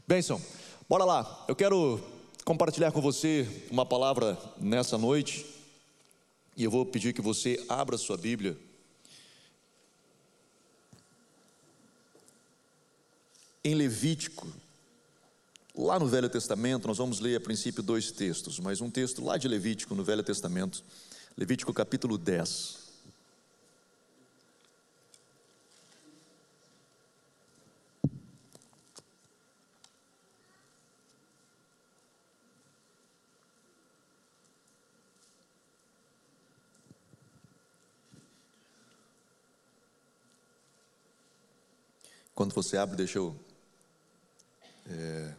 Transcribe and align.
Benção, 0.06 0.38
bora 0.86 1.06
lá. 1.06 1.46
Eu 1.48 1.56
quero 1.56 1.98
compartilhar 2.44 2.92
com 2.92 3.00
você 3.00 3.48
uma 3.70 3.86
palavra 3.86 4.36
nessa 4.60 4.98
noite 4.98 5.46
e 6.54 6.64
eu 6.64 6.70
vou 6.70 6.84
pedir 6.84 7.14
que 7.14 7.22
você 7.22 7.64
abra 7.70 7.96
sua 7.96 8.18
Bíblia. 8.18 8.54
Em 13.62 13.74
Levítico, 13.74 14.50
lá 15.76 15.98
no 15.98 16.06
Velho 16.06 16.30
Testamento, 16.30 16.88
nós 16.88 16.96
vamos 16.96 17.20
ler 17.20 17.36
a 17.36 17.40
princípio 17.40 17.82
dois 17.82 18.10
textos, 18.10 18.58
mas 18.58 18.80
um 18.80 18.90
texto 18.90 19.22
lá 19.22 19.36
de 19.36 19.46
Levítico, 19.46 19.94
no 19.94 20.02
Velho 20.02 20.22
Testamento, 20.22 20.82
Levítico 21.36 21.70
capítulo 21.74 22.16
10. 22.16 22.78
Quando 42.34 42.54
você 42.54 42.78
abre, 42.78 42.96
deixa 42.96 43.18
eu 43.18 43.49
é, 44.90 45.34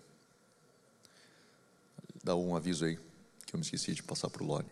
dar 2.23 2.35
um 2.35 2.55
aviso 2.55 2.85
aí, 2.85 2.97
que 3.45 3.53
eu 3.53 3.59
me 3.59 3.66
esqueci 3.66 3.94
de 3.94 4.03
passar 4.03 4.30
para 4.30 4.44
o 4.44 4.45
Lone. 4.45 4.69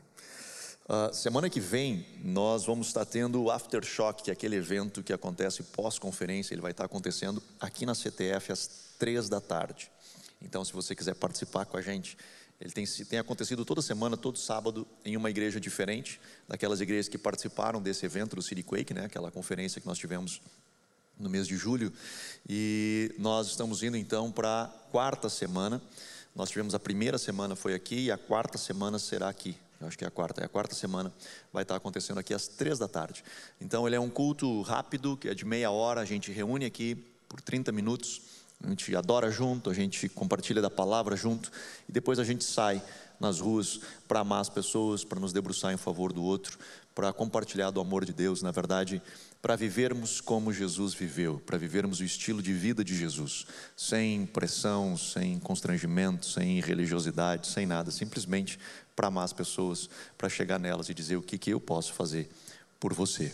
Uh, 0.87 1.13
semana 1.13 1.49
que 1.49 1.59
vem, 1.59 2.03
nós 2.23 2.65
vamos 2.65 2.87
estar 2.87 3.05
tendo 3.05 3.43
o 3.43 3.51
Aftershock, 3.51 4.23
que 4.23 4.31
é 4.31 4.33
aquele 4.33 4.55
evento 4.55 5.03
que 5.03 5.13
acontece 5.13 5.61
pós-conferência, 5.61 6.53
ele 6.53 6.61
vai 6.61 6.71
estar 6.71 6.85
acontecendo 6.85 7.43
aqui 7.59 7.85
na 7.85 7.93
CTF 7.93 8.51
às 8.51 8.95
três 8.97 9.29
da 9.29 9.39
tarde. 9.39 9.91
Então, 10.41 10.65
se 10.65 10.73
você 10.73 10.95
quiser 10.95 11.13
participar 11.13 11.65
com 11.65 11.77
a 11.77 11.81
gente, 11.81 12.17
ele 12.59 12.71
tem, 12.71 12.85
tem, 12.85 13.19
acontecido 13.19 13.63
toda 13.63 13.81
semana, 13.81 14.17
todo 14.17 14.37
sábado, 14.37 14.87
em 15.05 15.15
uma 15.15 15.29
igreja 15.29 15.59
diferente, 15.59 16.19
daquelas 16.47 16.81
igrejas 16.81 17.07
que 17.07 17.17
participaram 17.17 17.81
desse 17.81 18.05
evento 18.05 18.35
do 18.35 18.41
City 18.41 18.63
Quake, 18.63 18.93
né, 18.93 19.05
aquela 19.05 19.29
conferência 19.29 19.79
que 19.79 19.87
nós 19.87 19.97
tivemos 19.97 20.41
no 21.19 21.29
mês 21.29 21.47
de 21.47 21.57
julho, 21.57 21.91
e 22.47 23.13
nós 23.19 23.47
estamos 23.47 23.83
indo 23.83 23.97
então 23.97 24.31
para 24.31 24.63
a 24.63 24.67
quarta 24.91 25.27
semana. 25.27 25.81
Nós 26.33 26.49
tivemos 26.49 26.73
a 26.73 26.79
primeira 26.79 27.17
semana 27.17 27.55
foi 27.55 27.73
aqui 27.73 28.05
e 28.05 28.11
a 28.11 28.17
quarta 28.17 28.57
semana 28.57 28.97
será 28.97 29.27
aqui. 29.27 29.57
Eu 29.81 29.87
acho 29.87 29.97
que 29.97 30.03
é 30.03 30.07
a 30.07 30.11
quarta, 30.11 30.41
é 30.41 30.45
a 30.45 30.49
quarta 30.49 30.75
semana 30.75 31.11
vai 31.51 31.63
estar 31.63 31.75
acontecendo 31.75 32.19
aqui 32.19 32.33
às 32.33 32.47
três 32.47 32.79
da 32.79 32.87
tarde. 32.87 33.23
Então 33.59 33.85
ele 33.85 33.95
é 33.95 33.99
um 33.99 34.09
culto 34.09 34.61
rápido, 34.61 35.17
que 35.17 35.27
é 35.27 35.33
de 35.33 35.45
meia 35.45 35.71
hora, 35.71 36.01
a 36.01 36.05
gente 36.05 36.31
reúne 36.31 36.65
aqui 36.65 36.95
por 37.27 37.41
30 37.41 37.71
minutos, 37.71 38.21
a 38.63 38.69
gente 38.69 38.95
adora 38.95 39.31
junto, 39.31 39.69
a 39.69 39.73
gente 39.73 40.09
compartilha 40.09 40.61
da 40.61 40.69
palavra 40.69 41.15
junto 41.15 41.51
e 41.87 41.91
depois 41.91 42.19
a 42.19 42.23
gente 42.23 42.43
sai 42.43 42.81
nas 43.19 43.39
ruas 43.39 43.81
para 44.07 44.21
amar 44.21 44.41
as 44.41 44.49
pessoas, 44.49 45.03
para 45.03 45.19
nos 45.19 45.33
debruçar 45.33 45.73
em 45.73 45.77
favor 45.77 46.13
do 46.13 46.23
outro, 46.23 46.57
para 46.95 47.13
compartilhar 47.13 47.69
do 47.71 47.79
amor 47.79 48.03
de 48.05 48.13
Deus. 48.13 48.41
Na 48.41 48.51
verdade, 48.51 49.01
para 49.41 49.55
vivermos 49.55 50.19
como 50.19 50.51
Jesus 50.51 50.93
viveu, 50.93 51.41
para 51.45 51.57
vivermos 51.57 51.99
o 51.99 52.03
estilo 52.03 52.41
de 52.41 52.53
vida 52.53 52.83
de 52.83 52.95
Jesus, 52.95 53.45
sem 53.75 54.25
pressão, 54.25 54.97
sem 54.97 55.39
constrangimento, 55.39 56.25
sem 56.25 56.59
religiosidade, 56.59 57.47
sem 57.47 57.65
nada, 57.65 57.89
simplesmente 57.89 58.59
para 58.95 59.07
amar 59.07 59.23
as 59.23 59.31
pessoas, 59.31 59.89
para 60.17 60.27
chegar 60.27 60.59
nelas 60.59 60.89
e 60.89 60.93
dizer 60.93 61.15
o 61.15 61.21
que, 61.21 61.37
que 61.37 61.51
eu 61.51 61.59
posso 61.59 61.93
fazer 61.93 62.29
por 62.79 62.93
você. 62.93 63.33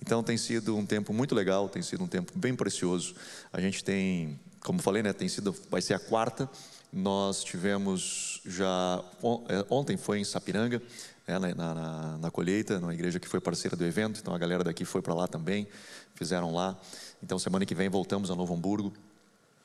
Então 0.00 0.22
tem 0.22 0.36
sido 0.36 0.76
um 0.76 0.84
tempo 0.84 1.12
muito 1.12 1.34
legal, 1.34 1.68
tem 1.68 1.82
sido 1.82 2.04
um 2.04 2.08
tempo 2.08 2.32
bem 2.36 2.54
precioso. 2.54 3.14
A 3.50 3.60
gente 3.60 3.82
tem, 3.82 4.38
como 4.60 4.80
falei, 4.82 5.02
né, 5.02 5.14
tem 5.14 5.28
sido, 5.28 5.54
vai 5.70 5.80
ser 5.80 5.94
a 5.94 5.98
quarta. 5.98 6.48
Nós 6.92 7.42
tivemos 7.42 8.42
já 8.44 9.02
é, 9.48 9.66
ontem 9.70 9.96
foi 9.96 10.20
em 10.20 10.24
Sapiranga, 10.24 10.82
é, 11.26 11.38
na, 11.38 11.54
na, 11.54 12.18
na, 12.18 12.30
colheita, 12.30 12.78
numa 12.78 12.94
igreja 12.94 13.18
que 13.18 13.28
foi 13.28 13.40
parceira 13.40 13.76
do 13.76 13.84
evento, 13.84 14.20
então 14.20 14.34
a 14.34 14.38
galera 14.38 14.62
daqui 14.62 14.84
foi 14.84 15.02
para 15.02 15.12
lá 15.12 15.26
também, 15.26 15.66
fizeram 16.14 16.54
lá. 16.54 16.76
Então 17.22 17.38
semana 17.38 17.66
que 17.66 17.74
vem 17.74 17.88
voltamos 17.88 18.30
a 18.30 18.34
Novo 18.34 18.54
Hamburgo 18.54 18.92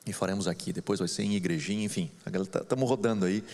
e 0.04 0.12
faremos 0.12 0.48
aqui. 0.48 0.72
Depois 0.72 0.98
vai 0.98 1.08
ser 1.08 1.22
em 1.22 1.34
igrejinha, 1.34 1.84
enfim. 1.84 2.10
Estamos 2.26 2.48
tá, 2.48 2.74
rodando 2.76 3.26
aí 3.26 3.44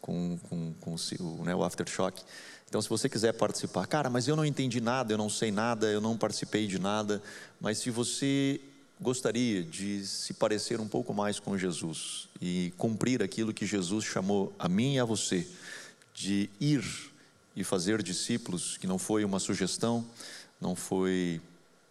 com, 0.00 0.38
com, 0.48 0.72
com 0.80 0.94
o, 0.94 1.44
né, 1.44 1.54
o 1.54 1.62
Aftershock. 1.62 2.22
Então, 2.68 2.82
se 2.82 2.88
você 2.88 3.08
quiser 3.08 3.32
participar, 3.32 3.86
cara, 3.86 4.10
mas 4.10 4.28
eu 4.28 4.36
não 4.36 4.44
entendi 4.44 4.80
nada, 4.80 5.12
eu 5.12 5.18
não 5.18 5.30
sei 5.30 5.50
nada, 5.50 5.86
eu 5.86 6.00
não 6.00 6.18
participei 6.18 6.66
de 6.66 6.78
nada, 6.78 7.22
mas 7.58 7.78
se 7.78 7.90
você 7.90 8.60
gostaria 9.00 9.62
de 9.62 10.04
se 10.06 10.34
parecer 10.34 10.80
um 10.80 10.88
pouco 10.88 11.14
mais 11.14 11.38
com 11.40 11.56
Jesus 11.56 12.28
e 12.40 12.72
cumprir 12.76 13.22
aquilo 13.22 13.54
que 13.54 13.64
Jesus 13.64 14.04
chamou 14.04 14.52
a 14.58 14.68
mim 14.68 14.96
e 14.96 14.98
a 14.98 15.04
você, 15.04 15.46
de 16.12 16.50
ir 16.60 16.84
e 17.58 17.64
fazer 17.64 18.00
discípulos, 18.04 18.76
que 18.76 18.86
não 18.86 18.98
foi 18.98 19.24
uma 19.24 19.40
sugestão, 19.40 20.06
não 20.60 20.76
foi 20.76 21.40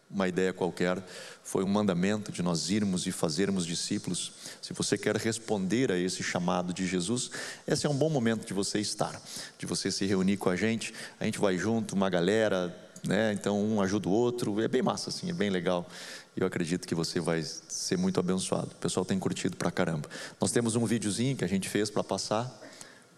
uma 0.09 0.25
ideia 0.25 0.53
qualquer, 0.53 1.03
foi 1.43 1.61
um 1.61 1.67
mandamento 1.67 2.31
de 2.31 2.41
nós 2.41 2.69
irmos 2.69 3.05
e 3.05 3.11
fazermos 3.11 3.65
discípulos. 3.65 4.31
Se 4.61 4.71
você 4.71 4.97
quer 4.97 5.17
responder 5.17 5.91
a 5.91 5.97
esse 5.97 6.23
chamado 6.23 6.73
de 6.73 6.87
Jesus, 6.87 7.29
esse 7.67 7.85
é 7.85 7.89
um 7.89 7.93
bom 7.93 8.09
momento 8.09 8.47
de 8.47 8.53
você 8.53 8.79
estar, 8.79 9.21
de 9.59 9.65
você 9.65 9.91
se 9.91 10.05
reunir 10.05 10.37
com 10.37 10.49
a 10.49 10.55
gente. 10.55 10.93
A 11.19 11.25
gente 11.25 11.37
vai 11.37 11.57
junto, 11.57 11.95
uma 11.95 12.09
galera, 12.09 12.73
né? 13.05 13.33
Então 13.33 13.61
um 13.61 13.81
ajuda 13.81 14.07
o 14.07 14.11
outro, 14.11 14.61
é 14.61 14.69
bem 14.69 14.81
massa 14.81 15.09
assim, 15.09 15.29
é 15.29 15.33
bem 15.33 15.49
legal. 15.49 15.85
Eu 16.33 16.47
acredito 16.47 16.87
que 16.87 16.95
você 16.95 17.19
vai 17.19 17.43
ser 17.43 17.97
muito 17.97 18.21
abençoado. 18.21 18.67
O 18.67 18.75
pessoal 18.75 19.05
tem 19.05 19.19
curtido 19.19 19.57
pra 19.57 19.69
caramba. 19.69 20.07
Nós 20.39 20.49
temos 20.49 20.77
um 20.77 20.85
videozinho 20.85 21.35
que 21.35 21.43
a 21.43 21.47
gente 21.47 21.67
fez 21.67 21.89
para 21.89 22.05
passar, 22.05 22.49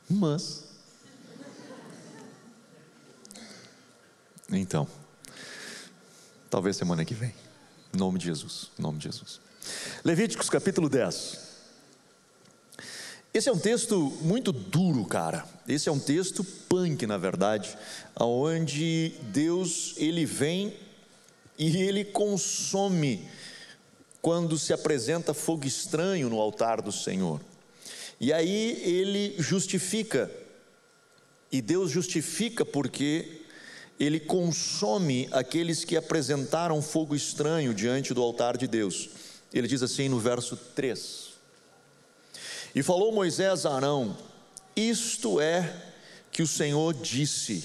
mas 0.10 0.69
Então, 4.52 4.88
talvez 6.50 6.76
semana 6.76 7.06
que 7.06 7.14
vem. 7.14 7.34
Em 7.94 7.98
nome 7.98 8.18
de 8.18 8.26
Jesus. 8.26 8.72
Em 8.80 8.82
nome 8.82 8.98
de 8.98 9.04
Jesus. 9.06 9.40
Levíticos 10.04 10.50
capítulo 10.50 10.90
10. 10.90 11.50
Esse 13.32 13.48
é 13.48 13.52
um 13.52 13.60
texto 13.60 14.00
muito 14.22 14.52
duro, 14.52 15.06
cara. 15.06 15.46
Esse 15.68 15.88
é 15.88 15.92
um 15.92 16.00
texto 16.00 16.44
punk, 16.44 17.06
na 17.06 17.18
verdade, 17.18 17.78
onde 18.20 19.14
Deus 19.32 19.94
ele 19.98 20.26
vem 20.26 20.76
e 21.58 21.78
ele 21.78 22.04
consome 22.04 23.28
quando 24.22 24.58
se 24.58 24.74
apresenta 24.74 25.34
fogo 25.34 25.68
estranho 25.68 26.28
no 26.28 26.40
altar 26.40 26.82
do 26.82 26.92
Senhor. 26.92 27.40
E 28.20 28.34
aí 28.34 28.82
ele 28.84 29.36
justifica. 29.38 30.30
E 31.52 31.62
Deus 31.62 31.92
justifica 31.92 32.66
porque 32.66 33.39
ele 34.00 34.20
consome 34.20 35.28
aqueles 35.32 35.84
que 35.84 35.98
apresentaram 35.98 36.82
fogo 36.82 37.14
estranho 37.14 37.74
diante 37.74 38.14
do 38.14 38.24
altar 38.24 38.56
de 38.56 38.66
Deus. 38.66 39.10
Ele 39.54 39.68
diz 39.68 39.84
assim 39.84 40.08
no 40.08 40.20
verso 40.20 40.56
3: 40.56 41.30
E 42.74 42.82
falou 42.82 43.12
Moisés 43.12 43.66
a 43.66 43.76
Arão: 43.76 44.16
Isto 44.74 45.42
é 45.42 45.76
que 46.32 46.42
o 46.42 46.48
Senhor 46.48 46.94
disse: 46.94 47.64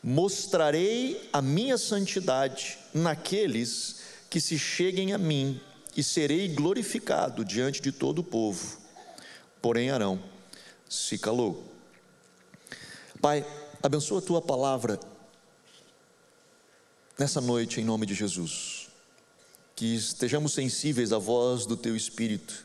Mostrarei 0.00 1.28
a 1.32 1.42
minha 1.42 1.76
santidade 1.76 2.78
naqueles 2.94 3.96
que 4.30 4.40
se 4.40 4.56
cheguem 4.56 5.12
a 5.12 5.18
mim, 5.18 5.60
e 5.96 6.04
serei 6.04 6.46
glorificado 6.46 7.44
diante 7.44 7.82
de 7.82 7.90
todo 7.90 8.20
o 8.20 8.24
povo. 8.24 8.78
Porém, 9.60 9.90
Arão 9.90 10.22
se 10.88 11.18
calou. 11.18 11.64
Pai, 13.20 13.44
abençoa 13.82 14.20
a 14.20 14.22
tua 14.22 14.40
palavra 14.40 15.00
nessa 17.18 17.40
noite, 17.40 17.80
em 17.80 17.84
nome 17.84 18.06
de 18.06 18.14
Jesus, 18.14 18.88
que 19.74 19.96
estejamos 19.96 20.52
sensíveis 20.52 21.12
à 21.12 21.18
voz 21.18 21.66
do 21.66 21.76
Teu 21.76 21.96
Espírito 21.96 22.64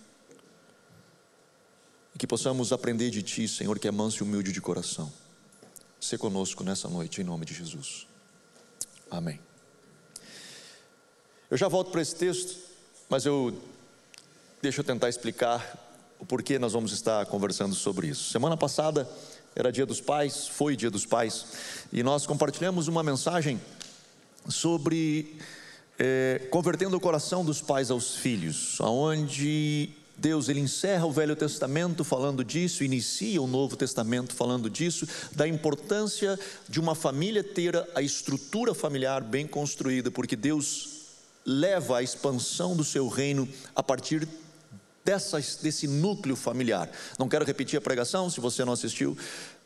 e 2.13 2.19
que 2.19 2.27
possamos 2.27 2.71
aprender 2.71 3.09
de 3.09 3.23
Ti, 3.23 3.47
Senhor, 3.47 3.79
que 3.79 3.87
é 3.87 3.91
manso 3.91 4.21
e 4.21 4.23
humilde 4.23 4.51
de 4.51 4.61
coração. 4.61 5.11
Se 5.99 6.17
conosco 6.17 6.63
nessa 6.63 6.87
noite, 6.87 7.21
em 7.21 7.23
nome 7.23 7.45
de 7.45 7.53
Jesus. 7.53 8.05
Amém. 9.09 9.39
Eu 11.49 11.57
já 11.57 11.67
volto 11.67 11.89
para 11.89 12.01
esse 12.01 12.15
texto, 12.15 12.55
mas 13.09 13.25
eu 13.25 13.59
deixa 14.61 14.81
eu 14.81 14.83
tentar 14.83 15.09
explicar 15.09 15.79
o 16.19 16.25
porquê 16.25 16.59
nós 16.59 16.73
vamos 16.73 16.91
estar 16.91 17.25
conversando 17.25 17.73
sobre 17.73 18.07
isso. 18.07 18.29
Semana 18.31 18.55
passada 18.55 19.09
era 19.55 19.71
Dia 19.71 19.85
dos 19.85 19.99
Pais, 19.99 20.47
foi 20.47 20.75
Dia 20.75 20.89
dos 20.91 21.05
Pais, 21.05 21.45
e 21.91 22.03
nós 22.03 22.25
compartilhamos 22.25 22.87
uma 22.87 23.03
mensagem 23.03 23.59
sobre 24.47 25.37
é, 25.97 26.41
convertendo 26.49 26.97
o 26.97 26.99
coração 26.99 27.45
dos 27.45 27.61
pais 27.61 27.91
aos 27.91 28.15
filhos, 28.15 28.77
aonde 28.79 29.89
Deus 30.17 30.47
ele 30.47 30.59
encerra 30.59 31.05
o 31.05 31.11
Velho 31.11 31.35
Testamento 31.35 32.03
falando 32.03 32.43
disso, 32.43 32.83
inicia 32.83 33.41
o 33.41 33.47
Novo 33.47 33.75
Testamento 33.75 34.33
falando 34.33 34.69
disso, 34.69 35.07
da 35.33 35.47
importância 35.47 36.39
de 36.67 36.79
uma 36.79 36.95
família 36.95 37.43
ter 37.43 37.75
a 37.95 38.01
estrutura 38.01 38.73
familiar 38.73 39.21
bem 39.21 39.47
construída, 39.47 40.11
porque 40.11 40.35
Deus 40.35 40.89
leva 41.45 41.97
a 41.97 42.03
expansão 42.03 42.75
do 42.75 42.83
seu 42.83 43.07
reino 43.07 43.47
a 43.75 43.83
partir 43.83 44.27
dessas, 45.03 45.57
desse 45.61 45.87
núcleo 45.87 46.35
familiar. 46.35 46.89
Não 47.19 47.27
quero 47.27 47.45
repetir 47.45 47.77
a 47.77 47.81
pregação, 47.81 48.29
se 48.29 48.39
você 48.39 48.63
não 48.63 48.73
assistiu, 48.73 49.17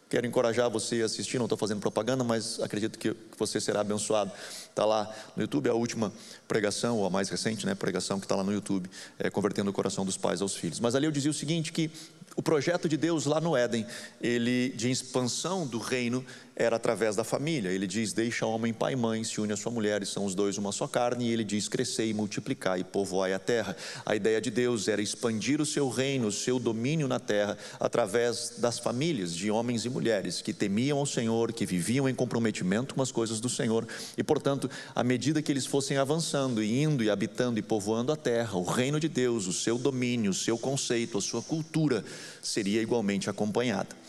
Quero 0.09 0.25
encorajar 0.25 0.69
você 0.69 1.01
a 1.01 1.06
assistir, 1.06 1.38
não 1.38 1.45
estou 1.45 1.57
fazendo 1.57 1.81
propaganda, 1.81 2.24
mas 2.24 2.62
acredito 2.62 2.98
que 2.98 3.13
você 3.38 3.59
será 3.59 3.81
abençoado. 3.81 4.31
Está 4.69 4.86
lá 4.86 5.13
no 5.36 5.44
YouTube 5.44 5.69
a 5.69 5.74
última 5.74 6.13
pregação, 6.48 6.98
ou 6.98 7.06
a 7.06 7.09
mais 7.09 7.27
recente 7.27 7.65
né, 7.65 7.75
pregação 7.75 8.18
que 8.18 8.25
está 8.25 8.36
lá 8.36 8.44
no 8.44 8.54
YouTube, 8.54 8.89
é, 9.19 9.30
convertendo 9.30 9.69
o 9.69 9.74
coração 9.74 10.06
dos 10.06 10.15
pais 10.15 10.42
aos 10.42 10.56
filhos. 10.56 10.80
Mas 10.80 10.95
ali 10.95 11.06
eu 11.06 11.12
dizia 11.12 11.30
o 11.30 11.33
seguinte: 11.33 11.74
que 11.74 11.92
o 12.38 12.42
projeto 12.42 12.88
de 12.88 12.95
Deus 12.95 13.25
lá 13.25 13.42
no 13.42 13.57
Éden, 13.57 13.86
ele 14.21 14.69
de 14.69 14.89
expansão 14.89 15.68
do 15.68 15.77
reino, 15.77 16.25
era 16.57 16.75
através 16.75 17.15
da 17.15 17.24
família. 17.24 17.69
Ele 17.69 17.86
diz: 17.86 18.12
Deixa 18.12 18.45
homem 18.45 18.74
pai 18.74 18.94
e 18.94 18.95
mãe, 18.95 19.24
se 19.24 19.39
une 19.39 19.54
a 19.54 19.57
sua 19.57 19.71
mulher, 19.71 20.01
e 20.01 20.06
são 20.06 20.25
os 20.25 20.33
dois 20.33 20.57
uma 20.57 20.71
só 20.71 20.88
carne. 20.88 21.30
E 21.30 21.31
ele 21.31 21.44
diz: 21.44 21.69
Crescei, 21.69 22.13
multiplicai 22.13 22.80
e 22.80 22.83
povoai 22.83 23.33
a 23.33 23.39
terra. 23.39 23.77
A 24.04 24.15
ideia 24.15 24.42
de 24.42 24.50
Deus 24.50 24.88
era 24.88 25.01
expandir 25.01 25.62
o 25.62 25.65
seu 25.65 25.88
reino, 25.88 26.27
o 26.27 26.31
seu 26.31 26.57
domínio 26.57 27.07
na 27.07 27.19
terra, 27.19 27.56
através 27.80 28.56
das 28.57 28.80
famílias 28.80 29.36
de 29.36 29.51
homens 29.51 29.86
e 29.86 29.89
mulheres 29.89 30.42
que 30.42 30.51
temiam 30.51 30.98
ao 30.98 31.06
Senhor, 31.06 31.54
que 31.54 31.65
viviam 31.65 32.09
em 32.09 32.15
comprometimento 32.15 32.95
com 32.95 33.01
as 33.04 33.12
coisas 33.12 33.39
do 33.39 33.48
Senhor. 33.48 33.88
E, 34.18 34.24
portanto, 34.24 34.69
à 34.95 35.04
medida 35.04 35.42
que 35.44 35.51
eles 35.51 35.68
fossem 35.68 35.98
avançando 35.98 36.63
e 36.63 36.81
indo 36.81 37.04
e 37.04 37.09
habitando 37.09 37.59
e 37.59 37.62
povoando 37.62 38.12
a 38.12 38.15
terra, 38.15 38.57
o 38.57 38.63
reino 38.63 39.00
de 39.00 39.07
Deus, 39.07 39.45
o 39.45 39.54
seu 39.54 39.77
domínio, 39.77 40.31
o 40.31 40.33
seu 40.33 40.57
conceito, 40.57 41.19
a 41.19 41.21
sua 41.21 41.44
cultura 41.44 42.04
seria 42.42 42.81
igualmente 42.81 43.30
acompanhada. 43.30 44.06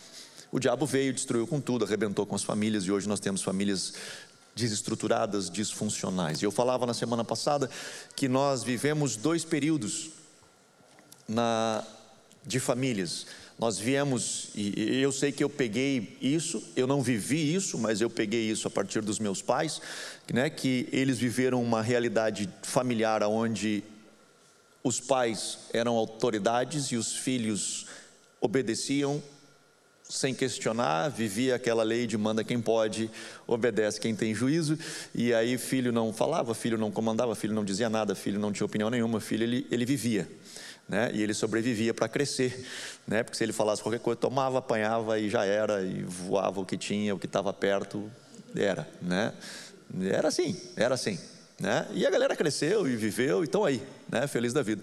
O 0.50 0.58
diabo 0.58 0.86
veio, 0.86 1.12
destruiu 1.12 1.46
com 1.46 1.60
tudo, 1.60 1.84
arrebentou 1.84 2.24
com 2.24 2.34
as 2.34 2.42
famílias 2.42 2.84
e 2.84 2.90
hoje 2.90 3.06
nós 3.06 3.20
temos 3.20 3.42
famílias 3.42 3.92
desestruturadas, 4.56 5.50
disfuncionais. 5.50 6.42
Eu 6.42 6.50
falava 6.50 6.86
na 6.86 6.94
semana 6.94 7.22
passada 7.22 7.70
que 8.16 8.28
nós 8.28 8.64
vivemos 8.64 9.14
dois 9.14 9.44
períodos 9.44 10.10
na, 11.28 11.84
de 12.46 12.58
famílias. 12.58 13.26
Nós 13.58 13.78
viemos, 13.78 14.50
e 14.54 15.00
eu 15.00 15.12
sei 15.12 15.32
que 15.32 15.44
eu 15.44 15.50
peguei 15.50 16.16
isso, 16.22 16.62
eu 16.76 16.86
não 16.86 17.02
vivi 17.02 17.54
isso, 17.54 17.76
mas 17.76 18.00
eu 18.00 18.08
peguei 18.08 18.48
isso 18.48 18.66
a 18.68 18.70
partir 18.70 19.02
dos 19.02 19.18
meus 19.18 19.42
pais, 19.42 19.82
né, 20.32 20.48
que 20.48 20.88
eles 20.92 21.18
viveram 21.18 21.62
uma 21.62 21.82
realidade 21.82 22.48
familiar 22.62 23.22
onde 23.24 23.82
os 24.82 25.00
pais 25.00 25.58
eram 25.72 25.96
autoridades 25.96 26.86
e 26.86 26.96
os 26.96 27.16
filhos 27.16 27.86
obedeciam 28.40 29.22
sem 30.08 30.34
questionar, 30.34 31.10
vivia 31.10 31.54
aquela 31.54 31.82
lei 31.82 32.06
de 32.06 32.16
manda 32.16 32.42
quem 32.42 32.58
pode, 32.62 33.10
obedece 33.46 34.00
quem 34.00 34.16
tem 34.16 34.34
juízo, 34.34 34.78
e 35.14 35.34
aí 35.34 35.58
filho 35.58 35.92
não 35.92 36.14
falava, 36.14 36.54
filho 36.54 36.78
não 36.78 36.90
comandava, 36.90 37.34
filho 37.34 37.52
não 37.52 37.62
dizia 37.62 37.90
nada, 37.90 38.14
filho 38.14 38.40
não 38.40 38.50
tinha 38.50 38.64
opinião 38.64 38.88
nenhuma, 38.88 39.20
filho 39.20 39.42
ele, 39.42 39.66
ele 39.70 39.84
vivia, 39.84 40.26
né? 40.88 41.10
e 41.12 41.22
ele 41.22 41.34
sobrevivia 41.34 41.92
para 41.92 42.08
crescer, 42.08 42.66
né? 43.06 43.22
porque 43.22 43.36
se 43.36 43.44
ele 43.44 43.52
falasse 43.52 43.82
qualquer 43.82 44.00
coisa, 44.00 44.18
tomava, 44.18 44.60
apanhava 44.60 45.18
e 45.18 45.28
já 45.28 45.44
era, 45.44 45.82
e 45.82 46.04
voava 46.04 46.58
o 46.58 46.64
que 46.64 46.78
tinha, 46.78 47.14
o 47.14 47.18
que 47.18 47.26
estava 47.26 47.52
perto, 47.52 48.10
era, 48.56 48.88
né? 49.02 49.34
era 50.00 50.28
assim, 50.28 50.58
era 50.74 50.94
assim, 50.94 51.18
né? 51.60 51.86
e 51.92 52.06
a 52.06 52.10
galera 52.10 52.34
cresceu 52.34 52.88
e 52.88 52.96
viveu, 52.96 53.42
e 53.42 53.44
estão 53.44 53.62
aí, 53.62 53.82
né? 54.08 54.26
feliz 54.26 54.54
da 54.54 54.62
vida, 54.62 54.82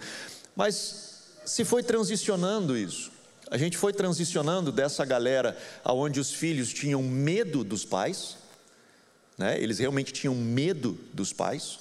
mas 0.55 1.23
se 1.43 1.65
foi 1.65 1.81
transicionando 1.81 2.77
isso, 2.77 3.14
a 3.49 3.57
gente 3.57 3.77
foi 3.77 3.93
transicionando 3.93 4.71
dessa 4.71 5.05
galera 5.05 5.57
aonde 5.83 6.19
os 6.19 6.31
filhos 6.31 6.73
tinham 6.73 7.03
medo 7.03 7.63
dos 7.63 7.85
pais, 7.85 8.37
né? 9.37 9.61
Eles 9.61 9.79
realmente 9.79 10.11
tinham 10.11 10.33
medo 10.33 10.97
dos 11.13 11.31
pais. 11.31 11.79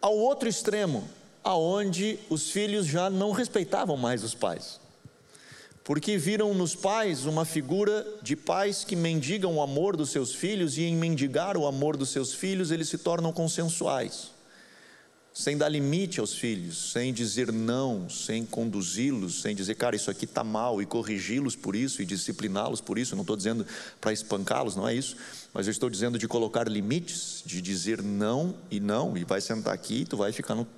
Ao 0.00 0.16
outro 0.16 0.48
extremo, 0.48 1.08
aonde 1.42 2.18
os 2.28 2.50
filhos 2.50 2.86
já 2.86 3.10
não 3.10 3.32
respeitavam 3.32 3.96
mais 3.96 4.22
os 4.22 4.34
pais. 4.34 4.80
Porque 5.84 6.16
viram 6.16 6.54
nos 6.54 6.76
pais 6.76 7.26
uma 7.26 7.44
figura 7.44 8.06
de 8.22 8.36
pais 8.36 8.84
que 8.84 8.94
mendigam 8.94 9.56
o 9.56 9.62
amor 9.62 9.96
dos 9.96 10.10
seus 10.10 10.32
filhos 10.32 10.78
e 10.78 10.82
em 10.82 10.94
mendigar 10.94 11.56
o 11.56 11.66
amor 11.66 11.96
dos 11.96 12.10
seus 12.10 12.32
filhos, 12.32 12.70
eles 12.70 12.88
se 12.88 12.98
tornam 12.98 13.32
consensuais 13.32 14.31
sem 15.34 15.56
dar 15.56 15.68
limite 15.68 16.20
aos 16.20 16.34
filhos, 16.34 16.92
sem 16.92 17.12
dizer 17.12 17.50
não, 17.50 18.08
sem 18.10 18.44
conduzi-los, 18.44 19.40
sem 19.40 19.56
dizer, 19.56 19.74
cara, 19.76 19.96
isso 19.96 20.10
aqui 20.10 20.26
está 20.26 20.44
mal, 20.44 20.82
e 20.82 20.86
corrigi-los 20.86 21.56
por 21.56 21.74
isso, 21.74 22.02
e 22.02 22.04
discipliná-los 22.04 22.82
por 22.82 22.98
isso. 22.98 23.14
Não 23.16 23.22
estou 23.22 23.36
dizendo 23.36 23.66
para 23.98 24.12
espancá-los, 24.12 24.76
não 24.76 24.86
é 24.86 24.94
isso, 24.94 25.16
mas 25.54 25.66
eu 25.66 25.70
estou 25.70 25.88
dizendo 25.88 26.18
de 26.18 26.28
colocar 26.28 26.68
limites, 26.68 27.42
de 27.46 27.62
dizer 27.62 28.02
não 28.02 28.54
e 28.70 28.78
não, 28.78 29.16
e 29.16 29.24
vai 29.24 29.40
sentar 29.40 29.72
aqui, 29.72 30.04
tu 30.04 30.18
vai 30.18 30.32
ficar 30.32 30.54
no, 30.54 30.68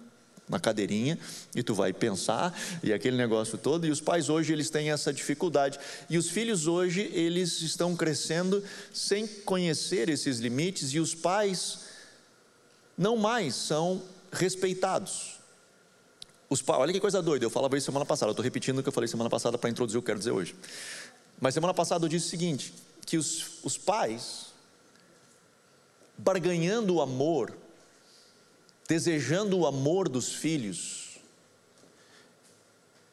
na 0.49 0.61
cadeirinha, 0.61 1.19
e 1.53 1.61
tu 1.61 1.75
vai 1.75 1.93
pensar, 1.93 2.57
e 2.81 2.93
aquele 2.93 3.17
negócio 3.17 3.59
todo. 3.59 3.85
E 3.87 3.91
os 3.91 4.01
pais 4.01 4.29
hoje, 4.29 4.53
eles 4.53 4.71
têm 4.71 4.93
essa 4.93 5.13
dificuldade, 5.13 5.81
e 6.09 6.17
os 6.17 6.31
filhos 6.31 6.69
hoje, 6.69 7.11
eles 7.13 7.61
estão 7.61 7.97
crescendo 7.97 8.63
sem 8.93 9.27
conhecer 9.27 10.09
esses 10.09 10.39
limites, 10.39 10.95
e 10.95 11.01
os 11.01 11.13
pais 11.13 11.81
não 12.97 13.17
mais 13.17 13.57
são 13.57 14.01
respeitados. 14.35 15.39
Os. 16.49 16.63
Olha 16.69 16.93
que 16.93 17.01
coisa 17.01 17.23
doida, 17.23 17.45
eu 17.45 17.51
falava 17.51 17.77
isso 17.77 17.87
semana 17.87 18.05
passada, 18.05 18.31
eu 18.31 18.33
estou 18.33 18.45
repetindo 18.45 18.79
o 18.79 18.83
que 18.83 18.89
eu 18.89 18.93
falei 18.93 19.09
semana 19.09 19.31
passada 19.31 19.57
para 19.57 19.71
introduzir 19.71 19.99
o 19.99 20.03
que 20.03 20.05
eu 20.05 20.15
quero 20.15 20.19
dizer 20.19 20.33
hoje. 20.33 20.55
Mas 21.41 21.55
semana 21.55 21.73
passada 21.73 22.05
eu 22.05 22.09
disse 22.09 22.27
o 22.27 22.31
seguinte: 22.31 22.75
que 23.07 23.17
os, 23.17 23.63
os 23.63 23.79
pais, 23.79 24.47
barganhando 26.19 26.95
o 26.95 27.01
amor, 27.01 27.57
desejando 28.89 29.59
o 29.59 29.67
amor 29.67 30.09
dos 30.09 30.35
filhos, 30.35 31.19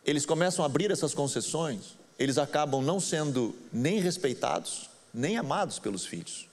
eles 0.05 0.25
começam 0.25 0.63
a 0.63 0.65
abrir 0.65 0.91
essas 0.91 1.13
concessões, 1.13 1.97
eles 2.17 2.37
acabam 2.37 2.81
não 2.81 2.99
sendo 2.99 3.55
nem 3.71 3.99
respeitados, 3.99 4.89
nem 5.13 5.37
amados 5.37 5.79
pelos 5.79 6.05
filhos. 6.05 6.50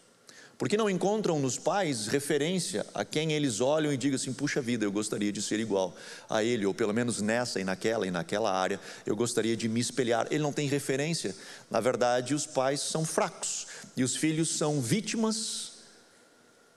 Porque 0.59 0.77
não 0.77 0.91
encontram 0.91 1.39
nos 1.39 1.57
pais 1.57 2.09
referência 2.09 2.85
a 2.93 3.05
quem 3.05 3.33
eles 3.33 3.61
olham 3.61 3.93
e 3.93 3.97
digam 3.97 4.17
assim: 4.17 4.33
puxa 4.33 4.61
vida, 4.61 4.85
eu 4.85 4.91
gostaria 4.91 5.31
de 5.31 5.41
ser 5.41 5.61
igual 5.61 5.97
a 6.29 6.43
ele, 6.43 6.67
ou 6.67 6.75
pelo 6.75 6.93
menos 6.93 7.23
nessa 7.23 7.61
e 7.61 7.65
naquela 7.65 8.05
e 8.09 8.11
naquela 8.11 8.53
área, 8.53 8.81
eu 9.07 9.15
gostaria 9.15 9.57
de 9.57 9.69
me 9.69 9.79
espelhar. 9.79 10.27
Ele 10.33 10.43
não 10.43 10.53
tem 10.53 10.67
referência. 10.67 11.33
Na 11.71 11.79
verdade, 11.79 12.35
os 12.35 12.45
pais 12.45 12.81
são 12.81 13.05
fracos 13.05 13.69
e 13.97 14.03
os 14.03 14.17
filhos 14.17 14.49
são 14.49 14.81
vítimas 14.81 15.75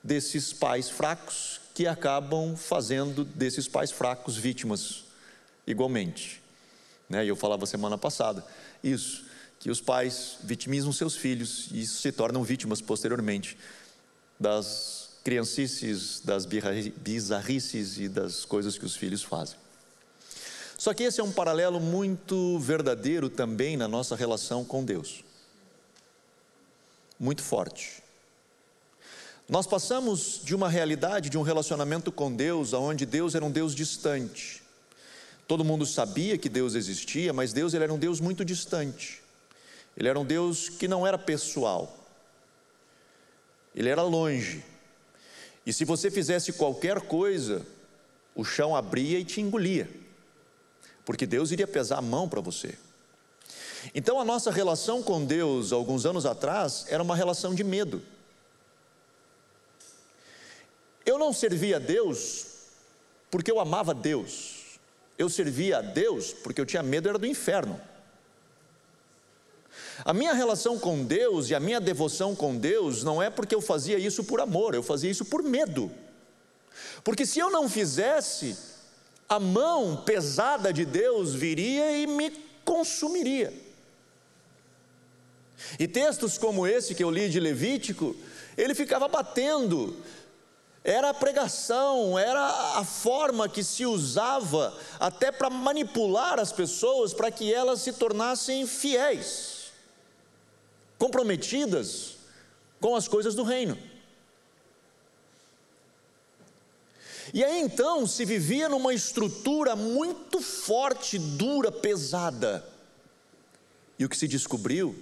desses 0.04 0.54
pais 0.54 0.88
fracos 0.88 1.60
que 1.74 1.88
acabam 1.88 2.56
fazendo 2.56 3.26
desses 3.26 3.68
pais 3.68 3.90
fracos 3.90 4.38
vítimas 4.38 5.06
igualmente. 5.66 6.40
Né? 7.10 7.26
Eu 7.26 7.36
falava 7.36 7.66
semana 7.66 7.98
passada 7.98 8.46
isso 8.84 9.31
que 9.62 9.70
os 9.70 9.80
pais 9.80 10.38
vitimizam 10.44 10.92
seus 10.92 11.16
filhos 11.16 11.70
e 11.72 11.86
se 11.86 12.12
tornam 12.12 12.44
vítimas 12.44 12.82
posteriormente 12.82 13.56
das 14.40 15.12
criancices, 15.24 16.20
das 16.26 16.48
bizarrices 16.48 18.00
e 18.00 18.10
das 18.10 18.44
coisas 18.44 18.76
que 18.76 18.86
os 18.86 18.96
filhos 18.96 19.22
fazem. 19.22 19.56
Só 20.80 20.96
que 20.96 21.04
esse 21.04 21.22
é 21.22 21.24
um 21.24 21.32
paralelo 21.32 21.80
muito 21.80 22.58
verdadeiro 22.58 23.30
também 23.30 23.78
na 23.78 23.88
nossa 23.88 24.16
relação 24.16 24.66
com 24.66 24.84
Deus. 24.84 25.24
Muito 27.20 27.44
forte. 27.44 28.02
Nós 29.48 29.68
passamos 29.68 30.42
de 30.44 30.56
uma 30.56 30.70
realidade, 30.70 31.30
de 31.30 31.38
um 31.38 31.44
relacionamento 31.44 32.12
com 32.12 32.36
Deus, 32.36 32.74
onde 32.74 33.06
Deus 33.06 33.36
era 33.36 33.46
um 33.46 33.52
Deus 33.52 33.76
distante. 33.76 34.64
Todo 35.48 35.64
mundo 35.64 35.86
sabia 35.86 36.36
que 36.36 36.50
Deus 36.50 36.74
existia, 36.74 37.32
mas 37.32 37.54
Deus 37.54 37.76
ele 37.76 37.84
era 37.84 37.94
um 37.94 38.00
Deus 38.00 38.20
muito 38.20 38.44
distante. 38.44 39.22
Ele 39.96 40.08
era 40.08 40.20
um 40.20 40.26
Deus 40.26 40.70
que 40.70 40.88
não 40.88 41.06
era 41.06 41.18
pessoal, 41.18 41.98
ele 43.76 43.90
era 43.90 44.02
longe. 44.02 44.64
E 45.66 45.72
se 45.72 45.86
você 45.86 46.10
fizesse 46.10 46.54
qualquer 46.54 47.02
coisa, 47.02 47.66
o 48.36 48.44
chão 48.44 48.76
abria 48.76 49.20
e 49.20 49.26
te 49.26 49.42
engolia, 49.42 49.90
porque 51.06 51.26
Deus 51.26 51.52
iria 51.52 51.68
pesar 51.68 51.98
a 51.98 52.02
mão 52.02 52.28
para 52.28 52.42
você. 52.42 52.78
Então 53.94 54.20
a 54.20 54.26
nossa 54.26 54.52
relação 54.52 55.02
com 55.02 55.26
Deus, 55.26 55.72
alguns 55.72 56.06
anos 56.06 56.26
atrás, 56.26 56.86
era 56.88 57.02
uma 57.02 57.16
relação 57.16 57.54
de 57.54 57.64
medo. 57.64 58.02
Eu 61.06 61.18
não 61.18 61.34
servia 61.34 61.78
a 61.78 61.80
Deus 61.80 62.46
porque 63.30 63.52
eu 63.52 63.60
amava 63.60 63.94
Deus, 63.94 64.80
eu 65.18 65.30
servia 65.30 65.80
a 65.80 65.82
Deus 65.82 66.32
porque 66.34 66.62
eu 66.62 66.66
tinha 66.66 66.84
medo 66.84 67.10
era 67.10 67.18
do 67.18 67.26
inferno. 67.26 67.80
A 70.04 70.14
minha 70.14 70.34
relação 70.34 70.80
com 70.80 71.04
Deus 71.04 71.50
e 71.50 71.56
a 71.56 71.60
minha 71.60 71.80
devoção 71.80 72.36
com 72.36 72.56
Deus 72.56 73.04
não 73.04 73.22
é 73.22 73.30
porque 73.30 73.54
eu 73.54 73.62
fazia 73.62 73.98
isso 73.98 74.24
por 74.24 74.42
amor, 74.42 74.74
eu 74.74 74.84
fazia 74.84 75.10
isso 75.10 75.26
por 75.26 75.44
medo. 75.44 75.92
Porque 77.04 77.26
se 77.26 77.40
eu 77.40 77.50
não 77.50 77.70
fizesse, 77.70 78.58
a 79.28 79.40
mão 79.40 79.98
pesada 80.06 80.74
de 80.74 80.86
Deus 80.86 81.34
viria 81.34 81.98
e 81.98 82.08
me 82.08 82.32
consumiria. 82.66 83.54
E 85.80 85.88
textos 85.88 86.38
como 86.38 86.66
esse 86.66 86.96
que 86.96 87.04
eu 87.04 87.12
li 87.12 87.30
de 87.30 87.40
Levítico, 87.40 88.16
ele 88.58 88.74
ficava 88.74 89.08
batendo, 89.08 89.96
era 90.84 91.10
a 91.10 91.14
pregação, 91.14 92.18
era 92.18 92.44
a 92.78 92.84
forma 92.84 93.48
que 93.48 93.64
se 93.64 93.86
usava 93.86 94.76
até 95.00 95.32
para 95.32 95.50
manipular 95.50 96.40
as 96.40 96.52
pessoas 96.52 97.14
para 97.14 97.32
que 97.32 97.54
elas 97.54 97.82
se 97.82 97.94
tornassem 97.94 98.66
fiéis, 98.66 99.51
comprometidas 101.02 102.18
com 102.80 102.96
as 102.96 103.08
coisas 103.08 103.34
do 103.34 103.42
reino. 103.42 103.76
E 107.34 107.44
aí 107.44 107.60
então 107.60 108.06
se 108.06 108.24
vivia 108.24 108.70
numa 108.70 108.94
estrutura 108.94 109.76
muito 109.76 110.40
forte, 110.40 111.18
dura, 111.18 111.72
pesada. 111.72 112.64
E 113.98 114.06
o 114.06 114.10
que 114.10 114.16
se 114.16 114.28
descobriu 114.28 114.96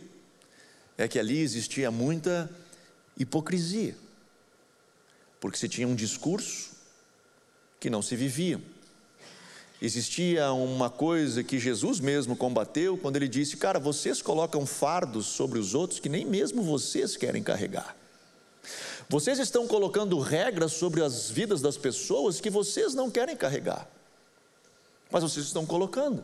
é 0.98 1.06
que 1.06 1.20
ali 1.20 1.40
existia 1.40 1.92
muita 1.92 2.50
hipocrisia, 3.18 3.94
porque 5.42 5.58
se 5.58 5.68
tinha 5.68 5.88
um 5.88 5.96
discurso 5.96 6.78
que 7.78 7.90
não 7.90 8.02
se 8.02 8.16
vivia. 8.16 8.62
Existia 9.82 10.52
uma 10.52 10.90
coisa 10.90 11.42
que 11.42 11.58
Jesus 11.58 12.02
mesmo 12.02 12.36
combateu 12.36 12.98
quando 12.98 13.16
ele 13.16 13.30
disse: 13.30 13.56
Cara, 13.56 13.80
vocês 13.80 14.22
colocam 14.22 14.66
fardos 14.66 15.26
sobre 15.28 15.58
os 15.58 15.74
outros 15.74 16.00
que 16.00 16.10
nem 16.10 16.26
mesmo 16.26 16.62
vocês 16.62 17.16
querem 17.16 17.42
carregar. 17.42 17.96
Vocês 19.08 19.40
estão 19.40 19.68
colocando 19.68 20.20
regras 20.20 20.74
sobre 20.74 21.02
as 21.02 21.32
vidas 21.32 21.62
das 21.62 21.78
pessoas 21.78 22.42
que 22.42 22.50
vocês 22.50 22.94
não 22.94 23.10
querem 23.10 23.36
carregar, 23.36 23.90
mas 25.10 25.24
vocês 25.24 25.46
estão 25.46 25.66
colocando. 25.66 26.24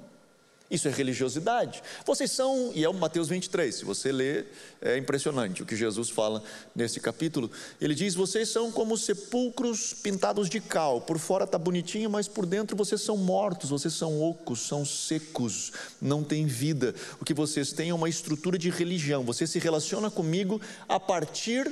Isso 0.69 0.88
é 0.88 0.91
religiosidade. 0.91 1.84
Vocês 2.05 2.31
são, 2.31 2.72
e 2.74 2.84
é 2.84 2.89
o 2.89 2.93
Mateus 2.93 3.29
23, 3.29 3.74
se 3.74 3.86
você 3.86 4.12
ler, 4.12 4.51
é 4.81 4.98
impressionante 4.98 5.62
o 5.62 5.65
que 5.65 5.75
Jesus 5.75 6.10
fala 6.10 6.41
nesse 6.75 7.00
capítulo. 7.00 7.51
Ele 7.79 7.93
diz: 7.93 8.15
Vocês 8.15 8.50
são 8.50 8.72
como 8.72 8.98
sepulcros 8.98 9.93
pintados 9.93 10.50
de 10.50 10.60
cal, 10.60 11.01
por 11.01 11.19
fora 11.19 11.43
está 11.43 11.57
bonitinho, 11.57 12.10
mas 12.10 12.27
por 12.27 12.48
dentro 12.48 12.75
vocês 12.75 13.01
são 13.01 13.15
mortos, 13.15 13.69
vocês 13.69 13.93
são 13.93 14.19
ocos, 14.19 14.62
são 14.62 14.84
secos, 14.84 15.72
não 16.01 16.24
têm 16.24 16.48
vida. 16.48 16.95
O 17.22 17.25
que 17.25 17.34
vocês 17.34 17.72
têm 17.72 17.89
é 17.89 17.93
uma 17.93 18.10
estrutura 18.10 18.57
de 18.57 18.72
religião, 18.72 19.24
você 19.24 19.45
se 19.45 19.60
relaciona 19.60 20.10
comigo 20.10 20.60
a 20.89 21.00
partir 21.00 21.72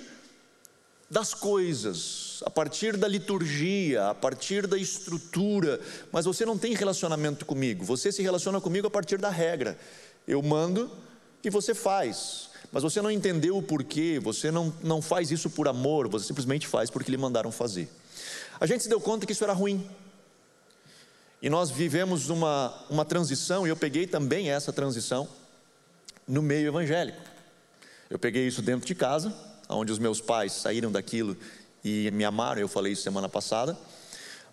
das 1.13 1.31
coisas, 1.35 2.41
a 2.43 2.49
partir 2.49 2.97
da 2.97 3.07
liturgia, 3.07 4.09
a 4.09 4.15
partir 4.15 4.65
da 4.65 4.75
estrutura, 4.75 5.79
mas 6.11 6.25
você 6.25 6.43
não 6.43 6.57
tem 6.57 6.73
relacionamento 6.73 7.45
comigo, 7.45 7.85
você 7.85 8.11
se 8.11 8.23
relaciona 8.23 8.59
comigo 8.59 8.87
a 8.87 8.89
partir 8.89 9.19
da 9.19 9.29
regra. 9.29 9.77
Eu 10.27 10.41
mando 10.41 10.89
e 11.43 11.51
você 11.51 11.75
faz, 11.75 12.49
mas 12.71 12.81
você 12.81 12.99
não 12.99 13.11
entendeu 13.11 13.55
o 13.55 13.61
porquê, 13.61 14.19
você 14.19 14.49
não, 14.49 14.73
não 14.81 15.03
faz 15.03 15.29
isso 15.29 15.51
por 15.51 15.67
amor, 15.67 16.07
você 16.07 16.25
simplesmente 16.25 16.67
faz 16.67 16.89
porque 16.89 17.11
lhe 17.11 17.17
mandaram 17.17 17.51
fazer. 17.51 17.87
A 18.59 18.65
gente 18.65 18.81
se 18.81 18.89
deu 18.89 18.99
conta 18.99 19.27
que 19.27 19.33
isso 19.33 19.43
era 19.43 19.53
ruim. 19.53 19.87
E 21.43 21.49
nós 21.49 21.69
vivemos 21.69 22.29
uma, 22.29 22.73
uma 22.89 23.05
transição, 23.05 23.67
e 23.67 23.69
eu 23.69 23.75
peguei 23.75 24.07
também 24.07 24.49
essa 24.49 24.73
transição 24.73 25.29
no 26.27 26.41
meio 26.41 26.69
evangélico. 26.69 27.21
Eu 28.09 28.17
peguei 28.17 28.47
isso 28.47 28.63
dentro 28.63 28.87
de 28.87 28.95
casa, 28.95 29.52
onde 29.69 29.91
os 29.91 29.99
meus 29.99 30.21
pais 30.21 30.53
saíram 30.53 30.91
daquilo 30.91 31.37
e 31.83 32.09
me 32.11 32.23
amaram, 32.23 32.61
eu 32.61 32.67
falei 32.67 32.93
isso 32.93 33.01
semana 33.01 33.27
passada. 33.27 33.77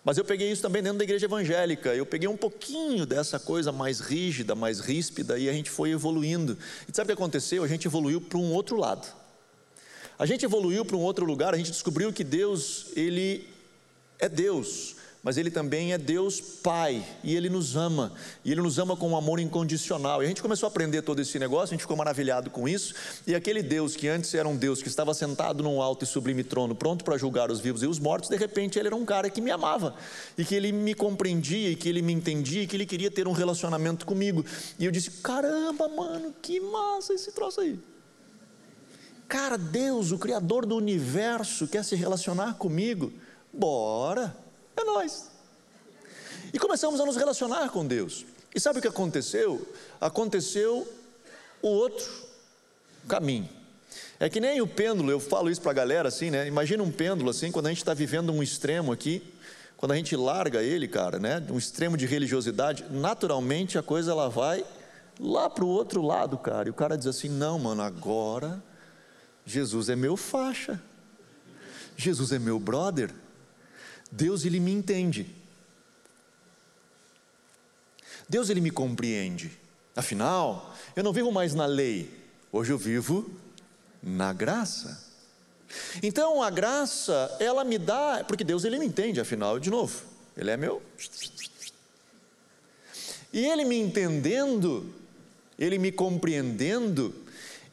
Mas 0.05 0.17
eu 0.17 0.25
peguei 0.25 0.51
isso 0.51 0.63
também 0.63 0.83
dentro 0.83 0.99
da 0.99 1.05
igreja 1.05 1.27
evangélica. 1.27 1.95
Eu 1.95 2.07
peguei 2.07 2.29
um 2.29 2.37
pouquinho 2.37 3.05
dessa 3.05 3.39
coisa 3.39 3.71
mais 3.71 4.01
rígida, 4.01 4.55
mais 4.55 4.81
ríspida, 4.81 5.39
e 5.39 5.49
a 5.49 5.53
gente 5.53 5.71
foi 5.71 5.91
evoluindo. 5.91 6.57
E 6.89 6.97
sabe 6.97 7.05
o 7.05 7.15
que 7.15 7.21
aconteceu? 7.21 7.63
A 7.63 7.69
gente 7.69 7.87
evoluiu 7.87 8.21
para 8.21 8.39
um 8.39 8.53
outro 8.53 8.77
lado. 8.77 9.07
A 10.19 10.25
gente 10.25 10.45
evoluiu 10.45 10.85
para 10.85 10.97
um 10.97 11.01
outro 11.01 11.25
lugar, 11.25 11.55
a 11.55 11.57
gente 11.57 11.71
descobriu 11.71 12.13
que 12.13 12.25
Deus, 12.25 12.87
Ele 12.97 13.49
é 14.19 14.29
Deus 14.29 14.97
mas 15.23 15.37
Ele 15.37 15.51
também 15.51 15.93
é 15.93 15.99
Deus 15.99 16.41
Pai, 16.41 17.05
e 17.23 17.35
Ele 17.35 17.49
nos 17.51 17.77
ama, 17.77 18.13
e 18.45 18.51
Ele 18.51 18.61
nos 18.61 18.79
ama 18.79 18.97
com 18.97 19.11
um 19.11 19.17
amor 19.17 19.39
incondicional. 19.39 20.23
E 20.23 20.25
a 20.25 20.29
gente 20.29 20.41
começou 20.41 20.67
a 20.67 20.71
aprender 20.71 21.03
todo 21.03 21.21
esse 21.21 21.39
negócio, 21.39 21.75
a 21.75 21.77
gente 21.77 21.83
ficou 21.83 21.97
maravilhado 21.97 22.49
com 22.49 22.69
isso, 22.69 22.95
e 23.27 23.35
aquele 23.35 23.63
Deus 23.63 23.95
que 23.95 24.09
antes 24.09 24.35
era 24.35 24.49
um 24.49 24.57
Deus 24.57 24.81
que 24.81 24.89
estava 24.89 25.13
sentado 25.13 25.63
num 25.63 25.83
alto 25.83 26.05
e 26.05 26.07
sublime 26.07 26.43
trono, 26.43 26.75
pronto 26.75 27.05
para 27.05 27.19
julgar 27.19 27.51
os 27.51 27.61
vivos 27.61 27.83
e 27.83 27.87
os 27.87 27.99
mortos, 27.99 28.31
de 28.31 28.37
repente 28.37 28.79
Ele 28.79 28.89
era 28.89 28.97
um 28.97 29.05
cara 29.05 29.29
que 29.29 29.41
me 29.41 29.51
amava, 29.51 29.95
e 30.39 30.45
que 30.45 30.55
Ele 30.55 30.73
me 30.73 30.95
compreendia, 30.95 31.71
e 31.71 31.77
que 31.77 31.89
Ele 31.89 32.01
me 32.01 32.13
entendia, 32.13 32.63
e 32.63 32.67
que 32.67 32.77
Ele 32.77 32.87
queria 32.87 33.11
ter 33.11 33.29
um 33.29 33.33
relacionamento 33.33 34.07
comigo. 34.07 34.45
E 34.79 34.85
eu 34.85 34.91
disse: 34.91 35.11
caramba, 35.23 35.89
mano, 35.89 36.35
que 36.41 36.61
massa 36.61 37.13
esse 37.13 37.33
troço 37.33 37.61
aí. 37.61 37.79
Cara, 39.29 39.57
Deus, 39.57 40.11
o 40.11 40.19
Criador 40.19 40.67
do 40.67 40.75
universo, 40.75 41.69
quer 41.69 41.85
se 41.85 41.95
relacionar 41.95 42.55
comigo? 42.55 43.13
Bora! 43.53 44.35
É 44.81 44.85
nós. 44.85 45.31
E 46.53 46.59
começamos 46.59 47.01
a 47.01 47.07
nos 47.07 47.17
relacionar 47.17 47.69
com 47.69 47.87
Deus. 47.87 48.25
E 48.55 48.59
sabe 48.59 48.79
o 48.79 48.83
que 48.83 48.89
aconteceu? 48.89 49.67
Aconteceu 50.01 50.91
o 51.63 51.69
outro 51.69 52.09
caminho. 53.07 53.49
É 54.19 54.29
que 54.29 54.41
nem 54.41 54.61
o 54.61 54.67
pêndulo, 54.67 55.11
eu 55.11 55.21
falo 55.21 55.51
isso 55.51 55.61
para 55.61 55.71
a 55.71 55.75
galera 55.75 56.09
assim, 56.09 56.31
né? 56.31 56.47
Imagina 56.47 56.83
um 56.83 56.91
pêndulo 56.91 57.31
assim, 57.31 57.51
quando 57.53 57.67
a 57.67 57.69
gente 57.71 57.79
está 57.79 57.95
vivendo 57.95 58.33
um 58.33 58.43
extremo 58.43 58.93
aqui, 58.93 59.23
quando 59.77 59.93
a 59.93 59.97
gente 59.97 60.15
larga 60.17 60.63
ele, 60.63 60.87
cara, 60.89 61.19
né? 61.19 61.43
Um 61.51 61.59
extremo 61.59 61.97
de 61.97 62.07
religiosidade, 62.07 62.85
naturalmente 62.91 63.79
a 63.79 63.83
coisa 63.83 64.11
ela 64.11 64.29
vai 64.29 64.65
lá 65.19 65.49
para 65.49 65.65
o 65.65 65.69
outro 65.69 66.03
lado, 66.03 66.37
cara. 66.39 66.69
E 66.69 66.71
o 66.71 66.75
cara 66.75 66.97
diz 66.97 67.07
assim: 67.07 67.29
não, 67.29 67.59
mano, 67.59 67.83
agora 67.83 68.63
Jesus 69.47 69.89
é 69.89 69.97
meu 69.97 70.17
faixa, 70.17 70.81
Jesus 71.97 72.33
é 72.33 72.39
meu 72.39 72.59
brother. 72.59 73.11
Deus 74.11 74.45
ele 74.45 74.61
me 74.61 74.73
entende. 74.73 75.27
Deus 78.29 78.49
ele 78.49 78.61
me 78.61 78.71
compreende. 78.71 79.51
Afinal, 79.95 80.75
eu 80.95 81.03
não 81.03 81.13
vivo 81.13 81.33
mais 81.33 81.55
na 81.55 81.67
lei, 81.67 82.09
hoje 82.53 82.73
eu 82.73 82.79
vivo 82.79 83.31
na 84.03 84.33
graça. 84.33 85.11
Então 86.03 86.43
a 86.43 86.51
graça, 86.51 87.37
ela 87.39 87.65
me 87.65 87.79
dá, 87.79 88.25
porque 88.27 88.45
Deus 88.45 88.65
ele 88.65 88.79
me 88.79 88.87
entende, 88.87 89.21
afinal, 89.21 89.59
de 89.59 89.71
novo, 89.71 90.03
ele 90.37 90.51
é 90.51 90.57
meu. 90.57 90.83
E 93.33 93.45
ele 93.45 93.65
me 93.65 93.79
entendendo, 93.79 94.93
ele 95.59 95.79
me 95.79 95.93
compreendendo, 95.93 97.15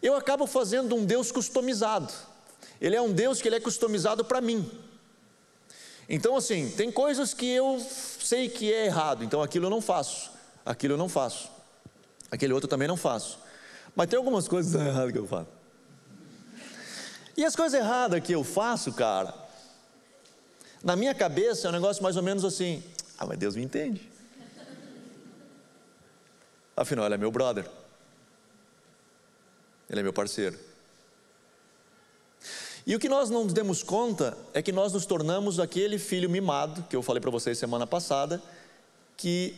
eu 0.02 0.16
acabo 0.16 0.46
fazendo 0.46 0.96
um 0.96 1.06
Deus 1.06 1.32
customizado. 1.32 2.14
Ele 2.80 2.96
é 2.96 3.02
um 3.02 3.12
Deus 3.12 3.42
que 3.42 3.48
ele 3.48 3.56
é 3.56 3.60
customizado 3.60 4.24
para 4.24 4.40
mim. 4.40 4.70
Então, 6.10 6.38
assim, 6.38 6.70
tem 6.70 6.92
coisas 6.92 7.34
que 7.34 7.50
eu 7.50 7.80
sei 7.80 8.48
que 8.48 8.72
é 8.72 8.86
errado, 8.86 9.24
então 9.24 9.42
aquilo 9.42 9.66
eu 9.66 9.70
não 9.70 9.82
faço, 9.82 10.32
aquilo 10.66 10.94
eu 10.94 10.98
não 10.98 11.10
faço, 11.10 11.52
aquele 12.32 12.54
outro 12.54 12.70
também 12.70 12.88
não 12.88 12.96
faço. 12.96 13.40
Mas 13.96 14.08
tem 14.08 14.18
algumas 14.18 14.48
coisas 14.48 14.74
erradas 14.80 15.12
que 15.12 15.18
eu 15.18 15.28
faço. 15.28 15.50
E 17.36 17.44
as 17.44 17.56
coisas 17.56 17.80
erradas 17.80 18.22
que 18.22 18.32
eu 18.32 18.44
faço, 18.44 18.94
cara, 18.94 19.34
na 20.84 20.96
minha 20.96 21.14
cabeça 21.14 21.68
é 21.68 21.70
um 21.70 21.74
negócio 21.74 22.02
mais 22.02 22.16
ou 22.16 22.24
menos 22.24 22.46
assim: 22.46 22.84
ah, 23.18 23.26
mas 23.26 23.38
Deus 23.38 23.56
me 23.56 23.64
entende. 23.64 24.10
Afinal, 26.76 27.06
ele 27.06 27.16
é 27.16 27.18
meu 27.18 27.32
brother, 27.32 27.68
ele 29.90 30.00
é 30.00 30.04
meu 30.04 30.14
parceiro. 30.14 30.67
E 32.88 32.96
o 32.96 33.00
que 33.00 33.10
nós 33.10 33.30
não 33.30 33.44
nos 33.44 33.52
demos 33.52 33.84
conta 33.84 34.38
é 34.54 34.62
que 34.62 34.72
nós 34.72 34.94
nos 34.94 35.06
tornamos 35.06 35.60
aquele 35.60 36.00
filho 36.00 36.30
mimado, 36.30 36.86
que 36.90 36.96
eu 36.96 37.04
falei 37.04 37.20
para 37.20 37.30
vocês 37.30 37.58
semana 37.58 37.86
passada, 37.86 38.42
que 39.18 39.54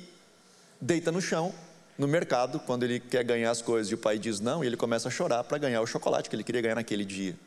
deita 0.82 1.12
no 1.12 1.22
chão, 1.22 1.54
no 1.96 2.08
mercado, 2.08 2.60
quando 2.60 2.86
ele 2.86 3.00
quer 3.00 3.24
ganhar 3.24 3.52
as 3.52 3.62
coisas 3.62 3.92
e 3.92 3.94
o 3.94 4.00
pai 4.00 4.18
diz 4.18 4.40
não, 4.40 4.64
e 4.64 4.68
ele 4.68 4.76
começa 4.76 5.10
a 5.10 5.12
chorar 5.12 5.44
para 5.44 5.60
ganhar 5.60 5.80
o 5.80 5.86
chocolate 5.86 6.28
que 6.28 6.36
ele 6.36 6.44
queria 6.44 6.60
ganhar 6.60 6.74
naquele 6.74 7.06
dia. 7.06 7.38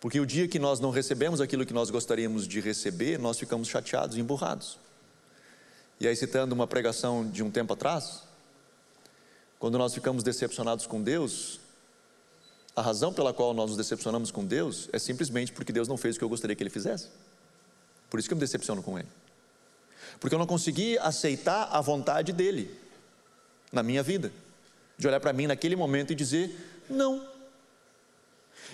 Porque 0.00 0.18
o 0.18 0.26
dia 0.26 0.48
que 0.48 0.58
nós 0.58 0.80
não 0.80 0.90
recebemos 0.90 1.40
aquilo 1.40 1.64
que 1.64 1.72
nós 1.72 1.88
gostaríamos 1.88 2.48
de 2.48 2.58
receber, 2.58 3.20
nós 3.20 3.38
ficamos 3.38 3.68
chateados 3.68 4.18
emburrados. 4.18 4.80
E 6.00 6.08
aí, 6.08 6.16
citando 6.16 6.56
uma 6.56 6.66
pregação 6.66 7.24
de 7.24 7.40
um 7.40 7.52
tempo 7.52 7.72
atrás, 7.72 8.24
quando 9.60 9.78
nós 9.78 9.94
ficamos 9.94 10.24
decepcionados 10.24 10.88
com 10.88 11.00
Deus, 11.00 11.60
a 12.76 12.82
razão 12.82 13.10
pela 13.10 13.32
qual 13.32 13.54
nós 13.54 13.70
nos 13.70 13.78
decepcionamos 13.78 14.30
com 14.30 14.44
Deus 14.44 14.90
é 14.92 14.98
simplesmente 14.98 15.50
porque 15.50 15.72
Deus 15.72 15.88
não 15.88 15.96
fez 15.96 16.14
o 16.14 16.18
que 16.18 16.24
eu 16.24 16.28
gostaria 16.28 16.54
que 16.54 16.62
Ele 16.62 16.68
fizesse. 16.68 17.08
Por 18.10 18.20
isso 18.20 18.28
que 18.28 18.34
eu 18.34 18.36
me 18.36 18.40
decepciono 18.40 18.82
com 18.82 18.98
Ele. 18.98 19.08
Porque 20.20 20.34
eu 20.34 20.38
não 20.38 20.46
consegui 20.46 20.98
aceitar 20.98 21.70
a 21.72 21.80
vontade 21.80 22.34
dEle 22.34 22.70
na 23.72 23.82
minha 23.82 24.02
vida. 24.02 24.30
de 24.98 25.06
olhar 25.06 25.20
para 25.20 25.32
mim 25.32 25.46
naquele 25.46 25.74
momento 25.74 26.12
e 26.12 26.14
dizer: 26.14 26.54
não. 26.88 27.26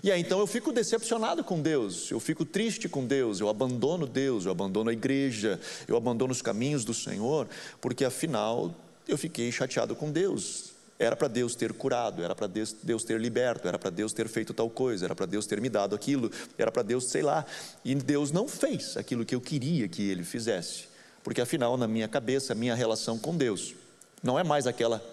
E 0.02 0.10
aí 0.10 0.20
então 0.20 0.38
eu 0.40 0.46
fico 0.46 0.72
decepcionado 0.72 1.44
com 1.44 1.60
Deus, 1.60 2.10
eu 2.10 2.18
fico 2.18 2.44
triste 2.44 2.88
com 2.88 3.06
Deus, 3.06 3.40
eu 3.40 3.48
abandono 3.48 4.06
Deus, 4.06 4.44
eu 4.44 4.52
abandono 4.52 4.90
a 4.90 4.92
igreja, 4.92 5.60
eu 5.86 5.96
abandono 5.96 6.32
os 6.32 6.40
caminhos 6.40 6.84
do 6.84 6.94
Senhor, 6.94 7.48
porque 7.80 8.04
afinal 8.04 8.74
eu 9.06 9.18
fiquei 9.18 9.50
chateado 9.52 9.94
com 9.94 10.10
Deus. 10.10 10.71
Era 11.02 11.16
para 11.16 11.26
Deus 11.26 11.56
ter 11.56 11.72
curado, 11.72 12.22
era 12.22 12.32
para 12.32 12.46
Deus, 12.46 12.76
Deus 12.80 13.02
ter 13.02 13.20
liberto, 13.20 13.66
era 13.66 13.76
para 13.76 13.90
Deus 13.90 14.12
ter 14.12 14.28
feito 14.28 14.54
tal 14.54 14.70
coisa, 14.70 15.06
era 15.06 15.16
para 15.16 15.26
Deus 15.26 15.46
ter 15.46 15.60
me 15.60 15.68
dado 15.68 15.96
aquilo, 15.96 16.30
era 16.56 16.70
para 16.70 16.84
Deus, 16.84 17.06
sei 17.06 17.22
lá. 17.22 17.44
E 17.84 17.92
Deus 17.92 18.30
não 18.30 18.46
fez 18.46 18.96
aquilo 18.96 19.24
que 19.24 19.34
eu 19.34 19.40
queria 19.40 19.88
que 19.88 20.08
Ele 20.08 20.22
fizesse, 20.22 20.84
porque 21.24 21.40
afinal, 21.40 21.76
na 21.76 21.88
minha 21.88 22.06
cabeça, 22.06 22.52
a 22.52 22.54
minha 22.54 22.76
relação 22.76 23.18
com 23.18 23.36
Deus 23.36 23.74
não 24.22 24.38
é 24.38 24.44
mais 24.44 24.64
aquela 24.64 25.04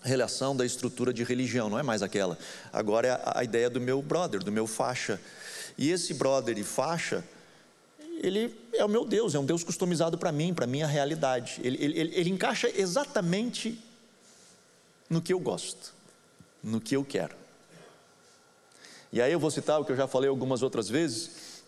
relação 0.00 0.54
da 0.54 0.64
estrutura 0.64 1.12
de 1.12 1.24
religião, 1.24 1.68
não 1.68 1.78
é 1.78 1.82
mais 1.82 2.04
aquela. 2.04 2.38
Agora 2.72 3.08
é 3.08 3.20
a, 3.24 3.42
ideia 3.42 3.68
do 3.68 3.80
meu 3.80 4.00
brother, 4.00 4.44
do 4.44 4.52
meu 4.52 4.68
faixa. 4.68 5.20
E 5.76 5.90
esse 5.90 6.14
brother 6.14 6.56
e 6.56 6.62
faixa, 6.62 7.24
ele 8.22 8.56
é 8.72 8.84
o 8.84 8.88
meu 8.88 9.04
Deus, 9.04 9.34
é 9.34 9.40
um 9.40 9.44
Deus 9.44 9.64
customizado 9.64 10.16
para 10.16 10.30
mim, 10.30 10.54
para 10.54 10.68
minha 10.68 10.86
realidade. 10.86 11.60
Ele, 11.64 11.84
ele, 11.84 12.14
ele 12.14 12.30
encaixa 12.30 12.70
exatamente 12.80 13.76
no 15.08 15.20
que 15.20 15.32
eu 15.32 15.38
gosto, 15.38 15.92
no 16.62 16.80
que 16.80 16.96
eu 16.96 17.04
quero. 17.04 17.34
E 19.12 19.20
aí 19.20 19.32
eu 19.32 19.40
vou 19.40 19.50
citar 19.50 19.80
o 19.80 19.84
que 19.84 19.92
eu 19.92 19.96
já 19.96 20.06
falei 20.06 20.28
algumas 20.28 20.62
outras 20.62 20.88
vezes. 20.88 21.62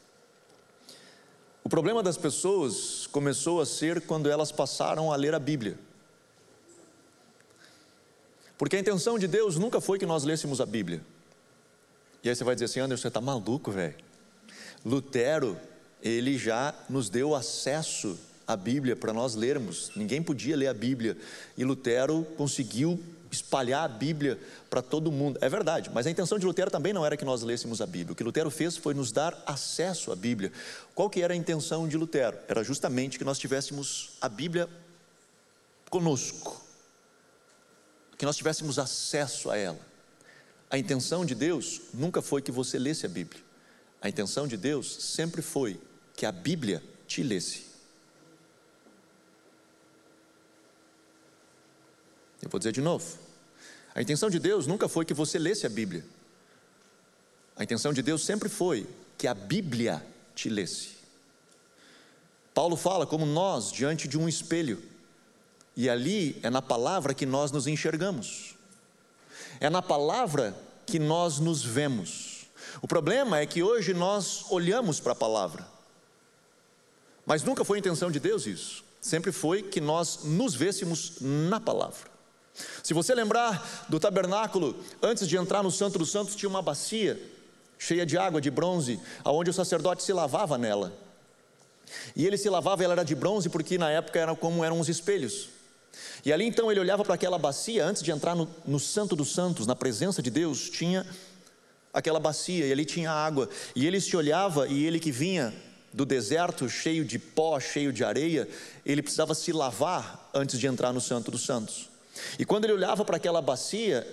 O 1.64 1.68
problema 1.68 2.02
das 2.02 2.16
pessoas 2.16 3.06
começou 3.06 3.60
a 3.60 3.66
ser 3.66 4.00
quando 4.02 4.30
elas 4.30 4.50
passaram 4.50 5.12
a 5.12 5.16
ler 5.16 5.34
a 5.34 5.38
Bíblia. 5.38 5.78
Porque 8.56 8.76
a 8.76 8.80
intenção 8.80 9.18
de 9.18 9.28
Deus 9.28 9.56
nunca 9.56 9.80
foi 9.80 9.98
que 9.98 10.06
nós 10.06 10.24
lêssemos 10.24 10.60
a 10.60 10.66
Bíblia. 10.66 11.00
E 12.24 12.28
aí 12.28 12.34
você 12.34 12.42
vai 12.42 12.54
dizer 12.54 12.64
assim, 12.64 12.80
Anderson, 12.80 13.02
você 13.02 13.08
está 13.08 13.20
maluco, 13.20 13.70
velho. 13.70 13.94
Lutero, 14.84 15.58
ele 16.02 16.36
já 16.36 16.74
nos 16.88 17.08
deu 17.08 17.34
acesso 17.34 18.18
à 18.46 18.56
Bíblia 18.56 18.96
para 18.96 19.12
nós 19.12 19.34
lermos. 19.34 19.92
Ninguém 19.94 20.22
podia 20.22 20.56
ler 20.56 20.66
a 20.66 20.74
Bíblia. 20.74 21.16
E 21.56 21.64
Lutero 21.64 22.26
conseguiu 22.36 23.00
espalhar 23.30 23.84
a 23.84 23.88
Bíblia 23.88 24.38
para 24.68 24.80
todo 24.80 25.10
mundo. 25.12 25.38
É 25.40 25.48
verdade, 25.48 25.90
mas 25.92 26.06
a 26.06 26.10
intenção 26.10 26.38
de 26.38 26.46
Lutero 26.46 26.70
também 26.70 26.92
não 26.92 27.04
era 27.04 27.16
que 27.16 27.24
nós 27.24 27.42
lêssemos 27.42 27.80
a 27.80 27.86
Bíblia. 27.86 28.12
O 28.12 28.16
que 28.16 28.24
Lutero 28.24 28.50
fez 28.50 28.76
foi 28.76 28.94
nos 28.94 29.12
dar 29.12 29.42
acesso 29.46 30.10
à 30.12 30.16
Bíblia. 30.16 30.52
Qual 30.94 31.10
que 31.10 31.22
era 31.22 31.34
a 31.34 31.36
intenção 31.36 31.86
de 31.88 31.96
Lutero? 31.96 32.38
Era 32.48 32.64
justamente 32.64 33.18
que 33.18 33.24
nós 33.24 33.38
tivéssemos 33.38 34.10
a 34.20 34.28
Bíblia 34.28 34.68
conosco. 35.90 36.64
Que 38.16 38.24
nós 38.24 38.36
tivéssemos 38.36 38.78
acesso 38.78 39.50
a 39.50 39.56
ela. 39.56 39.78
A 40.70 40.76
intenção 40.76 41.24
de 41.24 41.34
Deus 41.34 41.80
nunca 41.94 42.20
foi 42.20 42.42
que 42.42 42.52
você 42.52 42.78
lesse 42.78 43.06
a 43.06 43.08
Bíblia. 43.08 43.42
A 44.00 44.08
intenção 44.08 44.46
de 44.46 44.56
Deus 44.56 44.96
sempre 45.00 45.42
foi 45.42 45.80
que 46.14 46.26
a 46.26 46.32
Bíblia 46.32 46.82
te 47.06 47.22
lesse. 47.22 47.67
Eu 52.42 52.48
vou 52.48 52.58
dizer 52.58 52.72
de 52.72 52.80
novo. 52.80 53.18
A 53.94 54.02
intenção 54.02 54.30
de 54.30 54.38
Deus 54.38 54.66
nunca 54.66 54.88
foi 54.88 55.04
que 55.04 55.14
você 55.14 55.38
lesse 55.38 55.66
a 55.66 55.68
Bíblia. 55.68 56.04
A 57.56 57.64
intenção 57.64 57.92
de 57.92 58.00
Deus 58.00 58.24
sempre 58.24 58.48
foi 58.48 58.86
que 59.16 59.26
a 59.26 59.34
Bíblia 59.34 60.04
te 60.34 60.48
lesse. 60.48 60.90
Paulo 62.54 62.76
fala 62.76 63.06
como 63.06 63.26
nós 63.26 63.72
diante 63.72 64.06
de 64.06 64.16
um 64.16 64.28
espelho, 64.28 64.82
e 65.76 65.88
ali 65.88 66.38
é 66.42 66.50
na 66.50 66.62
palavra 66.62 67.14
que 67.14 67.26
nós 67.26 67.52
nos 67.52 67.66
enxergamos, 67.66 68.56
é 69.60 69.70
na 69.70 69.82
palavra 69.82 70.56
que 70.86 70.98
nós 70.98 71.38
nos 71.38 71.62
vemos. 71.62 72.46
O 72.82 72.88
problema 72.88 73.38
é 73.38 73.46
que 73.46 73.62
hoje 73.62 73.94
nós 73.94 74.44
olhamos 74.50 74.98
para 74.98 75.12
a 75.12 75.16
palavra, 75.16 75.66
mas 77.24 77.42
nunca 77.42 77.64
foi 77.64 77.78
intenção 77.78 78.10
de 78.10 78.18
Deus 78.18 78.46
isso, 78.46 78.84
sempre 79.00 79.30
foi 79.30 79.62
que 79.62 79.80
nós 79.80 80.24
nos 80.24 80.54
vêssemos 80.54 81.20
na 81.20 81.60
palavra. 81.60 82.17
Se 82.82 82.94
você 82.94 83.14
lembrar 83.14 83.86
do 83.88 84.00
tabernáculo, 84.00 84.76
antes 85.02 85.28
de 85.28 85.36
entrar 85.36 85.62
no 85.62 85.70
Santo 85.70 85.98
dos 85.98 86.10
Santos, 86.10 86.34
tinha 86.34 86.48
uma 86.48 86.62
bacia 86.62 87.20
cheia 87.78 88.04
de 88.04 88.18
água 88.18 88.40
de 88.40 88.50
bronze, 88.50 89.00
aonde 89.22 89.50
o 89.50 89.52
sacerdote 89.52 90.02
se 90.02 90.12
lavava 90.12 90.58
nela. 90.58 90.92
E 92.14 92.26
ele 92.26 92.36
se 92.36 92.48
lavava, 92.50 92.82
ela 92.82 92.94
era 92.94 93.04
de 93.04 93.14
bronze, 93.14 93.48
porque 93.48 93.78
na 93.78 93.90
época 93.90 94.18
era 94.18 94.34
como 94.34 94.64
eram 94.64 94.80
os 94.80 94.88
espelhos. 94.88 95.48
E 96.24 96.32
ali 96.32 96.44
então 96.44 96.70
ele 96.70 96.80
olhava 96.80 97.04
para 97.04 97.14
aquela 97.14 97.38
bacia, 97.38 97.84
antes 97.84 98.02
de 98.02 98.10
entrar 98.10 98.34
no, 98.34 98.48
no 98.66 98.78
Santo 98.78 99.16
dos 99.16 99.32
Santos, 99.32 99.66
na 99.66 99.74
presença 99.74 100.20
de 100.20 100.30
Deus, 100.30 100.68
tinha 100.68 101.06
aquela 101.92 102.20
bacia, 102.20 102.66
e 102.66 102.72
ali 102.72 102.84
tinha 102.84 103.10
água. 103.10 103.48
E 103.74 103.86
ele 103.86 104.00
se 104.00 104.16
olhava, 104.16 104.66
e 104.68 104.84
ele 104.84 104.98
que 104.98 105.10
vinha 105.10 105.54
do 105.92 106.04
deserto, 106.04 106.68
cheio 106.68 107.04
de 107.04 107.18
pó, 107.18 107.58
cheio 107.58 107.92
de 107.92 108.04
areia, 108.04 108.48
ele 108.84 109.02
precisava 109.02 109.34
se 109.34 109.52
lavar 109.52 110.30
antes 110.34 110.58
de 110.58 110.66
entrar 110.66 110.92
no 110.92 111.00
Santo 111.00 111.30
dos 111.30 111.44
Santos. 111.44 111.87
E 112.38 112.44
quando 112.44 112.64
ele 112.64 112.72
olhava 112.72 113.04
para 113.04 113.16
aquela 113.16 113.42
bacia, 113.42 114.06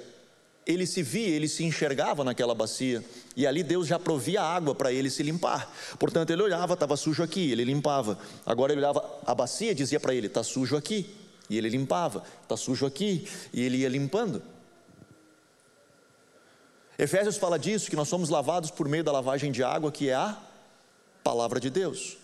ele 0.65 0.88
se 0.88 1.04
via, 1.04 1.28
ele 1.28 1.48
se 1.48 1.63
enxergava 1.63 2.24
naquela 2.24 2.56
bacia, 2.56 3.04
e 3.36 3.46
ali 3.46 3.62
Deus 3.63 3.88
já 3.88 4.00
provia 4.00 4.41
água 4.41 4.74
para 4.74 4.91
ele 4.91 5.10
se 5.10 5.22
limpar. 5.22 5.72
Portanto, 6.00 6.32
ele 6.32 6.41
olhava, 6.41 6.74
estava 6.74 6.98
sujo 6.98 7.22
aqui, 7.22 7.52
ele 7.52 7.63
limpava. 7.63 8.18
Agora 8.46 8.74
ele 8.74 8.82
olhava 8.82 9.20
a 9.26 9.36
bacia 9.36 9.72
e 9.72 9.76
dizia 9.76 10.00
para 10.00 10.13
ele: 10.13 10.28
está 10.28 10.44
sujo 10.44 10.76
aqui, 10.76 11.13
e 11.50 11.58
ele 11.58 11.70
limpava. 11.70 12.24
Está 12.41 12.58
sujo 12.58 12.86
aqui, 12.86 13.28
e 13.54 13.62
ele 13.62 13.78
ia 13.78 13.89
limpando. 13.89 14.41
Efésios 16.98 17.38
fala 17.38 17.60
disso, 17.60 17.89
que 17.89 17.96
nós 17.96 18.08
somos 18.08 18.30
lavados 18.30 18.72
por 18.72 18.88
meio 18.88 19.04
da 19.04 19.12
lavagem 19.12 19.52
de 19.52 19.62
água, 19.62 19.91
que 19.91 20.10
é 20.10 20.15
a 20.15 20.38
palavra 21.24 21.60
de 21.60 21.70
Deus. 21.70 22.18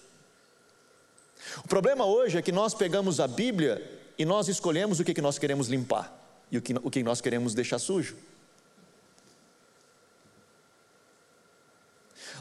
O 1.64 1.68
problema 1.68 2.06
hoje 2.06 2.38
é 2.38 2.42
que 2.42 2.52
nós 2.52 2.74
pegamos 2.74 3.20
a 3.20 3.28
Bíblia 3.28 4.01
e 4.22 4.26
nós 4.26 4.48
escolhemos 4.48 5.00
o 5.00 5.04
que, 5.04 5.16
que 5.16 5.22
nós 5.22 5.40
queremos 5.40 5.68
limpar 5.68 6.16
e 6.52 6.58
o 6.60 6.62
que, 6.62 6.76
o 6.84 6.92
que 6.92 7.02
nós 7.02 7.20
queremos 7.20 7.56
deixar 7.56 7.80
sujo. 7.80 8.16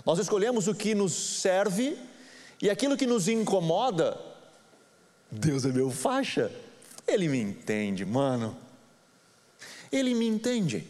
Nós 0.04 0.18
escolhemos 0.18 0.68
o 0.68 0.74
que 0.74 0.94
nos 0.94 1.14
serve 1.14 1.96
e 2.60 2.68
aquilo 2.68 2.98
que 2.98 3.06
nos 3.06 3.28
incomoda. 3.28 4.20
Deus 5.30 5.64
é 5.64 5.68
meu 5.72 5.90
faixa, 5.90 6.52
Ele 7.08 7.28
me 7.28 7.40
entende, 7.40 8.04
mano. 8.04 8.54
Ele 9.90 10.14
me 10.14 10.26
entende. 10.26 10.86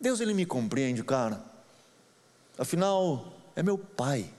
Deus, 0.00 0.20
Ele 0.20 0.32
me 0.32 0.46
compreende, 0.46 1.02
cara. 1.02 1.42
Afinal, 2.56 3.32
é 3.56 3.64
meu 3.64 3.76
Pai. 3.76 4.30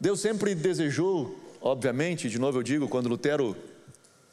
Deus 0.00 0.20
sempre 0.20 0.54
desejou, 0.54 1.36
obviamente, 1.60 2.30
de 2.30 2.38
novo 2.38 2.58
eu 2.58 2.62
digo, 2.62 2.88
quando 2.88 3.08
Lutero 3.08 3.56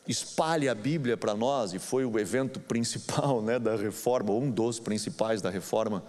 espalha 0.07 0.71
a 0.71 0.75
Bíblia 0.75 1.17
para 1.17 1.33
nós, 1.33 1.73
e 1.73 1.79
foi 1.79 2.05
o 2.05 2.19
evento 2.19 2.59
principal 2.59 3.41
né, 3.41 3.57
da 3.57 3.75
reforma, 3.75 4.31
um 4.31 4.51
dos 4.51 4.79
principais 4.79 5.41
da 5.41 5.49
reforma, 5.49 6.03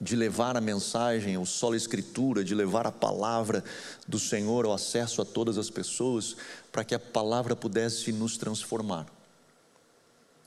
de 0.00 0.16
levar 0.16 0.56
a 0.56 0.62
mensagem, 0.62 1.36
o 1.36 1.44
solo 1.44 1.76
escritura, 1.76 2.42
de 2.42 2.54
levar 2.54 2.86
a 2.86 2.92
palavra 2.92 3.62
do 4.08 4.18
Senhor 4.18 4.64
ao 4.64 4.72
acesso 4.72 5.20
a 5.20 5.24
todas 5.26 5.58
as 5.58 5.68
pessoas, 5.68 6.34
para 6.72 6.84
que 6.84 6.94
a 6.94 6.98
palavra 6.98 7.54
pudesse 7.54 8.12
nos 8.12 8.38
transformar, 8.38 9.06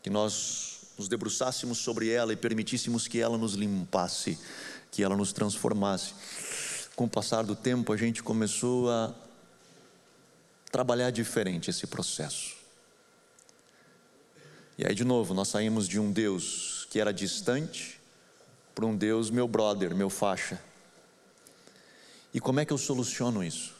que 0.02 0.10
nós 0.10 0.80
nos 0.98 1.08
debruçássemos 1.08 1.78
sobre 1.78 2.10
ela 2.10 2.34
e 2.34 2.36
permitíssemos 2.36 3.08
que 3.08 3.20
ela 3.20 3.38
nos 3.38 3.54
limpasse, 3.54 4.40
que 4.90 5.04
ela 5.04 5.16
nos 5.16 5.32
transformasse 5.32 6.16
com 6.98 7.06
o 7.06 7.10
passar 7.10 7.44
do 7.44 7.56
tempo, 7.56 7.94
a 7.94 7.96
gente 7.96 8.24
começou 8.24 8.90
a 8.90 9.14
trabalhar 10.72 11.12
diferente 11.12 11.70
esse 11.70 11.86
processo. 11.86 12.58
E 14.80 14.84
aí, 14.84 14.96
de 14.96 15.04
novo, 15.04 15.36
nós 15.36 15.48
saímos 15.48 15.88
de 15.88 16.00
um 16.00 16.12
Deus 16.12 16.88
que 16.90 17.00
era 17.00 17.14
distante 17.14 18.02
para 18.74 18.84
um 18.84 18.98
Deus, 18.98 19.30
meu 19.30 19.48
brother, 19.48 19.96
meu 19.96 20.10
faixa. 20.10 20.60
E 22.34 22.40
como 22.40 22.62
é 22.62 22.66
que 22.66 22.74
eu 22.74 22.80
soluciono 22.80 23.44
isso? 23.44 23.76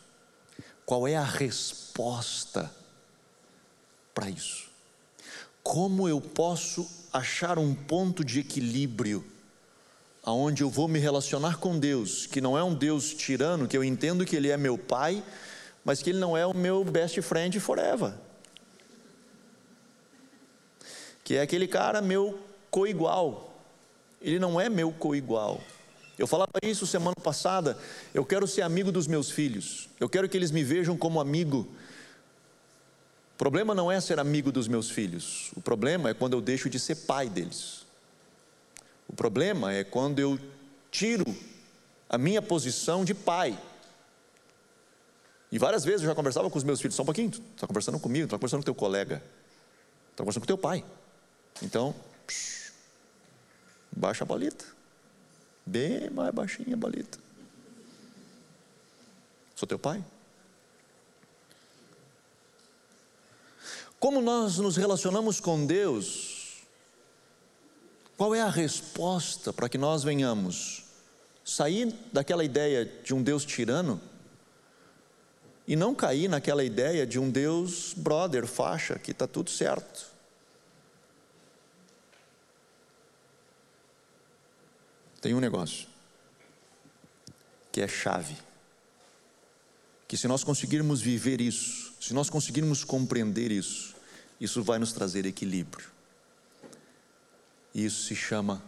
Qual 0.86 1.08
é 1.08 1.16
a 1.16 1.24
resposta 1.24 2.72
para 4.14 4.30
isso? 4.30 4.70
Como 5.64 6.08
eu 6.08 6.22
posso 6.22 6.88
achar 7.12 7.58
um 7.58 7.74
ponto 7.74 8.24
de 8.24 8.42
equilíbrio? 8.42 9.26
Aonde 10.28 10.62
eu 10.62 10.70
vou 10.70 10.90
me 10.90 11.00
relacionar 11.00 11.56
com 11.56 11.80
Deus, 11.80 12.26
que 12.26 12.42
não 12.42 12.58
é 12.58 12.62
um 12.62 12.76
Deus 12.76 13.14
tirano, 13.14 13.66
que 13.66 13.78
eu 13.78 13.82
entendo 13.82 14.26
que 14.26 14.36
Ele 14.36 14.50
é 14.50 14.58
meu 14.58 14.78
Pai, 14.78 15.24
mas 15.86 16.02
que 16.02 16.10
Ele 16.10 16.20
não 16.20 16.36
é 16.36 16.46
o 16.46 16.54
meu 16.54 16.84
best 16.84 17.22
friend 17.22 17.58
forever. 17.62 18.14
Que 21.24 21.36
é 21.36 21.42
aquele 21.42 21.66
cara 21.66 22.02
meu 22.02 22.38
coigual. 22.70 23.58
Ele 24.22 24.38
não 24.38 24.60
é 24.60 24.68
meu 24.68 24.92
coigual. 24.92 25.62
Eu 26.20 26.28
falava 26.28 26.52
isso 26.62 26.86
semana 26.86 27.16
passada. 27.24 27.78
Eu 28.14 28.26
quero 28.26 28.46
ser 28.46 28.64
amigo 28.64 28.92
dos 28.92 29.08
meus 29.08 29.32
filhos. 29.32 29.88
Eu 29.98 30.10
quero 30.10 30.28
que 30.28 30.36
eles 30.36 30.52
me 30.52 30.62
vejam 30.62 30.98
como 30.98 31.22
amigo. 31.22 31.70
O 33.34 33.38
problema 33.38 33.74
não 33.74 33.90
é 33.90 34.02
ser 34.02 34.20
amigo 34.20 34.52
dos 34.52 34.68
meus 34.68 34.90
filhos. 34.90 35.52
O 35.56 35.62
problema 35.62 36.10
é 36.10 36.14
quando 36.14 36.34
eu 36.34 36.42
deixo 36.42 36.70
de 36.70 36.80
ser 36.80 36.96
pai 36.96 37.30
deles. 37.30 37.87
O 39.08 39.14
problema 39.16 39.74
é 39.74 39.84
quando 39.84 40.20
eu 40.20 40.40
tiro 40.92 41.26
a 42.10 42.18
minha 42.18 42.42
posição 42.42 43.06
de 43.06 43.14
pai. 43.14 43.58
E 45.52 45.58
várias 45.58 45.84
vezes 45.86 46.02
eu 46.02 46.10
já 46.10 46.16
conversava 46.16 46.50
com 46.50 46.58
os 46.58 46.64
meus 46.64 46.82
filhos, 46.82 46.96
só 46.96 47.04
um 47.04 47.06
pouquinho, 47.06 47.30
está 47.30 47.66
conversando 47.66 48.00
comigo, 48.00 48.26
está 48.26 48.38
conversando 48.38 48.60
com 48.60 48.66
teu 48.66 48.76
colega, 48.76 49.24
está 50.12 50.24
conversando 50.24 50.42
com 50.42 50.48
teu 50.48 50.58
pai. 50.58 50.84
Então, 51.62 51.96
psh, 52.26 52.74
baixa 53.92 54.24
a 54.24 54.28
bolita. 54.28 54.66
Bem 55.66 56.10
mais 56.10 56.34
baixinha 56.34 56.76
a 56.76 56.78
bolita. 56.78 57.18
Sou 59.56 59.68
teu 59.68 59.80
pai? 59.80 60.04
Como 64.00 64.22
nós 64.22 64.58
nos 64.60 64.78
relacionamos 64.78 65.40
com 65.40 65.66
Deus? 65.66 66.37
Qual 68.18 68.34
é 68.34 68.42
a 68.42 68.50
resposta 68.50 69.54
para 69.54 69.70
que 69.70 69.78
nós 69.78 70.04
venhamos 70.04 70.84
sair 71.46 71.94
daquela 72.12 72.44
ideia 72.44 72.84
de 72.84 73.14
um 73.14 73.22
Deus 73.22 73.46
tirano 73.46 74.02
e 75.68 75.76
não 75.76 75.94
cair 75.94 76.28
naquela 76.28 76.64
ideia 76.64 77.06
de 77.06 77.20
um 77.20 77.30
Deus 77.30 77.94
brother, 77.96 78.48
faixa, 78.48 78.98
que 78.98 79.12
está 79.12 79.28
tudo 79.28 79.52
certo? 79.52 80.08
Tem 85.22 85.36
um 85.36 85.40
negócio 85.40 85.88
que 87.72 87.82
é 87.82 87.88
chave. 87.88 88.36
Que 90.08 90.18
se 90.18 90.28
nós 90.28 90.44
conseguirmos 90.44 91.02
viver 91.02 91.40
isso, 91.40 91.94
se 92.02 92.14
nós 92.14 92.30
conseguirmos 92.30 92.84
compreender 92.84 93.52
isso, 93.52 93.96
isso 94.40 94.64
vai 94.64 94.80
nos 94.80 94.92
trazer 94.92 95.26
equilíbrio. 95.26 95.97
Isso 97.78 98.08
se 98.08 98.16
chama 98.16 98.60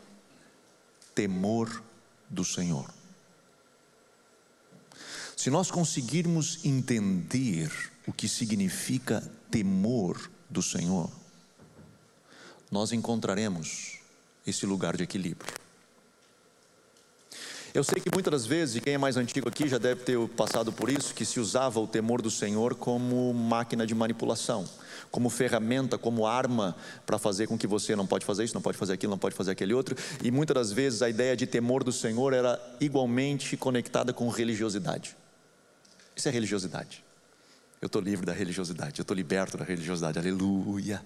temor 1.15 1.81
do 2.29 2.45
Senhor. 2.45 2.93
Se 5.35 5.49
nós 5.49 5.71
conseguirmos 5.71 6.63
entender 6.63 7.71
o 8.05 8.13
que 8.13 8.29
significa 8.29 9.21
temor 9.49 10.29
do 10.47 10.61
Senhor, 10.61 11.09
nós 12.69 12.91
encontraremos 12.91 13.97
esse 14.45 14.67
lugar 14.67 14.95
de 14.95 15.05
equilíbrio. 15.05 15.55
Eu 17.73 17.83
sei 17.83 17.99
que 18.01 18.11
muitas 18.13 18.31
das 18.31 18.45
vezes, 18.45 18.75
e 18.75 18.81
quem 18.81 18.93
é 18.93 18.97
mais 18.97 19.17
antigo 19.17 19.49
aqui 19.49 19.67
já 19.67 19.79
deve 19.79 20.03
ter 20.03 20.19
passado 20.29 20.71
por 20.71 20.87
isso, 20.87 21.15
que 21.15 21.25
se 21.25 21.39
usava 21.39 21.79
o 21.79 21.87
temor 21.87 22.21
do 22.21 22.29
Senhor 22.29 22.75
como 22.75 23.33
máquina 23.33 23.87
de 23.87 23.95
manipulação, 23.95 24.69
como 25.11 25.29
ferramenta, 25.29 25.97
como 25.97 26.25
arma 26.25 26.75
para 27.05 27.17
fazer 27.17 27.47
com 27.47 27.57
que 27.57 27.67
você 27.67 27.95
não 27.95 28.05
pode 28.05 28.25
fazer 28.25 28.43
isso, 28.43 28.53
não 28.53 28.61
pode 28.61 28.77
fazer 28.77 28.93
aquilo, 28.93 29.11
não 29.11 29.17
pode 29.17 29.35
fazer 29.35 29.51
aquele 29.51 29.73
outro. 29.73 29.95
E 30.23 30.31
muitas 30.31 30.55
das 30.55 30.71
vezes 30.71 31.01
a 31.01 31.09
ideia 31.09 31.35
de 31.35 31.47
temor 31.47 31.83
do 31.83 31.91
Senhor 31.91 32.33
era 32.33 32.59
igualmente 32.79 33.57
conectada 33.57 34.13
com 34.13 34.29
religiosidade. 34.29 35.15
Isso 36.15 36.27
é 36.27 36.31
religiosidade. 36.31 37.03
Eu 37.81 37.87
estou 37.87 38.01
livre 38.01 38.25
da 38.25 38.33
religiosidade, 38.33 38.99
eu 38.99 39.03
estou 39.03 39.15
liberto 39.15 39.57
da 39.57 39.63
religiosidade, 39.63 40.19
aleluia. 40.19 41.03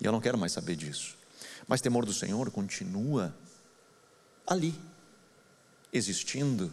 E 0.00 0.04
eu 0.04 0.12
não 0.12 0.20
quero 0.20 0.36
mais 0.36 0.52
saber 0.52 0.76
disso. 0.76 1.16
Mas 1.66 1.80
temor 1.80 2.04
do 2.04 2.12
Senhor 2.12 2.50
continua 2.50 3.34
ali 4.46 4.74
existindo. 5.92 6.70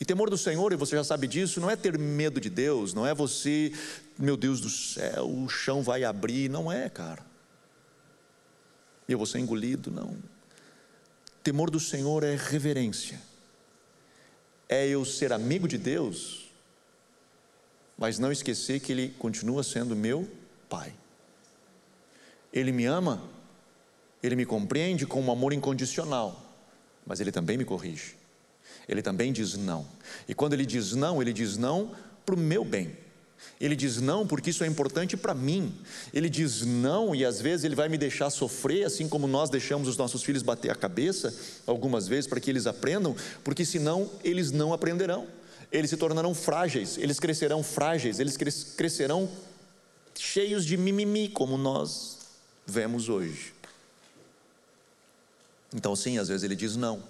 E 0.00 0.04
temor 0.04 0.30
do 0.30 0.38
Senhor, 0.38 0.72
e 0.72 0.76
você 0.76 0.96
já 0.96 1.04
sabe 1.04 1.26
disso, 1.26 1.60
não 1.60 1.70
é 1.70 1.76
ter 1.76 1.98
medo 1.98 2.40
de 2.40 2.48
Deus, 2.48 2.94
não 2.94 3.06
é 3.06 3.14
você, 3.14 3.72
meu 4.18 4.36
Deus 4.36 4.60
do 4.60 4.68
céu, 4.68 5.28
o 5.28 5.48
chão 5.48 5.82
vai 5.82 6.04
abrir, 6.04 6.48
não 6.48 6.70
é, 6.70 6.88
cara. 6.88 7.24
E 9.08 9.12
eu 9.12 9.18
vou 9.18 9.26
ser 9.26 9.38
engolido, 9.38 9.90
não. 9.90 10.16
Temor 11.42 11.70
do 11.70 11.80
Senhor 11.80 12.22
é 12.22 12.36
reverência, 12.36 13.20
é 14.68 14.86
eu 14.86 15.04
ser 15.04 15.32
amigo 15.32 15.66
de 15.66 15.78
Deus, 15.78 16.50
mas 17.96 18.18
não 18.18 18.30
esquecer 18.30 18.80
que 18.80 18.92
Ele 18.92 19.08
continua 19.18 19.62
sendo 19.62 19.96
meu 19.96 20.28
Pai. 20.68 20.94
Ele 22.52 22.70
me 22.70 22.84
ama, 22.84 23.22
Ele 24.22 24.36
me 24.36 24.44
compreende 24.44 25.06
com 25.06 25.22
um 25.22 25.32
amor 25.32 25.52
incondicional, 25.52 26.44
mas 27.06 27.18
Ele 27.18 27.32
também 27.32 27.56
me 27.56 27.64
corrige 27.64 28.17
ele 28.88 29.02
também 29.02 29.32
diz 29.32 29.56
não. 29.56 29.86
E 30.28 30.34
quando 30.34 30.54
ele 30.54 30.64
diz 30.64 30.92
não, 30.94 31.20
ele 31.20 31.32
diz 31.32 31.56
não 31.56 31.94
para 32.24 32.34
o 32.34 32.38
meu 32.38 32.64
bem. 32.64 32.96
Ele 33.60 33.76
diz 33.76 34.00
não 34.00 34.26
porque 34.26 34.50
isso 34.50 34.64
é 34.64 34.66
importante 34.66 35.16
para 35.16 35.34
mim. 35.34 35.74
Ele 36.12 36.28
diz 36.28 36.62
não 36.62 37.14
e 37.14 37.24
às 37.24 37.40
vezes 37.40 37.64
ele 37.64 37.74
vai 37.74 37.88
me 37.88 37.98
deixar 37.98 38.30
sofrer, 38.30 38.84
assim 38.84 39.08
como 39.08 39.26
nós 39.26 39.50
deixamos 39.50 39.88
os 39.88 39.96
nossos 39.96 40.22
filhos 40.22 40.42
bater 40.42 40.70
a 40.70 40.74
cabeça 40.74 41.34
algumas 41.66 42.08
vezes 42.08 42.26
para 42.26 42.40
que 42.40 42.50
eles 42.50 42.66
aprendam, 42.66 43.14
porque 43.44 43.64
senão 43.64 44.10
eles 44.24 44.50
não 44.50 44.72
aprenderão. 44.72 45.26
Eles 45.70 45.90
se 45.90 45.96
tornarão 45.96 46.34
frágeis, 46.34 46.96
eles 46.96 47.20
crescerão 47.20 47.62
frágeis, 47.62 48.18
eles 48.18 48.36
crescerão 48.76 49.28
cheios 50.14 50.64
de 50.64 50.76
mimimi, 50.76 51.28
como 51.28 51.58
nós 51.58 52.18
vemos 52.66 53.08
hoje. 53.08 53.52
Então, 55.74 55.94
sim, 55.94 56.18
às 56.18 56.28
vezes 56.28 56.42
ele 56.42 56.56
diz 56.56 56.74
não. 56.74 57.02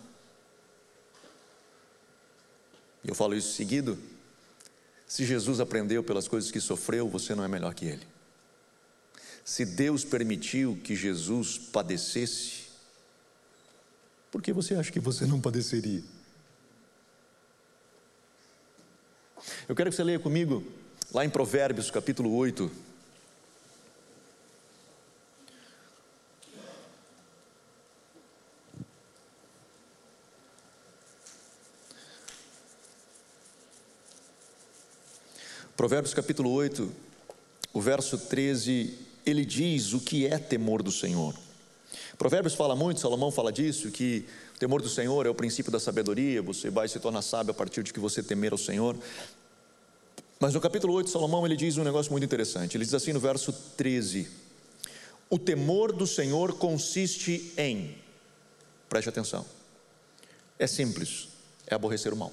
Eu 3.04 3.14
falo 3.14 3.34
isso 3.34 3.54
seguido. 3.54 3.98
Se 5.06 5.24
Jesus 5.24 5.60
aprendeu 5.60 6.02
pelas 6.02 6.28
coisas 6.28 6.50
que 6.50 6.60
sofreu, 6.60 7.08
você 7.08 7.34
não 7.34 7.44
é 7.44 7.48
melhor 7.48 7.74
que 7.74 7.86
ele. 7.86 8.06
Se 9.44 9.64
Deus 9.64 10.04
permitiu 10.04 10.78
que 10.84 10.94
Jesus 10.94 11.56
padecesse, 11.56 12.68
por 14.30 14.42
que 14.42 14.52
você 14.52 14.74
acha 14.74 14.92
que 14.92 15.00
você 15.00 15.24
não 15.24 15.40
padeceria? 15.40 16.02
Eu 19.66 19.74
quero 19.74 19.88
que 19.88 19.96
você 19.96 20.04
leia 20.04 20.18
comigo 20.18 20.62
lá 21.12 21.24
em 21.24 21.30
Provérbios 21.30 21.90
capítulo 21.90 22.34
8. 22.34 22.87
Provérbios 35.78 36.12
capítulo 36.12 36.50
8, 36.50 36.90
o 37.72 37.80
verso 37.80 38.18
13, 38.18 38.98
ele 39.24 39.44
diz 39.44 39.92
o 39.92 40.00
que 40.00 40.26
é 40.26 40.36
temor 40.36 40.82
do 40.82 40.90
Senhor. 40.90 41.32
Provérbios 42.18 42.54
fala 42.54 42.74
muito, 42.74 42.98
Salomão 42.98 43.30
fala 43.30 43.52
disso, 43.52 43.88
que 43.92 44.26
o 44.56 44.58
temor 44.58 44.82
do 44.82 44.88
Senhor 44.88 45.24
é 45.24 45.30
o 45.30 45.34
princípio 45.36 45.70
da 45.70 45.78
sabedoria, 45.78 46.42
você 46.42 46.68
vai 46.68 46.88
se 46.88 46.98
tornar 46.98 47.22
sábio 47.22 47.52
a 47.52 47.54
partir 47.54 47.84
de 47.84 47.92
que 47.92 48.00
você 48.00 48.24
temer 48.24 48.50
ao 48.50 48.58
Senhor. 48.58 48.96
Mas 50.40 50.52
no 50.52 50.60
capítulo 50.60 50.94
8, 50.94 51.10
Salomão 51.10 51.46
ele 51.46 51.54
diz 51.54 51.76
um 51.76 51.84
negócio 51.84 52.10
muito 52.10 52.24
interessante. 52.24 52.76
Ele 52.76 52.84
diz 52.84 52.94
assim 52.94 53.12
no 53.12 53.20
verso 53.20 53.52
13: 53.76 54.28
O 55.30 55.38
temor 55.38 55.92
do 55.92 56.08
Senhor 56.08 56.54
consiste 56.54 57.52
em, 57.56 57.94
preste 58.88 59.10
atenção, 59.10 59.46
é 60.58 60.66
simples, 60.66 61.28
é 61.68 61.76
aborrecer 61.76 62.12
o 62.12 62.16
mal. 62.16 62.32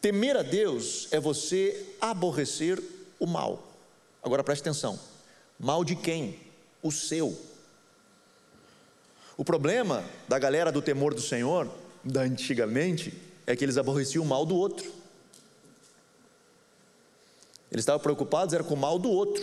Temer 0.00 0.36
a 0.36 0.42
Deus 0.42 1.08
é 1.10 1.18
você 1.18 1.94
aborrecer 2.00 2.80
o 3.18 3.26
mal. 3.26 3.62
Agora 4.22 4.44
preste 4.44 4.62
atenção: 4.62 4.98
mal 5.58 5.84
de 5.84 5.96
quem? 5.96 6.38
O 6.82 6.92
seu. 6.92 7.36
O 9.36 9.44
problema 9.44 10.04
da 10.28 10.38
galera 10.38 10.70
do 10.70 10.80
temor 10.80 11.14
do 11.14 11.20
Senhor, 11.20 11.68
da 12.04 12.22
antigamente, 12.22 13.12
é 13.46 13.56
que 13.56 13.64
eles 13.64 13.76
aborreciam 13.76 14.24
o 14.24 14.26
mal 14.26 14.46
do 14.46 14.56
outro. 14.56 14.86
Eles 17.70 17.82
estavam 17.82 18.00
preocupados 18.00 18.54
era 18.54 18.64
com 18.64 18.74
o 18.74 18.78
mal 18.78 18.98
do 18.98 19.10
outro. 19.10 19.42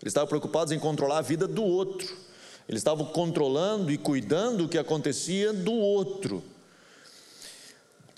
Eles 0.00 0.12
estavam 0.12 0.28
preocupados 0.28 0.72
em 0.72 0.78
controlar 0.78 1.18
a 1.18 1.22
vida 1.22 1.46
do 1.46 1.62
outro. 1.62 2.06
Eles 2.68 2.80
estavam 2.80 3.06
controlando 3.06 3.90
e 3.90 3.98
cuidando 3.98 4.64
do 4.64 4.68
que 4.68 4.78
acontecia 4.78 5.52
do 5.52 5.72
outro 5.72 6.42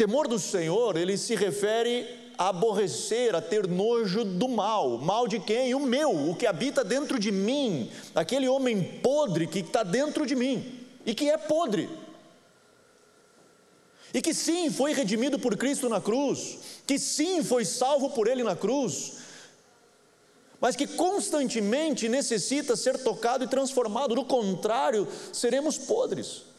temor 0.01 0.27
do 0.27 0.39
Senhor, 0.39 0.97
ele 0.97 1.19
se 1.19 1.35
refere 1.35 2.09
a 2.39 2.49
aborrecer, 2.49 3.35
a 3.35 3.43
ter 3.43 3.67
nojo 3.67 4.25
do 4.25 4.49
mal. 4.49 4.97
Mal 4.97 5.29
de 5.29 5.39
quem? 5.39 5.75
O 5.75 5.81
meu, 5.81 6.31
o 6.31 6.35
que 6.35 6.47
habita 6.47 6.83
dentro 6.83 7.19
de 7.19 7.31
mim, 7.31 7.91
aquele 8.15 8.49
homem 8.49 8.83
podre 9.03 9.47
que 9.47 9.59
está 9.59 9.83
dentro 9.83 10.25
de 10.25 10.35
mim 10.35 10.87
e 11.05 11.15
que 11.15 11.29
é 11.29 11.37
podre. 11.37 11.91
E 14.15 14.23
que 14.23 14.33
sim 14.33 14.71
foi 14.71 14.95
redimido 14.95 15.39
por 15.39 15.55
Cristo 15.55 15.87
na 15.87 16.01
cruz, 16.01 16.61
que 16.87 16.99
sim 16.99 17.45
foi 17.45 17.67
salvo 17.67 18.09
por 18.09 18.27
Ele 18.27 18.43
na 18.43 18.57
cruz, 18.57 19.19
mas 20.59 20.75
que 20.75 20.87
constantemente 20.87 22.09
necessita 22.09 22.75
ser 22.75 23.05
tocado 23.05 23.45
e 23.45 23.49
transformado, 23.49 24.15
do 24.15 24.25
contrário, 24.25 25.07
seremos 25.31 25.77
podres. 25.77 26.50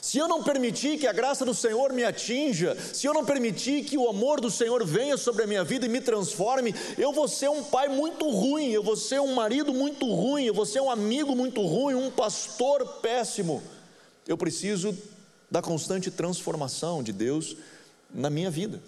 Se 0.00 0.18
eu 0.18 0.28
não 0.28 0.42
permitir 0.42 0.98
que 0.98 1.06
a 1.06 1.12
graça 1.12 1.44
do 1.44 1.54
Senhor 1.54 1.92
me 1.92 2.04
atinja, 2.04 2.76
se 2.92 3.06
eu 3.06 3.14
não 3.14 3.24
permitir 3.24 3.84
que 3.84 3.98
o 3.98 4.08
amor 4.08 4.40
do 4.40 4.50
Senhor 4.50 4.84
venha 4.84 5.16
sobre 5.16 5.42
a 5.42 5.46
minha 5.46 5.64
vida 5.64 5.86
e 5.86 5.88
me 5.88 6.00
transforme, 6.00 6.74
eu 6.96 7.12
vou 7.12 7.26
ser 7.26 7.48
um 7.48 7.64
pai 7.64 7.88
muito 7.88 8.28
ruim, 8.28 8.70
eu 8.70 8.82
vou 8.82 8.96
ser 8.96 9.20
um 9.20 9.34
marido 9.34 9.72
muito 9.72 10.06
ruim, 10.06 10.44
eu 10.44 10.54
vou 10.54 10.66
ser 10.66 10.80
um 10.80 10.90
amigo 10.90 11.34
muito 11.34 11.60
ruim, 11.62 11.94
um 11.94 12.10
pastor 12.10 12.86
péssimo. 13.00 13.62
Eu 14.26 14.36
preciso 14.36 14.96
da 15.50 15.60
constante 15.60 16.10
transformação 16.10 17.02
de 17.02 17.12
Deus 17.12 17.56
na 18.12 18.30
minha 18.30 18.50
vida, 18.50 18.80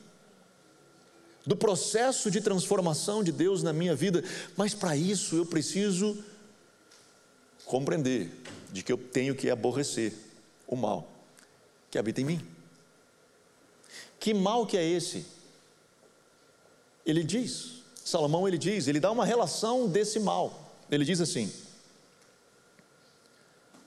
do 1.47 1.57
processo 1.57 2.31
de 2.31 2.41
transformação 2.41 3.25
de 3.25 3.33
Deus 3.33 3.63
na 3.63 3.73
minha 3.73 3.95
vida, 3.95 4.23
mas 4.57 4.75
para 4.75 4.97
isso 4.97 5.37
eu 5.37 5.47
preciso 5.47 6.17
compreender 7.65 8.31
de 8.73 8.83
que 8.83 8.93
eu 8.93 8.99
tenho 8.99 9.35
que 9.35 9.51
aborrecer 9.51 10.30
o 10.71 10.77
mal 10.77 11.07
que 11.91 11.99
habita 11.99 12.21
em 12.21 12.25
mim. 12.25 12.47
Que 14.21 14.33
mal 14.33 14.65
que 14.65 14.77
é 14.77 14.85
esse? 14.85 15.27
Ele 17.05 17.25
diz, 17.25 17.83
Salomão 18.05 18.47
ele 18.47 18.57
diz, 18.57 18.87
ele 18.87 19.01
dá 19.01 19.11
uma 19.11 19.27
relação 19.27 19.89
desse 19.89 20.21
mal. 20.21 20.73
Ele 20.89 21.05
diz 21.05 21.21
assim: 21.21 21.53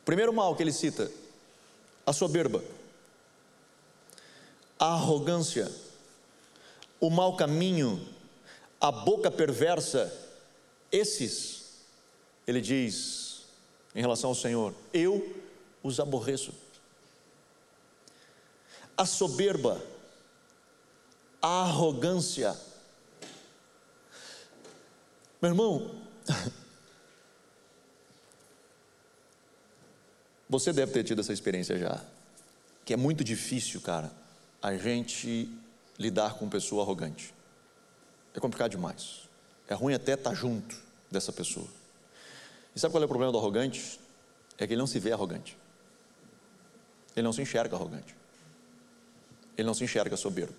primeiro 0.04 0.34
mal 0.34 0.56
que 0.56 0.62
ele 0.62 0.74
cita, 0.74 1.10
a 2.06 2.12
soberba, 2.12 2.62
a 4.78 4.88
arrogância, 4.88 5.72
o 7.00 7.10
mau 7.10 7.38
caminho, 7.38 8.06
a 8.82 8.92
boca 8.92 9.32
perversa, 9.32 10.12
esses, 10.92 11.64
ele 12.46 12.60
diz 12.60 13.44
em 13.96 14.02
relação 14.02 14.32
ao 14.32 14.36
Senhor, 14.36 14.74
eu 14.92 15.42
os 15.82 16.00
aborreço 16.00 16.63
a 18.98 19.06
soberba, 19.06 19.82
a 21.42 21.64
arrogância. 21.64 22.56
Meu 25.42 25.52
irmão, 25.52 25.96
você 30.48 30.72
deve 30.72 30.92
ter 30.92 31.04
tido 31.04 31.20
essa 31.22 31.34
experiência 31.34 31.78
já, 31.78 32.02
que 32.86 32.94
é 32.94 32.98
muito 32.98 33.24
difícil, 33.24 33.82
cara, 33.82 34.12
a 34.62 34.78
gente 34.78 35.50
lidar 35.98 36.36
com 36.36 36.48
pessoa 36.48 36.84
arrogante. 36.84 37.34
É 38.34 38.40
complicado 38.40 38.72
demais. 38.72 39.28
É 39.68 39.74
ruim 39.74 39.94
até 39.94 40.14
estar 40.14 40.34
junto 40.34 40.76
dessa 41.12 41.32
pessoa. 41.32 41.68
E 42.76 42.80
sabe 42.80 42.92
qual 42.92 43.02
é 43.02 43.06
o 43.06 43.10
problema 43.10 43.32
do 43.32 43.38
arrogante? 43.38 44.00
É 44.58 44.66
que 44.66 44.74
ele 44.74 44.80
não 44.80 44.88
se 44.88 45.00
vê 45.00 45.12
arrogante. 45.12 45.58
Ele 47.16 47.24
não 47.24 47.34
se 47.34 47.42
enxerga 47.42 47.76
arrogante 47.76 48.16
ele 49.58 49.66
não 49.66 49.74
se 49.74 49.84
enxerga 49.84 50.18
soberbo. 50.18 50.54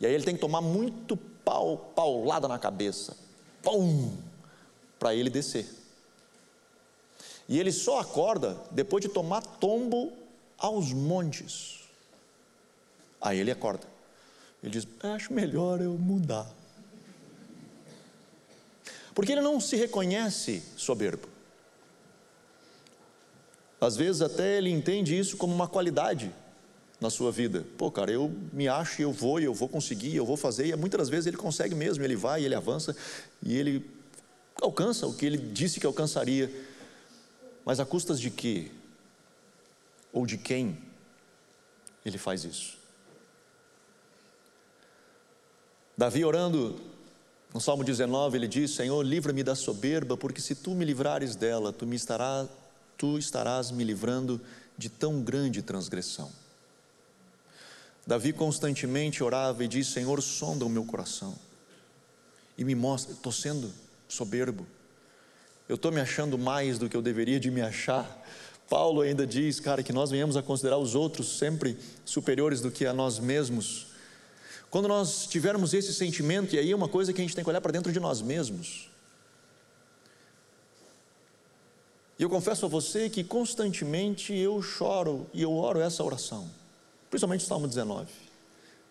E 0.00 0.06
aí 0.06 0.12
ele 0.12 0.24
tem 0.24 0.34
que 0.34 0.40
tomar 0.40 0.60
muito 0.60 1.16
pau, 1.16 1.76
paulada 1.94 2.48
na 2.48 2.58
cabeça, 2.58 3.16
pum, 3.62 4.16
para 4.98 5.14
ele 5.14 5.30
descer. 5.30 5.66
E 7.48 7.58
ele 7.60 7.72
só 7.72 8.00
acorda 8.00 8.56
depois 8.70 9.02
de 9.02 9.08
tomar 9.08 9.42
tombo 9.42 10.12
aos 10.58 10.92
montes. 10.92 11.80
Aí 13.20 13.38
ele 13.38 13.50
acorda. 13.50 13.86
Ele 14.62 14.72
diz: 14.72 14.88
Acho 15.02 15.32
melhor 15.32 15.80
eu 15.80 15.92
mudar. 15.92 16.50
Porque 19.14 19.32
ele 19.32 19.42
não 19.42 19.60
se 19.60 19.76
reconhece 19.76 20.62
soberbo. 20.76 21.28
Às 23.80 23.96
vezes 23.96 24.22
até 24.22 24.56
ele 24.56 24.70
entende 24.70 25.16
isso 25.16 25.36
como 25.36 25.54
uma 25.54 25.68
qualidade 25.68 26.32
na 27.04 27.10
sua 27.10 27.30
vida. 27.30 27.66
Pô, 27.76 27.90
cara, 27.90 28.10
eu 28.10 28.34
me 28.50 28.66
acho, 28.66 29.02
eu 29.02 29.12
vou, 29.12 29.38
eu 29.38 29.52
vou 29.52 29.68
conseguir, 29.68 30.16
eu 30.16 30.24
vou 30.24 30.38
fazer, 30.38 30.68
e 30.68 30.74
muitas 30.76 30.98
das 30.98 31.08
vezes 31.10 31.26
ele 31.26 31.36
consegue 31.36 31.74
mesmo, 31.74 32.02
ele 32.02 32.16
vai, 32.16 32.42
ele 32.42 32.54
avança 32.54 32.96
e 33.42 33.54
ele 33.54 33.84
alcança 34.60 35.06
o 35.06 35.14
que 35.14 35.26
ele 35.26 35.36
disse 35.36 35.78
que 35.78 35.86
alcançaria. 35.86 36.50
Mas 37.62 37.78
a 37.78 37.84
custas 37.84 38.18
de 38.18 38.30
quê? 38.30 38.70
Ou 40.12 40.24
de 40.24 40.38
quem 40.38 40.78
ele 42.06 42.16
faz 42.16 42.44
isso? 42.44 42.78
Davi 45.96 46.24
orando 46.24 46.80
no 47.52 47.60
Salmo 47.60 47.84
19, 47.84 48.38
ele 48.38 48.48
diz: 48.48 48.70
Senhor, 48.70 49.02
livra-me 49.02 49.44
da 49.44 49.54
soberba, 49.54 50.16
porque 50.16 50.40
se 50.40 50.54
tu 50.54 50.70
me 50.70 50.86
livrares 50.86 51.36
dela, 51.36 51.70
tu 51.70 51.86
me 51.86 51.96
estarás, 51.96 52.48
tu 52.96 53.18
estarás 53.18 53.70
me 53.70 53.84
livrando 53.84 54.40
de 54.76 54.88
tão 54.88 55.20
grande 55.20 55.60
transgressão. 55.60 56.43
Davi 58.06 58.32
constantemente 58.32 59.24
orava 59.24 59.64
e 59.64 59.68
disse: 59.68 59.92
Senhor, 59.92 60.20
sonda 60.20 60.64
o 60.64 60.68
meu 60.68 60.84
coração 60.84 61.34
e 62.56 62.64
me 62.64 62.74
mostra, 62.74 63.12
estou 63.14 63.32
sendo 63.32 63.72
soberbo, 64.06 64.66
eu 65.68 65.76
estou 65.76 65.90
me 65.90 66.00
achando 66.00 66.38
mais 66.38 66.78
do 66.78 66.88
que 66.88 66.96
eu 66.96 67.02
deveria 67.02 67.40
de 67.40 67.50
me 67.50 67.60
achar. 67.62 68.22
Paulo 68.68 69.00
ainda 69.00 69.26
diz, 69.26 69.60
cara, 69.60 69.82
que 69.82 69.92
nós 69.92 70.10
venhamos 70.10 70.36
a 70.36 70.42
considerar 70.42 70.78
os 70.78 70.94
outros 70.94 71.38
sempre 71.38 71.78
superiores 72.04 72.60
do 72.60 72.70
que 72.70 72.86
a 72.86 72.92
nós 72.92 73.18
mesmos. 73.18 73.88
Quando 74.70 74.88
nós 74.88 75.26
tivermos 75.26 75.72
esse 75.74 75.92
sentimento, 75.92 76.54
e 76.54 76.58
aí 76.58 76.70
é 76.70 76.76
uma 76.76 76.88
coisa 76.88 77.12
que 77.12 77.20
a 77.20 77.24
gente 77.24 77.34
tem 77.34 77.44
que 77.44 77.50
olhar 77.50 77.60
para 77.60 77.72
dentro 77.72 77.92
de 77.92 78.00
nós 78.00 78.20
mesmos. 78.20 78.90
E 82.18 82.22
eu 82.22 82.30
confesso 82.30 82.66
a 82.66 82.68
você 82.68 83.10
que 83.10 83.24
constantemente 83.24 84.34
eu 84.34 84.62
choro 84.62 85.26
e 85.32 85.42
eu 85.42 85.52
oro 85.54 85.80
essa 85.80 86.02
oração 86.02 86.48
principalmente 87.14 87.44
o 87.44 87.46
Salmo 87.46 87.68
19, 87.68 88.10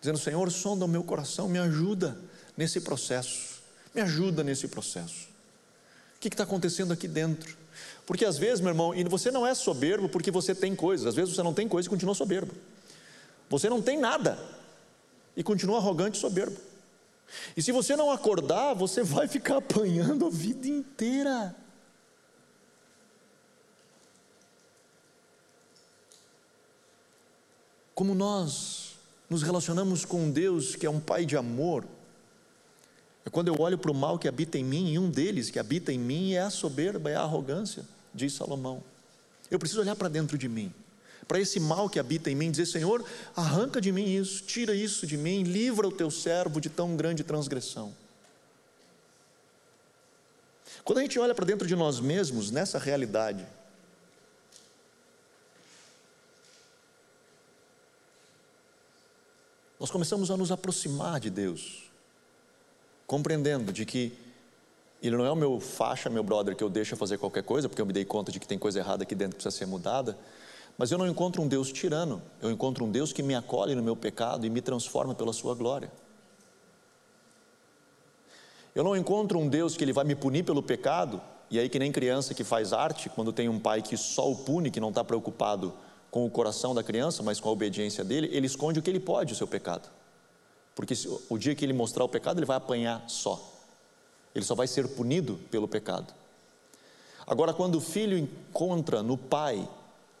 dizendo: 0.00 0.18
Senhor, 0.18 0.50
sonda 0.50 0.86
o 0.86 0.88
meu 0.88 1.04
coração, 1.04 1.46
me 1.46 1.58
ajuda 1.58 2.16
nesse 2.56 2.80
processo, 2.80 3.60
me 3.94 4.00
ajuda 4.00 4.42
nesse 4.42 4.66
processo. 4.66 5.28
O 6.16 6.20
que 6.20 6.28
está 6.28 6.44
acontecendo 6.44 6.90
aqui 6.90 7.06
dentro? 7.06 7.54
Porque 8.06 8.24
às 8.24 8.38
vezes, 8.38 8.60
meu 8.60 8.70
irmão, 8.70 8.94
e 8.94 9.04
você 9.04 9.30
não 9.30 9.46
é 9.46 9.54
soberbo 9.54 10.08
porque 10.08 10.30
você 10.30 10.54
tem 10.54 10.74
coisas, 10.74 11.06
às 11.06 11.14
vezes 11.14 11.34
você 11.34 11.42
não 11.42 11.52
tem 11.52 11.68
coisa 11.68 11.86
e 11.86 11.90
continua 11.90 12.14
soberbo. 12.14 12.54
Você 13.50 13.68
não 13.68 13.82
tem 13.82 13.98
nada 13.98 14.38
e 15.36 15.42
continua 15.42 15.76
arrogante 15.76 16.16
e 16.16 16.20
soberbo. 16.20 16.56
E 17.54 17.60
se 17.60 17.72
você 17.72 17.94
não 17.94 18.10
acordar, 18.10 18.72
você 18.72 19.02
vai 19.04 19.28
ficar 19.28 19.58
apanhando 19.58 20.26
a 20.26 20.30
vida 20.30 20.66
inteira. 20.66 21.54
Como 27.94 28.14
nós 28.14 28.94
nos 29.30 29.42
relacionamos 29.42 30.04
com 30.04 30.30
Deus 30.30 30.74
que 30.74 30.86
é 30.86 30.90
um 30.90 31.00
Pai 31.00 31.24
de 31.24 31.36
amor, 31.36 31.84
é 33.24 33.30
quando 33.30 33.48
eu 33.48 33.58
olho 33.58 33.78
para 33.78 33.90
o 33.90 33.94
mal 33.94 34.18
que 34.18 34.28
habita 34.28 34.58
em 34.58 34.64
mim, 34.64 34.92
e 34.92 34.98
um 34.98 35.08
deles 35.08 35.50
que 35.50 35.58
habita 35.58 35.92
em 35.92 35.98
mim 35.98 36.32
é 36.34 36.40
a 36.40 36.50
soberba, 36.50 37.10
é 37.10 37.16
a 37.16 37.22
arrogância, 37.22 37.84
diz 38.12 38.34
Salomão. 38.34 38.82
Eu 39.50 39.58
preciso 39.58 39.80
olhar 39.80 39.96
para 39.96 40.08
dentro 40.08 40.36
de 40.36 40.48
mim, 40.48 40.72
para 41.26 41.40
esse 41.40 41.58
mal 41.58 41.88
que 41.88 41.98
habita 41.98 42.30
em 42.30 42.34
mim, 42.34 42.50
dizer: 42.50 42.66
Senhor, 42.66 43.04
arranca 43.34 43.80
de 43.80 43.90
mim 43.90 44.14
isso, 44.14 44.42
tira 44.42 44.74
isso 44.74 45.06
de 45.06 45.16
mim, 45.16 45.42
livra 45.42 45.88
o 45.88 45.92
teu 45.92 46.10
servo 46.10 46.60
de 46.60 46.68
tão 46.68 46.96
grande 46.96 47.24
transgressão. 47.24 47.94
Quando 50.84 50.98
a 50.98 51.02
gente 51.02 51.18
olha 51.18 51.34
para 51.34 51.46
dentro 51.46 51.66
de 51.66 51.74
nós 51.74 51.98
mesmos, 51.98 52.50
nessa 52.50 52.78
realidade, 52.78 53.46
nós 59.84 59.90
começamos 59.90 60.30
a 60.30 60.36
nos 60.38 60.50
aproximar 60.50 61.20
de 61.20 61.28
Deus, 61.28 61.90
compreendendo 63.06 63.70
de 63.70 63.84
que 63.84 64.14
Ele 65.02 65.14
não 65.14 65.26
é 65.26 65.30
o 65.30 65.36
meu 65.36 65.60
faixa, 65.60 66.08
meu 66.08 66.22
brother, 66.22 66.56
que 66.56 66.64
eu 66.64 66.70
deixo 66.70 66.96
fazer 66.96 67.18
qualquer 67.18 67.42
coisa, 67.42 67.68
porque 67.68 67.82
eu 67.82 67.84
me 67.84 67.92
dei 67.92 68.02
conta 68.02 68.32
de 68.32 68.40
que 68.40 68.48
tem 68.48 68.58
coisa 68.58 68.78
errada 68.78 69.02
aqui 69.02 69.14
dentro 69.14 69.36
que 69.36 69.42
precisa 69.42 69.54
ser 69.54 69.66
mudada, 69.66 70.16
mas 70.78 70.90
eu 70.90 70.96
não 70.96 71.06
encontro 71.06 71.42
um 71.42 71.46
Deus 71.46 71.70
tirano, 71.70 72.22
eu 72.40 72.50
encontro 72.50 72.82
um 72.82 72.90
Deus 72.90 73.12
que 73.12 73.22
me 73.22 73.34
acolhe 73.34 73.74
no 73.74 73.82
meu 73.82 73.94
pecado 73.94 74.46
e 74.46 74.48
me 74.48 74.62
transforma 74.62 75.14
pela 75.14 75.34
Sua 75.34 75.54
glória. 75.54 75.92
Eu 78.74 78.82
não 78.82 78.96
encontro 78.96 79.38
um 79.38 79.46
Deus 79.46 79.76
que 79.76 79.84
Ele 79.84 79.92
vai 79.92 80.04
me 80.04 80.14
punir 80.14 80.44
pelo 80.44 80.62
pecado, 80.62 81.20
e 81.50 81.58
aí, 81.58 81.68
que 81.68 81.78
nem 81.78 81.92
criança 81.92 82.32
que 82.32 82.42
faz 82.42 82.72
arte, 82.72 83.10
quando 83.10 83.34
tem 83.34 83.50
um 83.50 83.60
pai 83.60 83.82
que 83.82 83.98
só 83.98 84.30
o 84.30 84.34
pune, 84.34 84.70
que 84.70 84.80
não 84.80 84.88
está 84.88 85.04
preocupado 85.04 85.74
com 86.14 86.24
o 86.24 86.30
coração 86.30 86.72
da 86.72 86.80
criança, 86.80 87.24
mas 87.24 87.40
com 87.40 87.48
a 87.48 87.52
obediência 87.52 88.04
dele, 88.04 88.28
ele 88.30 88.46
esconde 88.46 88.78
o 88.78 88.82
que 88.82 88.88
ele 88.88 89.00
pode, 89.00 89.32
o 89.32 89.36
seu 89.36 89.48
pecado. 89.48 89.90
Porque 90.72 90.94
o 91.28 91.36
dia 91.36 91.56
que 91.56 91.64
ele 91.64 91.72
mostrar 91.72 92.04
o 92.04 92.08
pecado, 92.08 92.38
ele 92.38 92.46
vai 92.46 92.56
apanhar 92.56 93.02
só. 93.08 93.52
Ele 94.32 94.44
só 94.44 94.54
vai 94.54 94.68
ser 94.68 94.86
punido 94.86 95.40
pelo 95.50 95.66
pecado. 95.66 96.14
Agora, 97.26 97.52
quando 97.52 97.74
o 97.74 97.80
filho 97.80 98.16
encontra 98.16 99.02
no 99.02 99.18
pai 99.18 99.68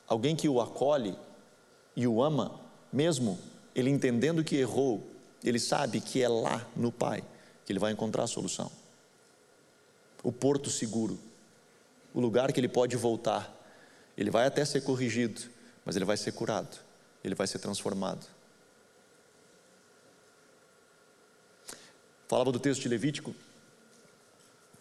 alguém 0.08 0.34
que 0.34 0.48
o 0.48 0.60
acolhe 0.60 1.16
e 1.94 2.08
o 2.08 2.24
ama, 2.24 2.58
mesmo 2.92 3.38
ele 3.72 3.88
entendendo 3.88 4.42
que 4.42 4.56
errou, 4.56 5.00
ele 5.44 5.60
sabe 5.60 6.00
que 6.00 6.20
é 6.20 6.28
lá 6.28 6.66
no 6.74 6.90
pai 6.90 7.22
que 7.64 7.70
ele 7.70 7.78
vai 7.78 7.92
encontrar 7.92 8.24
a 8.24 8.26
solução. 8.26 8.68
O 10.24 10.32
porto 10.32 10.70
seguro, 10.70 11.20
o 12.12 12.18
lugar 12.18 12.52
que 12.52 12.58
ele 12.58 12.68
pode 12.68 12.96
voltar. 12.96 13.48
Ele 14.18 14.30
vai 14.30 14.44
até 14.44 14.64
ser 14.64 14.80
corrigido, 14.80 15.53
mas 15.84 15.96
ele 15.96 16.04
vai 16.04 16.16
ser 16.16 16.32
curado, 16.32 16.78
ele 17.22 17.34
vai 17.34 17.46
ser 17.46 17.58
transformado. 17.58 18.26
Falava 22.28 22.50
do 22.50 22.58
texto 22.58 22.82
de 22.82 22.88
Levítico, 22.88 23.34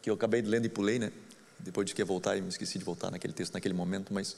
que 0.01 0.09
eu 0.09 0.13
acabei 0.13 0.41
lendo 0.41 0.65
e 0.65 0.69
pulei, 0.69 0.99
né? 0.99 1.11
Depois 1.59 1.85
de 1.85 1.93
que 1.93 2.01
ia 2.01 2.05
voltar 2.05 2.35
e 2.37 2.41
me 2.41 2.49
esqueci 2.49 2.77
de 2.77 2.85
voltar 2.85 3.11
naquele 3.11 3.33
texto, 3.33 3.53
naquele 3.53 3.73
momento, 3.73 4.13
mas 4.13 4.35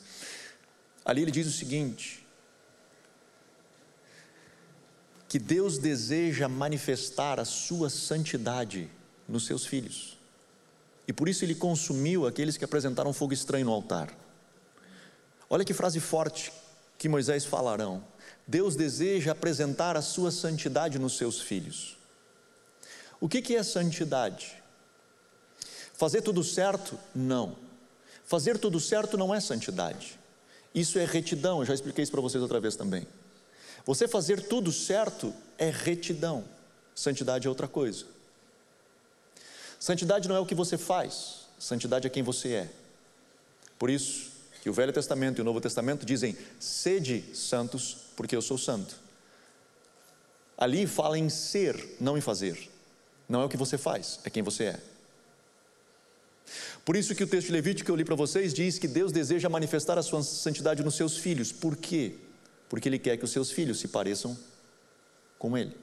ali 1.03 1.21
ele 1.21 1.31
diz 1.31 1.47
o 1.47 1.51
seguinte: 1.51 2.25
que 5.27 5.39
Deus 5.39 5.77
deseja 5.77 6.47
manifestar 6.47 7.39
a 7.39 7.45
sua 7.45 7.89
santidade 7.89 8.89
nos 9.27 9.45
seus 9.45 9.65
filhos. 9.65 10.17
E 11.07 11.13
por 11.13 11.29
isso 11.29 11.43
ele 11.43 11.55
consumiu 11.55 12.25
aqueles 12.25 12.57
que 12.57 12.65
apresentaram 12.65 13.13
fogo 13.13 13.33
estranho 13.33 13.65
no 13.65 13.71
altar. 13.71 14.24
Olha 15.55 15.63
que 15.63 15.73
frase 15.73 16.01
forte 16.01 16.51
que 16.97 17.07
Moisés 17.07 17.45
falarão. 17.45 18.03
Deus 18.45 18.75
deseja 18.75 19.31
apresentar 19.31 19.95
a 19.95 20.01
sua 20.01 20.29
santidade 20.29 20.99
nos 20.99 21.15
seus 21.15 21.39
filhos. 21.39 21.95
O 23.21 23.29
que, 23.29 23.41
que 23.41 23.55
é 23.55 23.63
santidade? 23.63 24.61
Fazer 25.93 26.21
tudo 26.21 26.43
certo? 26.43 26.99
Não. 27.15 27.55
Fazer 28.25 28.57
tudo 28.57 28.81
certo 28.81 29.17
não 29.17 29.33
é 29.33 29.39
santidade. 29.39 30.19
Isso 30.73 30.99
é 30.99 31.05
retidão, 31.05 31.61
eu 31.61 31.65
já 31.65 31.73
expliquei 31.73 32.03
isso 32.03 32.11
para 32.11 32.19
vocês 32.19 32.43
outra 32.43 32.59
vez 32.59 32.75
também. 32.75 33.07
Você 33.85 34.09
fazer 34.09 34.45
tudo 34.49 34.73
certo 34.73 35.33
é 35.57 35.69
retidão, 35.69 36.43
santidade 36.93 37.47
é 37.47 37.49
outra 37.49 37.69
coisa. 37.69 38.03
Santidade 39.79 40.27
não 40.27 40.35
é 40.35 40.39
o 40.39 40.45
que 40.45 40.53
você 40.53 40.77
faz, 40.77 41.47
santidade 41.57 42.05
é 42.05 42.09
quem 42.09 42.23
você 42.23 42.55
é. 42.55 42.69
Por 43.79 43.89
isso 43.89 44.34
que 44.65 44.69
o 44.71 44.73
Velho 44.73 44.91
Testamento 44.91 45.37
e 45.37 45.41
o 45.43 45.45
Novo 45.45 45.61
Testamento 45.61 46.07
dizem: 46.07 46.35
sede 46.59 47.23
santos, 47.35 47.97
porque 48.15 48.35
eu 48.35 48.41
sou 48.41 48.57
santo. 48.57 48.95
Ali 50.57 50.87
fala 50.87 51.19
em 51.19 51.29
ser, 51.29 51.97
não 52.01 52.17
em 52.17 52.21
fazer. 52.21 52.71
Não 53.29 53.43
é 53.43 53.45
o 53.45 53.49
que 53.49 53.57
você 53.57 53.77
faz, 53.77 54.19
é 54.23 54.29
quem 54.31 54.41
você 54.41 54.63
é. 54.63 54.79
Por 56.83 56.95
isso 56.95 57.13
que 57.13 57.23
o 57.23 57.27
texto 57.27 57.51
Levítico 57.51 57.85
que 57.85 57.91
eu 57.91 57.95
li 57.95 58.03
para 58.03 58.15
vocês 58.15 58.55
diz 58.55 58.79
que 58.79 58.87
Deus 58.87 59.11
deseja 59.11 59.47
manifestar 59.49 59.99
a 59.99 60.01
sua 60.01 60.23
santidade 60.23 60.83
nos 60.83 60.95
seus 60.95 61.15
filhos. 61.15 61.51
Por 61.51 61.75
quê? 61.75 62.15
Porque 62.67 62.89
Ele 62.89 62.97
quer 62.97 63.17
que 63.17 63.25
os 63.25 63.31
seus 63.31 63.51
filhos 63.51 63.79
se 63.79 63.89
pareçam 63.89 64.35
com 65.37 65.55
Ele. 65.55 65.77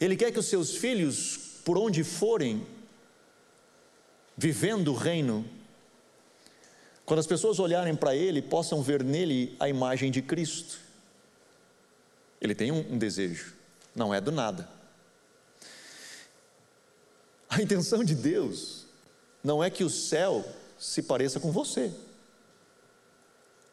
Ele 0.00 0.16
quer 0.16 0.30
que 0.30 0.38
os 0.38 0.46
seus 0.46 0.76
filhos, 0.76 1.58
por 1.64 1.76
onde 1.76 2.04
forem, 2.04 2.64
vivendo 4.36 4.92
o 4.92 4.94
reino, 4.94 5.44
quando 7.10 7.18
as 7.18 7.26
pessoas 7.26 7.58
olharem 7.58 7.96
para 7.96 8.14
ele, 8.14 8.40
possam 8.40 8.80
ver 8.80 9.02
nele 9.02 9.56
a 9.58 9.68
imagem 9.68 10.12
de 10.12 10.22
Cristo. 10.22 10.78
Ele 12.40 12.54
tem 12.54 12.70
um, 12.70 12.92
um 12.92 12.96
desejo, 12.96 13.52
não 13.92 14.14
é 14.14 14.20
do 14.20 14.30
nada. 14.30 14.68
A 17.48 17.60
intenção 17.60 18.04
de 18.04 18.14
Deus 18.14 18.86
não 19.42 19.60
é 19.60 19.68
que 19.68 19.82
o 19.82 19.90
céu 19.90 20.44
se 20.78 21.02
pareça 21.02 21.40
com 21.40 21.50
você. 21.50 21.92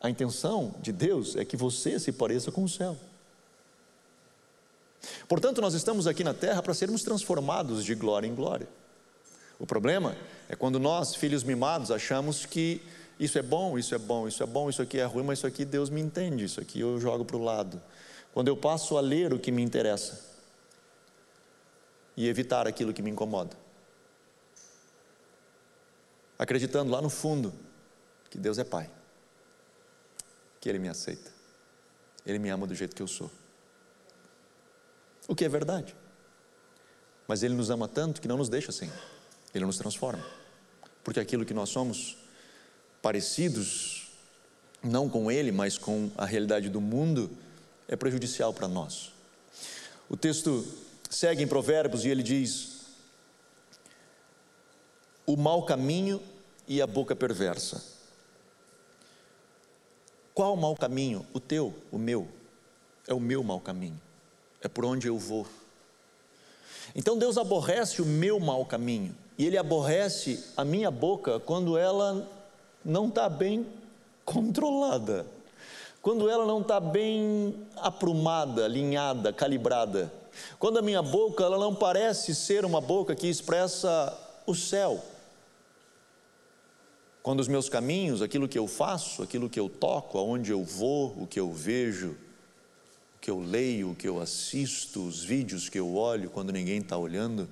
A 0.02 0.10
intenção 0.10 0.74
de 0.82 0.92
Deus 0.92 1.36
é 1.36 1.46
que 1.46 1.56
você 1.56 2.00
se 2.00 2.12
pareça 2.12 2.52
com 2.52 2.64
o 2.64 2.68
céu. 2.68 2.98
Portanto, 5.28 5.62
nós 5.62 5.76
estamos 5.76 6.08
aqui 6.08 6.24
na 6.24 6.34
terra 6.34 6.64
para 6.64 6.74
sermos 6.74 7.04
transformados 7.04 7.86
de 7.86 7.94
glória 7.94 8.26
em 8.26 8.34
glória. 8.34 8.68
O 9.60 9.68
problema 9.68 10.18
é 10.50 10.56
quando 10.56 10.80
nós, 10.80 11.14
filhos 11.14 11.44
mimados, 11.44 11.92
achamos 11.92 12.44
que 12.44 12.82
isso 13.20 13.38
é 13.38 13.42
bom, 13.42 13.78
isso 13.78 13.96
é 13.96 13.98
bom, 13.98 14.28
isso 14.28 14.44
é 14.44 14.46
bom, 14.46 14.70
isso 14.70 14.82
aqui 14.82 15.00
é 15.00 15.06
ruim, 15.06 15.24
mas 15.24 15.40
isso 15.40 15.48
aqui 15.48 15.66
Deus 15.66 15.90
me 15.90 16.00
entende, 16.00 16.44
isso 16.44 16.62
aqui 16.62 16.80
eu 16.80 17.00
jogo 17.00 17.26
para 17.26 17.36
o 17.36 17.44
lado. 17.44 17.82
Quando 18.34 18.48
eu 18.48 18.56
passo 18.56 18.98
a 18.98 19.02
ler 19.02 19.34
o 19.34 19.40
que 19.40 19.52
me 19.52 19.64
interessa 19.64 20.24
e 22.16 22.28
evitar 22.28 22.68
aquilo 22.68 22.94
que 22.94 23.02
me 23.02 23.10
incomoda, 23.10 23.58
acreditando 26.38 26.92
lá 26.92 27.02
no 27.02 27.10
fundo 27.10 27.52
que 28.30 28.38
Deus 28.38 28.60
é 28.60 28.64
Pai, 28.64 28.90
que 30.62 30.70
Ele 30.70 30.78
me 30.78 30.90
aceita, 30.90 31.32
Ele 32.26 32.38
me 32.38 32.50
ama 32.50 32.68
do 32.68 32.76
jeito 32.76 32.96
que 32.96 33.02
eu 33.02 33.08
sou. 33.08 33.32
O 35.28 35.36
que 35.36 35.44
é 35.44 35.50
verdade, 35.50 35.96
mas 37.28 37.42
Ele 37.42 37.56
nos 37.56 37.72
ama 37.72 37.88
tanto 37.88 38.22
que 38.22 38.28
não 38.28 38.38
nos 38.38 38.50
deixa 38.50 38.70
assim. 38.70 38.92
Ele 39.54 39.66
nos 39.66 39.78
transforma. 39.78 40.24
Porque 41.04 41.20
aquilo 41.20 41.46
que 41.46 41.54
nós 41.54 41.70
somos, 41.70 42.18
parecidos, 43.08 44.10
não 44.84 45.08
com 45.08 45.32
Ele, 45.32 45.50
mas 45.50 45.78
com 45.78 46.12
a 46.18 46.26
realidade 46.26 46.68
do 46.68 46.82
mundo, 46.82 47.32
é 47.88 47.96
prejudicial 47.96 48.54
para 48.54 48.68
nós. 48.68 49.14
O 50.10 50.18
texto 50.18 50.68
segue 51.10 51.42
em 51.42 51.48
Provérbios 51.48 52.04
e 52.04 52.10
ele 52.10 52.22
diz: 52.22 52.82
o 55.26 55.38
mau 55.38 55.64
caminho 55.64 56.22
e 56.68 56.82
a 56.82 56.86
boca 56.86 57.16
perversa. 57.16 57.82
Qual 60.34 60.54
o 60.54 60.58
mau 60.58 60.76
caminho? 60.76 61.26
O 61.34 61.40
teu, 61.40 61.74
o 61.90 61.98
meu. 61.98 62.28
É 63.08 63.14
o 63.14 63.22
meu 63.22 63.42
mau 63.42 63.62
caminho. 63.62 64.02
É 64.62 64.68
por 64.68 64.84
onde 64.84 65.08
eu 65.08 65.18
vou. 65.18 65.48
Então 66.94 67.18
Deus 67.18 67.38
aborrece 67.38 68.02
o 68.02 68.06
meu 68.06 68.38
mau 68.38 68.66
caminho 68.66 69.16
e 69.38 69.46
Ele 69.46 69.58
aborrece 69.58 70.44
a 70.58 70.66
minha 70.66 70.92
boca 70.92 71.40
quando 71.40 71.78
ela 71.78 72.36
não 72.88 73.10
está 73.10 73.28
bem 73.28 73.68
controlada, 74.24 75.28
quando 76.02 76.30
ela 76.30 76.46
não 76.46 76.62
está 76.62 76.80
bem 76.80 77.54
aprumada, 77.76 78.64
alinhada, 78.64 79.34
calibrada, 79.34 80.12
quando 80.58 80.80
a 80.80 80.82
minha 80.82 81.02
boca 81.02 81.44
ela 81.44 81.58
não 81.58 81.76
parece 81.76 82.34
ser 82.34 82.64
uma 82.64 82.80
boca 82.80 83.14
que 83.14 83.28
expressa 83.28 84.18
o 84.46 84.56
céu. 84.56 85.04
Quando 87.22 87.42
os 87.42 87.50
meus 87.50 87.68
caminhos, 87.68 88.22
aquilo 88.22 88.48
que 88.48 88.58
eu 88.58 88.68
faço, 88.68 89.22
aquilo 89.22 89.50
que 89.50 89.60
eu 89.60 89.68
toco, 89.68 90.18
aonde 90.18 90.52
eu 90.52 90.64
vou, 90.64 91.14
o 91.22 91.28
que 91.28 91.42
eu 91.42 91.52
vejo, 91.52 92.12
o 93.18 93.20
que 93.20 93.30
eu 93.30 93.42
leio, 93.42 93.92
o 93.92 93.96
que 93.96 94.08
eu 94.08 94.22
assisto, 94.22 95.06
os 95.06 95.26
vídeos 95.26 95.68
que 95.68 95.78
eu 95.78 95.94
olho 95.94 96.30
quando 96.30 96.54
ninguém 96.54 96.78
está 96.78 96.98
olhando, 96.98 97.50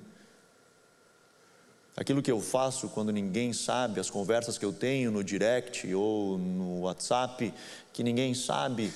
aquilo 1.96 2.22
que 2.22 2.30
eu 2.30 2.40
faço 2.40 2.90
quando 2.90 3.10
ninguém 3.10 3.52
sabe, 3.54 3.98
as 3.98 4.10
conversas 4.10 4.58
que 4.58 4.64
eu 4.64 4.72
tenho 4.72 5.10
no 5.10 5.24
direct 5.24 5.92
ou 5.94 6.36
no 6.36 6.82
WhatsApp, 6.82 7.52
que 7.92 8.02
ninguém 8.02 8.34
sabe, 8.34 8.92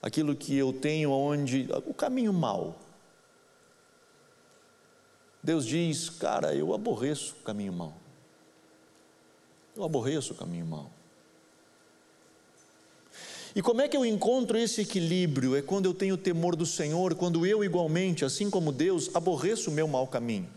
aquilo 0.00 0.34
que 0.34 0.56
eu 0.56 0.72
tenho 0.72 1.10
onde, 1.10 1.68
o 1.84 1.92
caminho 1.92 2.32
mal. 2.32 2.76
Deus 5.42 5.66
diz, 5.66 6.08
cara, 6.08 6.54
eu 6.54 6.72
aborreço 6.72 7.36
o 7.40 7.44
caminho 7.44 7.72
mal. 7.72 7.92
Eu 9.76 9.84
aborreço 9.84 10.32
o 10.32 10.36
caminho 10.36 10.66
mal. 10.66 10.90
E 13.54 13.60
como 13.60 13.82
é 13.82 13.88
que 13.88 13.96
eu 13.96 14.06
encontro 14.06 14.56
esse 14.56 14.80
equilíbrio? 14.80 15.54
É 15.54 15.60
quando 15.60 15.84
eu 15.84 15.92
tenho 15.92 16.16
temor 16.16 16.56
do 16.56 16.64
Senhor, 16.64 17.14
quando 17.14 17.44
eu 17.44 17.62
igualmente, 17.62 18.24
assim 18.24 18.48
como 18.48 18.72
Deus, 18.72 19.14
aborreço 19.14 19.68
o 19.68 19.72
meu 19.72 19.86
mau 19.86 20.06
caminho. 20.06 20.48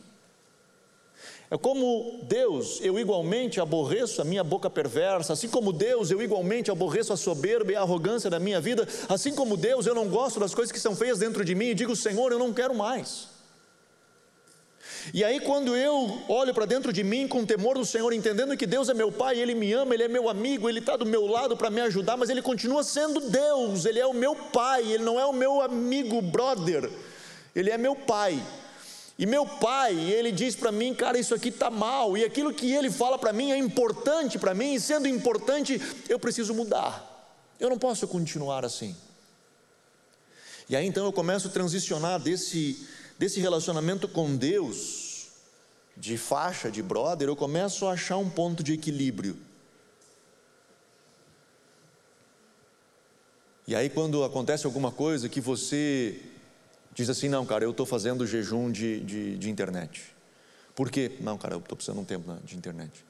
É 1.50 1.58
como 1.58 2.22
Deus, 2.24 2.80
eu 2.82 3.00
igualmente 3.00 3.62
aborreço 3.62 4.20
a 4.22 4.26
minha 4.26 4.44
boca 4.44 4.68
perversa, 4.68 5.34
assim 5.34 5.48
como 5.48 5.72
Deus, 5.72 6.10
eu 6.10 6.22
igualmente 6.22 6.72
aborreço 6.72 7.14
a 7.14 7.18
soberba 7.18 7.72
e 7.72 7.76
a 7.76 7.82
arrogância 7.82 8.32
da 8.32 8.40
minha 8.40 8.60
vida, 8.60 8.88
assim 9.08 9.34
como 9.34 9.56
Deus, 9.56 9.86
eu 9.86 9.94
não 9.94 10.10
gosto 10.10 10.40
das 10.40 10.56
coisas 10.56 10.72
que 10.72 10.80
são 10.80 10.96
feias 10.96 11.20
dentro 11.20 11.46
de 11.46 11.54
mim 11.54 11.68
e 11.68 11.76
digo, 11.76 11.96
Senhor, 11.96 12.32
eu 12.32 12.40
não 12.40 12.52
quero 12.52 12.74
mais. 12.74 13.36
E 15.14 15.24
aí, 15.24 15.40
quando 15.40 15.76
eu 15.76 16.20
olho 16.28 16.52
para 16.52 16.66
dentro 16.66 16.92
de 16.92 17.04
mim 17.04 17.28
com 17.28 17.46
temor 17.46 17.78
do 17.78 17.86
Senhor, 17.86 18.12
entendendo 18.12 18.58
que 18.58 18.66
Deus 18.66 18.90
é 18.90 18.94
meu 18.96 19.12
Pai, 19.12 19.40
Ele 19.40 19.54
me 19.54 19.72
ama, 19.72 19.94
Ele 19.94 20.04
é 20.04 20.08
meu 20.08 20.28
amigo, 20.28 20.68
Ele 20.68 20.80
está 20.80 20.98
do 20.98 21.06
meu 21.06 21.28
lado 21.28 21.56
para 21.56 21.70
me 21.70 21.80
ajudar, 21.82 22.18
mas 22.18 22.30
Ele 22.30 22.42
continua 22.42 22.84
sendo 22.84 23.20
Deus, 23.20 23.86
Ele 23.86 24.00
é 24.00 24.06
o 24.08 24.14
meu 24.14 24.36
Pai, 24.36 24.82
Ele 24.82 25.04
não 25.04 25.20
é 25.20 25.26
o 25.26 25.34
meu 25.34 25.62
amigo, 25.62 26.20
brother, 26.24 26.90
Ele 27.56 27.70
é 27.70 27.78
meu 27.78 27.96
Pai. 27.96 28.42
E 29.18 29.26
meu 29.26 29.46
pai, 29.46 29.98
ele 29.98 30.32
diz 30.32 30.56
para 30.56 30.72
mim, 30.72 30.94
cara, 30.94 31.18
isso 31.18 31.34
aqui 31.34 31.48
está 31.48 31.70
mal, 31.70 32.18
e 32.18 32.26
aquilo 32.26 32.54
que 32.54 32.74
ele 32.74 32.92
fala 32.92 33.18
para 33.18 33.32
mim 33.32 33.52
é 33.52 33.58
importante 33.58 34.38
para 34.38 34.54
mim, 34.54 34.74
e 34.74 34.80
sendo 34.80 35.08
importante, 35.08 35.82
eu 36.10 36.20
preciso 36.20 36.54
mudar, 36.54 37.34
eu 37.58 37.70
não 37.70 37.78
posso 37.78 38.08
continuar 38.08 38.66
assim. 38.66 38.96
E 40.68 40.76
aí 40.76 40.86
então 40.86 41.06
eu 41.06 41.14
começo 41.14 41.48
a 41.48 41.52
transicionar 41.52 42.20
desse, 42.20 42.86
desse 43.18 43.40
relacionamento 43.40 44.08
com 44.08 44.36
Deus, 44.36 45.28
de 45.96 46.18
faixa, 46.18 46.70
de 46.70 46.84
brother, 46.84 47.30
eu 47.30 47.38
começo 47.38 47.88
a 47.88 47.94
achar 47.94 48.18
um 48.18 48.30
ponto 48.30 48.62
de 48.62 48.74
equilíbrio. 48.74 49.38
E 53.68 53.74
aí, 53.74 53.90
quando 53.90 54.24
acontece 54.24 54.68
alguma 54.68 54.92
coisa 54.92 55.28
que 55.28 55.42
você 55.42 56.22
diz 56.96 57.10
assim: 57.10 57.30
não, 57.30 57.46
cara, 57.46 57.64
eu 57.64 57.72
estou 57.72 57.86
fazendo 57.86 58.26
jejum 58.26 58.72
de, 58.72 59.02
de, 59.02 59.38
de, 59.38 59.50
internet. 59.50 60.16
Por 60.74 60.90
quê? 60.90 61.18
Não, 61.20 61.38
cara, 61.38 61.54
eu 61.54 61.60
estou 61.60 61.76
precisando 61.76 61.98
de 61.98 62.02
um 62.02 62.06
tempo 62.06 62.40
de 62.44 62.58
internet. 62.58 63.06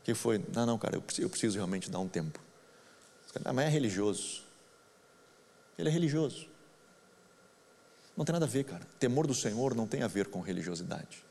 O 0.00 0.04
que 0.04 0.12
foi? 0.12 0.44
Não, 0.52 0.66
não, 0.66 0.78
cara, 0.78 0.96
eu 0.96 1.00
preciso, 1.02 1.24
eu 1.24 1.30
preciso 1.30 1.56
realmente 1.56 1.90
dar 1.90 2.00
um 2.00 2.08
tempo. 2.08 2.38
Mas 3.54 3.66
é 3.66 3.68
religioso. 3.68 4.42
ele 5.78 5.88
é 5.88 5.92
religioso. 5.92 6.48
Não 8.16 8.24
tem 8.24 8.32
nada 8.32 8.46
a 8.46 8.48
ver, 8.48 8.64
cara. 8.64 8.86
Temor 8.98 9.26
do 9.26 9.34
Senhor 9.34 9.74
não 9.74 9.86
tem 9.86 10.02
a 10.02 10.08
ver 10.08 10.26
com 10.26 10.40
religiosidade. 10.40 11.24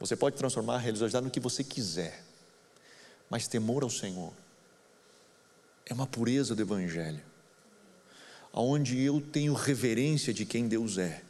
Você 0.00 0.16
pode 0.16 0.36
transformar 0.36 0.74
a 0.74 0.78
religiosidade 0.78 1.24
no 1.24 1.30
que 1.30 1.40
você 1.40 1.64
quiser, 1.64 2.24
mas 3.30 3.48
temor 3.48 3.82
ao 3.82 3.90
Senhor 3.90 4.32
é 5.86 5.94
uma 5.94 6.06
pureza 6.06 6.54
do 6.54 6.62
Evangelho, 6.62 7.22
aonde 8.58 9.00
eu 9.00 9.20
tenho 9.20 9.54
reverência 9.54 10.34
de 10.34 10.44
quem 10.44 10.66
Deus 10.66 10.98
é 10.98 11.22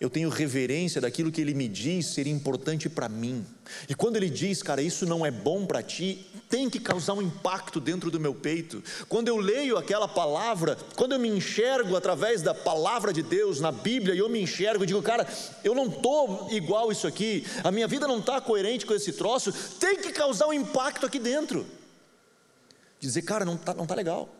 eu 0.00 0.08
tenho 0.08 0.28
reverência 0.28 1.00
daquilo 1.00 1.32
que 1.32 1.40
ele 1.40 1.54
me 1.54 1.66
diz 1.66 2.06
ser 2.06 2.28
importante 2.28 2.88
para 2.88 3.08
mim. 3.08 3.44
E 3.88 3.94
quando 3.96 4.16
ele 4.16 4.30
diz, 4.30 4.62
cara, 4.62 4.80
isso 4.80 5.04
não 5.04 5.26
é 5.26 5.30
bom 5.30 5.66
para 5.66 5.82
ti, 5.82 6.24
tem 6.48 6.70
que 6.70 6.78
causar 6.78 7.14
um 7.14 7.22
impacto 7.22 7.80
dentro 7.80 8.08
do 8.08 8.20
meu 8.20 8.32
peito. 8.32 8.82
Quando 9.08 9.26
eu 9.26 9.36
leio 9.36 9.76
aquela 9.76 10.06
palavra, 10.06 10.78
quando 10.94 11.12
eu 11.12 11.18
me 11.18 11.28
enxergo 11.28 11.96
através 11.96 12.42
da 12.42 12.54
palavra 12.54 13.12
de 13.12 13.22
Deus 13.24 13.58
na 13.58 13.72
Bíblia, 13.72 14.14
e 14.14 14.18
eu 14.18 14.28
me 14.28 14.40
enxergo, 14.40 14.84
e 14.84 14.86
digo, 14.86 15.02
cara, 15.02 15.26
eu 15.64 15.74
não 15.74 15.86
estou 15.86 16.48
igual 16.52 16.92
isso 16.92 17.08
aqui, 17.08 17.44
a 17.64 17.72
minha 17.72 17.88
vida 17.88 18.06
não 18.06 18.20
está 18.20 18.40
coerente 18.40 18.86
com 18.86 18.94
esse 18.94 19.12
troço, 19.12 19.52
tem 19.80 19.96
que 20.00 20.12
causar 20.12 20.46
um 20.46 20.52
impacto 20.52 21.06
aqui 21.06 21.18
dentro. 21.18 21.66
Dizer, 23.00 23.22
cara, 23.22 23.44
não 23.44 23.56
está 23.56 23.74
não 23.74 23.86
tá 23.86 23.96
legal 23.96 24.37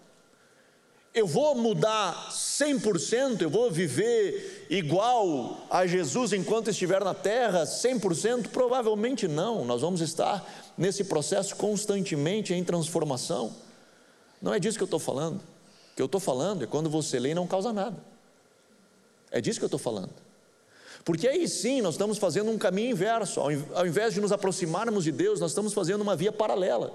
eu 1.14 1.26
vou 1.26 1.54
mudar 1.54 2.28
100%, 2.30 3.42
eu 3.42 3.50
vou 3.50 3.70
viver 3.70 4.66
igual 4.70 5.66
a 5.70 5.86
Jesus 5.86 6.32
enquanto 6.32 6.70
estiver 6.70 7.02
na 7.02 7.14
terra, 7.14 7.64
100%? 7.64 8.48
Provavelmente 8.48 9.26
não, 9.26 9.64
nós 9.64 9.80
vamos 9.80 10.00
estar 10.00 10.46
nesse 10.76 11.04
processo 11.04 11.56
constantemente 11.56 12.54
em 12.54 12.62
transformação. 12.62 13.54
Não 14.40 14.54
é 14.54 14.60
disso 14.60 14.76
que 14.76 14.82
eu 14.82 14.86
estou 14.86 15.00
falando. 15.00 15.36
O 15.36 15.96
que 15.96 16.02
eu 16.02 16.06
estou 16.06 16.20
falando 16.20 16.62
é 16.62 16.66
quando 16.66 16.88
você 16.88 17.18
lê 17.18 17.30
e 17.30 17.34
não 17.34 17.46
causa 17.46 17.72
nada. 17.72 17.96
É 19.30 19.40
disso 19.40 19.58
que 19.58 19.64
eu 19.64 19.68
estou 19.68 19.80
falando. 19.80 20.10
Porque 21.04 21.26
aí 21.26 21.48
sim 21.48 21.80
nós 21.80 21.94
estamos 21.94 22.18
fazendo 22.18 22.50
um 22.50 22.58
caminho 22.58 22.90
inverso, 22.90 23.40
ao 23.40 23.86
invés 23.86 24.14
de 24.14 24.20
nos 24.20 24.30
aproximarmos 24.30 25.04
de 25.04 25.12
Deus, 25.12 25.40
nós 25.40 25.50
estamos 25.50 25.72
fazendo 25.72 26.02
uma 26.02 26.14
via 26.14 26.30
paralela. 26.30 26.92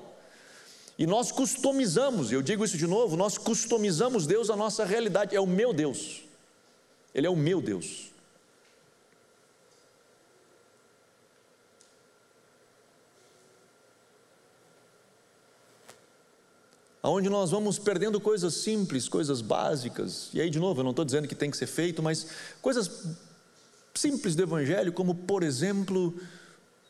E 1.04 1.06
nós 1.06 1.34
customizamos, 1.34 2.32
eu 2.32 2.42
digo 2.42 2.64
isso 2.64 2.78
de 2.78 2.88
novo, 2.88 3.18
nós 3.18 3.38
customizamos 3.38 4.26
Deus 4.26 4.50
à 4.50 4.56
nossa 4.56 4.86
realidade, 4.86 5.36
é 5.36 5.42
o 5.42 5.46
meu 5.46 5.74
Deus, 5.74 6.22
Ele 7.14 7.28
é 7.28 7.30
o 7.30 7.36
meu 7.36 7.62
Deus. 7.62 8.10
Onde 17.04 17.30
nós 17.30 17.52
vamos 17.52 17.78
perdendo 17.78 18.22
coisas 18.22 18.54
simples, 18.54 19.10
coisas 19.10 19.42
básicas, 19.42 20.30
e 20.34 20.40
aí 20.40 20.50
de 20.50 20.58
novo, 20.58 20.80
eu 20.80 20.84
não 20.86 20.92
estou 20.92 21.04
dizendo 21.04 21.28
que 21.28 21.36
tem 21.36 21.52
que 21.52 21.58
ser 21.58 21.68
feito, 21.68 22.02
mas 22.02 22.28
coisas 22.62 22.90
simples 23.94 24.36
do 24.36 24.44
Evangelho, 24.44 24.94
como 24.94 25.14
por 25.14 25.44
exemplo, 25.44 26.18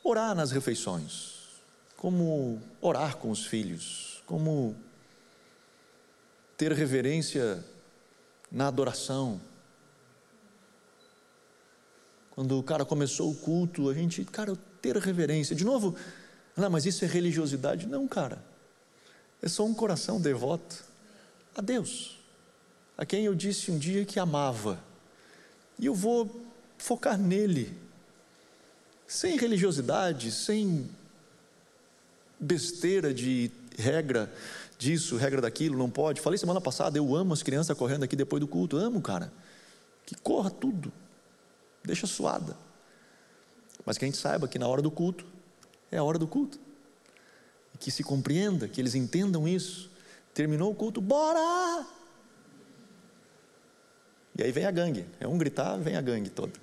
orar 0.04 0.36
nas 0.36 0.52
refeições 0.52 1.33
como 2.04 2.62
orar 2.82 3.16
com 3.16 3.32
os 3.32 3.46
filhos, 3.46 4.22
como 4.26 4.76
ter 6.58 6.74
reverência 6.74 7.64
na 8.52 8.68
adoração. 8.68 9.40
Quando 12.32 12.60
o 12.60 12.62
cara 12.62 12.84
começou 12.84 13.32
o 13.32 13.36
culto, 13.36 13.90
a 13.90 13.94
gente, 13.94 14.26
cara, 14.26 14.54
ter 14.82 14.98
reverência. 14.98 15.56
De 15.56 15.64
novo, 15.64 15.96
não, 16.58 16.70
mas 16.70 16.86
isso 16.86 17.06
é 17.06 17.08
religiosidade? 17.08 17.88
Não, 17.88 18.06
cara. 18.06 18.44
É 19.42 19.48
só 19.48 19.64
um 19.64 19.74
coração 19.74 20.20
devoto 20.20 20.84
a 21.56 21.62
Deus, 21.62 22.20
a 22.98 23.06
quem 23.06 23.24
eu 23.24 23.34
disse 23.34 23.72
um 23.72 23.80
dia 23.80 24.04
que 24.04 24.20
amava. 24.20 24.78
E 25.80 25.86
eu 25.86 25.96
vou 25.96 26.46
focar 26.78 27.18
nele, 27.18 27.74
sem 29.08 29.38
religiosidade, 29.38 30.34
sem 30.34 30.90
besteira 32.44 33.14
de 33.14 33.52
regra 33.78 34.32
disso, 34.78 35.16
regra 35.18 35.42
daquilo, 35.42 35.78
não 35.78 35.90
pode. 35.90 36.22
Falei 36.22 36.38
semana 36.38 36.62
passada, 36.62 36.98
eu 36.98 37.16
amo 37.16 37.34
as 37.34 37.42
crianças 37.42 37.78
correndo 37.78 38.04
aqui 38.04 38.16
depois 38.16 38.40
do 38.40 38.48
culto, 38.48 38.78
amo, 38.78 39.02
cara. 39.02 39.32
Que 40.06 40.16
corra 40.16 40.50
tudo, 40.50 40.92
deixa 41.84 42.06
suada. 42.06 42.58
Mas 43.86 43.98
que 43.98 44.06
a 44.06 44.08
gente 44.08 44.18
saiba 44.18 44.48
que 44.48 44.60
na 44.60 44.68
hora 44.68 44.82
do 44.82 44.92
culto 44.92 45.26
é 45.92 45.98
a 45.98 46.04
hora 46.04 46.18
do 46.18 46.28
culto. 46.28 46.60
E 47.74 47.78
que 47.78 47.92
se 47.92 48.04
compreenda, 48.04 48.68
que 48.68 48.80
eles 48.80 48.96
entendam 48.96 49.48
isso. 49.48 49.90
Terminou 50.34 50.72
o 50.72 50.76
culto, 50.76 51.02
bora! 51.02 51.86
E 54.38 54.44
aí 54.44 54.52
vem 54.52 54.66
a 54.66 54.72
gangue. 54.72 55.06
É 55.20 55.28
um 55.28 55.38
gritar, 55.38 55.78
vem 55.78 55.96
a 55.96 56.02
gangue 56.02 56.30
toda. 56.30 56.63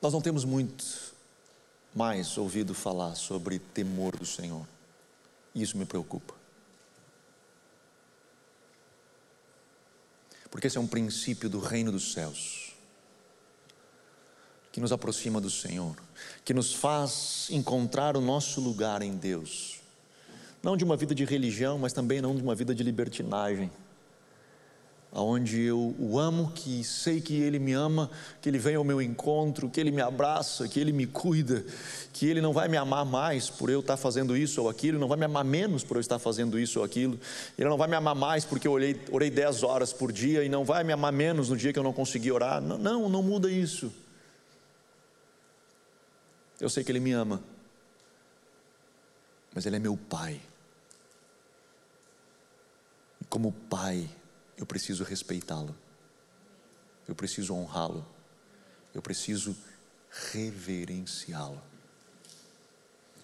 Nós 0.00 0.12
não 0.12 0.20
temos 0.20 0.44
muito 0.44 0.84
mais 1.94 2.38
ouvido 2.38 2.74
falar 2.74 3.14
sobre 3.16 3.58
temor 3.58 4.16
do 4.16 4.24
Senhor. 4.24 4.66
E 5.54 5.62
isso 5.62 5.76
me 5.76 5.84
preocupa. 5.84 6.34
Porque 10.50 10.66
esse 10.66 10.78
é 10.78 10.80
um 10.80 10.86
princípio 10.86 11.48
do 11.48 11.58
reino 11.58 11.92
dos 11.92 12.12
céus, 12.12 12.72
que 14.72 14.80
nos 14.80 14.92
aproxima 14.92 15.40
do 15.40 15.50
Senhor, 15.50 15.96
que 16.44 16.54
nos 16.54 16.72
faz 16.72 17.48
encontrar 17.50 18.16
o 18.16 18.20
nosso 18.20 18.60
lugar 18.60 19.02
em 19.02 19.16
Deus. 19.16 19.80
Não 20.62 20.76
de 20.76 20.84
uma 20.84 20.96
vida 20.96 21.14
de 21.14 21.24
religião, 21.24 21.78
mas 21.78 21.92
também 21.92 22.20
não 22.20 22.34
de 22.34 22.42
uma 22.42 22.54
vida 22.54 22.74
de 22.74 22.82
libertinagem 22.82 23.70
aonde 25.12 25.60
eu 25.62 25.94
o 25.98 26.18
amo, 26.18 26.52
que 26.54 26.84
sei 26.84 27.20
que 27.20 27.34
ele 27.40 27.58
me 27.58 27.72
ama, 27.72 28.10
que 28.42 28.48
ele 28.48 28.58
vem 28.58 28.74
ao 28.76 28.84
meu 28.84 29.00
encontro, 29.00 29.68
que 29.70 29.80
ele 29.80 29.90
me 29.90 30.02
abraça, 30.02 30.68
que 30.68 30.78
ele 30.78 30.92
me 30.92 31.06
cuida, 31.06 31.64
que 32.12 32.26
ele 32.26 32.40
não 32.40 32.52
vai 32.52 32.68
me 32.68 32.76
amar 32.76 33.04
mais 33.04 33.48
por 33.48 33.70
eu 33.70 33.80
estar 33.80 33.96
fazendo 33.96 34.36
isso 34.36 34.62
ou 34.62 34.68
aquilo, 34.68 34.98
não 34.98 35.08
vai 35.08 35.16
me 35.16 35.24
amar 35.24 35.44
menos 35.44 35.82
por 35.82 35.96
eu 35.96 36.00
estar 36.00 36.18
fazendo 36.18 36.58
isso 36.58 36.80
ou 36.80 36.84
aquilo, 36.84 37.18
ele 37.58 37.68
não 37.68 37.78
vai 37.78 37.88
me 37.88 37.96
amar 37.96 38.14
mais 38.14 38.44
porque 38.44 38.68
eu 38.68 38.72
orei, 38.72 39.00
orei 39.10 39.30
10 39.30 39.62
horas 39.62 39.92
por 39.92 40.12
dia 40.12 40.44
e 40.44 40.48
não 40.48 40.64
vai 40.64 40.84
me 40.84 40.92
amar 40.92 41.12
menos 41.12 41.48
no 41.48 41.56
dia 41.56 41.72
que 41.72 41.78
eu 41.78 41.84
não 41.84 41.92
consegui 41.92 42.30
orar. 42.30 42.60
Não, 42.60 42.76
não, 42.76 43.08
não 43.08 43.22
muda 43.22 43.50
isso. 43.50 43.90
Eu 46.60 46.68
sei 46.68 46.82
que 46.82 46.90
ele 46.90 47.00
me 47.00 47.12
ama, 47.12 47.40
mas 49.54 49.64
ele 49.64 49.76
é 49.76 49.78
meu 49.78 49.96
pai. 49.96 50.40
E 53.20 53.24
como 53.26 53.52
pai, 53.52 54.08
eu 54.58 54.66
preciso 54.66 55.04
respeitá-lo, 55.04 55.74
eu 57.06 57.14
preciso 57.14 57.54
honrá-lo, 57.54 58.04
eu 58.94 59.00
preciso 59.00 59.56
reverenciá-lo. 60.32 61.62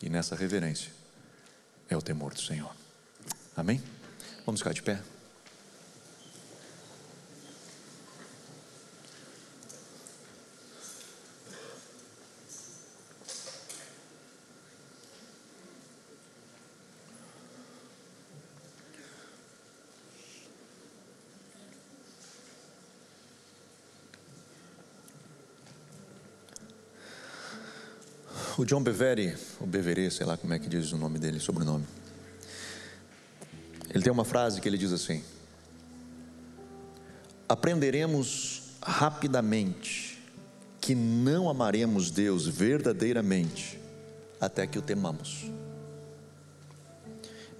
E 0.00 0.08
nessa 0.08 0.36
reverência 0.36 0.92
é 1.88 1.96
o 1.96 2.02
temor 2.02 2.32
do 2.32 2.40
Senhor. 2.40 2.74
Amém? 3.56 3.82
Vamos 4.46 4.60
ficar 4.60 4.72
de 4.72 4.82
pé. 4.82 5.02
O 28.64 28.66
John 28.66 28.82
Bevere, 28.82 29.36
o 29.60 29.66
Bevere, 29.66 30.10
sei 30.10 30.24
lá 30.24 30.38
como 30.38 30.54
é 30.54 30.58
que 30.58 30.70
diz 30.70 30.90
o 30.90 30.96
nome 30.96 31.18
dele, 31.18 31.38
sobrenome. 31.38 31.84
Ele 33.90 34.02
tem 34.02 34.10
uma 34.10 34.24
frase 34.24 34.58
que 34.58 34.66
ele 34.66 34.78
diz 34.78 34.90
assim: 34.90 35.22
Aprenderemos 37.46 38.62
rapidamente 38.80 40.18
que 40.80 40.94
não 40.94 41.50
amaremos 41.50 42.10
Deus 42.10 42.46
verdadeiramente 42.46 43.78
até 44.40 44.66
que 44.66 44.78
o 44.78 44.82
temamos. 44.82 45.44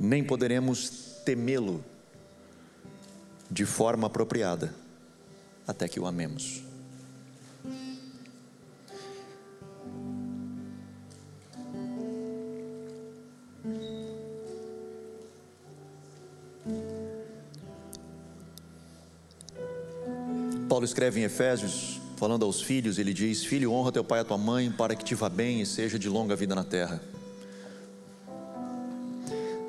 Nem 0.00 0.24
poderemos 0.24 1.20
temê-lo 1.22 1.84
de 3.50 3.66
forma 3.66 4.06
apropriada 4.06 4.74
até 5.66 5.86
que 5.86 6.00
o 6.00 6.06
amemos. 6.06 6.62
Paulo 20.84 20.90
escreve 20.90 21.20
em 21.20 21.24
Efésios, 21.24 21.98
falando 22.16 22.44
aos 22.44 22.60
filhos, 22.60 22.98
ele 22.98 23.14
diz: 23.14 23.42
Filho, 23.42 23.72
honra 23.72 23.90
teu 23.90 24.04
pai 24.04 24.20
e 24.20 24.24
tua 24.24 24.36
mãe, 24.36 24.70
para 24.70 24.94
que 24.94 25.02
te 25.02 25.14
vá 25.14 25.30
bem 25.30 25.62
e 25.62 25.66
seja 25.66 25.98
de 25.98 26.10
longa 26.10 26.36
vida 26.36 26.54
na 26.54 26.62
terra. 26.62 27.00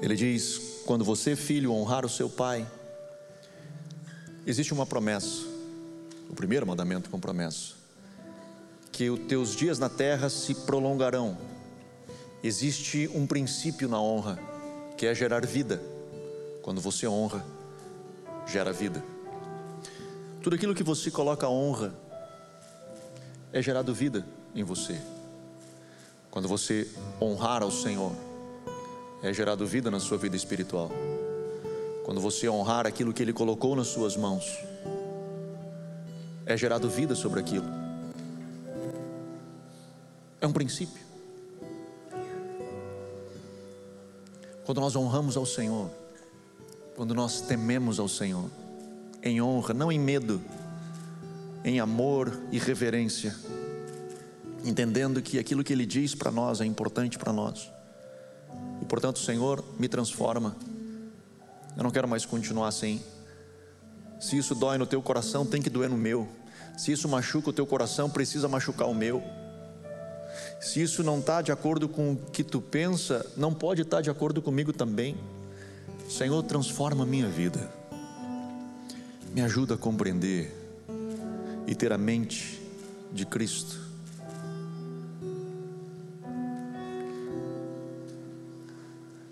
Ele 0.01 0.13
diz: 0.13 0.82
Quando 0.86 1.05
você, 1.05 1.34
filho, 1.34 1.72
honrar 1.72 2.05
o 2.05 2.09
seu 2.09 2.30
pai, 2.30 2.68
existe 4.45 4.74
uma 4.74 4.86
promessa, 4.86 5.45
o 6.30 6.34
primeiro 6.34 6.68
mandamento 6.68 7.09
com 7.09 7.18
promessa, 7.18 7.76
que 8.91 9.09
os 9.09 9.20
teus 9.20 9.55
dias 9.55 9.80
na 9.80 9.88
terra 9.88 10.30
se 10.30 10.53
prolongarão. 10.53 11.38
Existe 12.43 13.09
um 13.16 13.26
princípio 13.26 13.88
na 13.88 14.01
honra, 14.01 14.38
que 14.97 15.05
é 15.05 15.16
gerar 15.16 15.45
vida. 15.45 15.82
Quando 16.61 16.82
você 16.82 17.07
honra, 17.07 17.45
gera 18.45 18.74
vida. 18.74 19.14
Tudo 20.46 20.58
aquilo 20.58 20.76
que 20.76 20.84
você 20.84 21.10
coloca 21.10 21.50
honra 21.50 21.91
é 23.52 23.60
gerado 23.64 23.96
vida 23.96 24.24
em 24.54 24.64
você. 24.64 25.02
Quando 26.30 26.48
você 26.48 26.88
honrar 27.20 27.64
ao 27.64 27.72
Senhor, 27.72 28.12
é 29.24 29.34
gerado 29.34 29.66
vida 29.66 29.89
na 29.89 30.00
sua 30.00 30.20
vida 30.20 30.36
espiritual. 30.36 30.91
Quando 32.04 32.22
você 32.22 32.48
honrar 32.48 32.86
aquilo 32.86 33.12
que 33.12 33.24
Ele 33.24 33.34
colocou 33.34 33.76
nas 33.76 33.88
suas 33.88 34.16
mãos, 34.16 34.56
é 36.46 36.56
gerado 36.56 36.88
vida 36.91 37.16
sobre 37.16 37.39
aquilo. 37.39 37.66
É 40.39 40.46
um 40.46 40.54
princípio. 40.54 41.04
Quando 44.64 44.80
nós 44.80 44.96
honramos 44.96 45.38
ao 45.38 45.46
Senhor, 45.48 45.89
quando 46.96 47.16
nós 47.16 47.41
tememos 47.41 48.00
ao 48.00 48.08
Senhor, 48.08 48.48
em 49.26 49.41
honra, 49.41 49.73
não 49.73 49.91
em 49.91 49.99
medo, 49.99 50.39
em 51.63 51.80
amor 51.80 52.32
e 52.51 52.59
reverência, 52.59 53.36
entendendo 54.63 55.19
que 55.19 55.39
aquilo 55.39 55.63
que 55.63 55.73
Ele 55.73 55.86
diz 55.86 56.13
para 56.13 56.30
nós 56.30 56.61
é 56.61 56.65
importante 56.65 57.17
para 57.17 57.34
nós. 57.34 57.71
E 58.84 58.86
portanto, 58.86 59.17
Senhor, 59.17 59.65
me 59.80 59.88
transforma. 59.88 60.55
Eu 61.76 61.84
não 61.84 61.89
quero 61.89 62.07
mais 62.07 62.23
continuar 62.23 62.67
assim. 62.67 63.01
Se 64.19 64.38
isso 64.38 64.53
dói 64.53 64.78
no 64.78 64.86
teu 64.86 65.01
coração, 65.01 65.43
tem 65.43 65.61
que 65.61 65.71
doer 65.71 65.89
no 65.89 65.97
meu. 65.97 66.28
Se 66.78 66.91
isso 66.91 67.09
machuca 67.09 67.49
o 67.49 67.53
teu 67.53 67.65
coração, 67.65 68.09
precisa 68.09 68.47
machucar 68.47 68.88
o 68.88 68.93
meu. 68.93 69.23
Se 70.61 70.82
isso 70.82 71.03
não 71.03 71.19
está 71.19 71.41
de 71.41 71.51
acordo 71.51 71.89
com 71.89 72.13
o 72.13 72.15
que 72.15 72.43
tu 72.43 72.61
pensa, 72.61 73.26
não 73.36 73.53
pode 73.53 73.82
estar 73.82 73.97
tá 73.97 74.01
de 74.01 74.09
acordo 74.09 74.41
comigo 74.41 74.71
também. 74.71 75.17
Senhor, 76.09 76.43
transforma 76.43 77.03
a 77.03 77.07
minha 77.07 77.28
vida. 77.28 77.84
Me 79.36 79.41
ajuda 79.41 79.73
a 79.73 79.77
compreender 79.77 80.49
e 81.67 81.75
ter 81.75 81.91
a 81.91 81.97
mente 81.97 82.57
de 83.11 83.25
Cristo. 83.25 83.77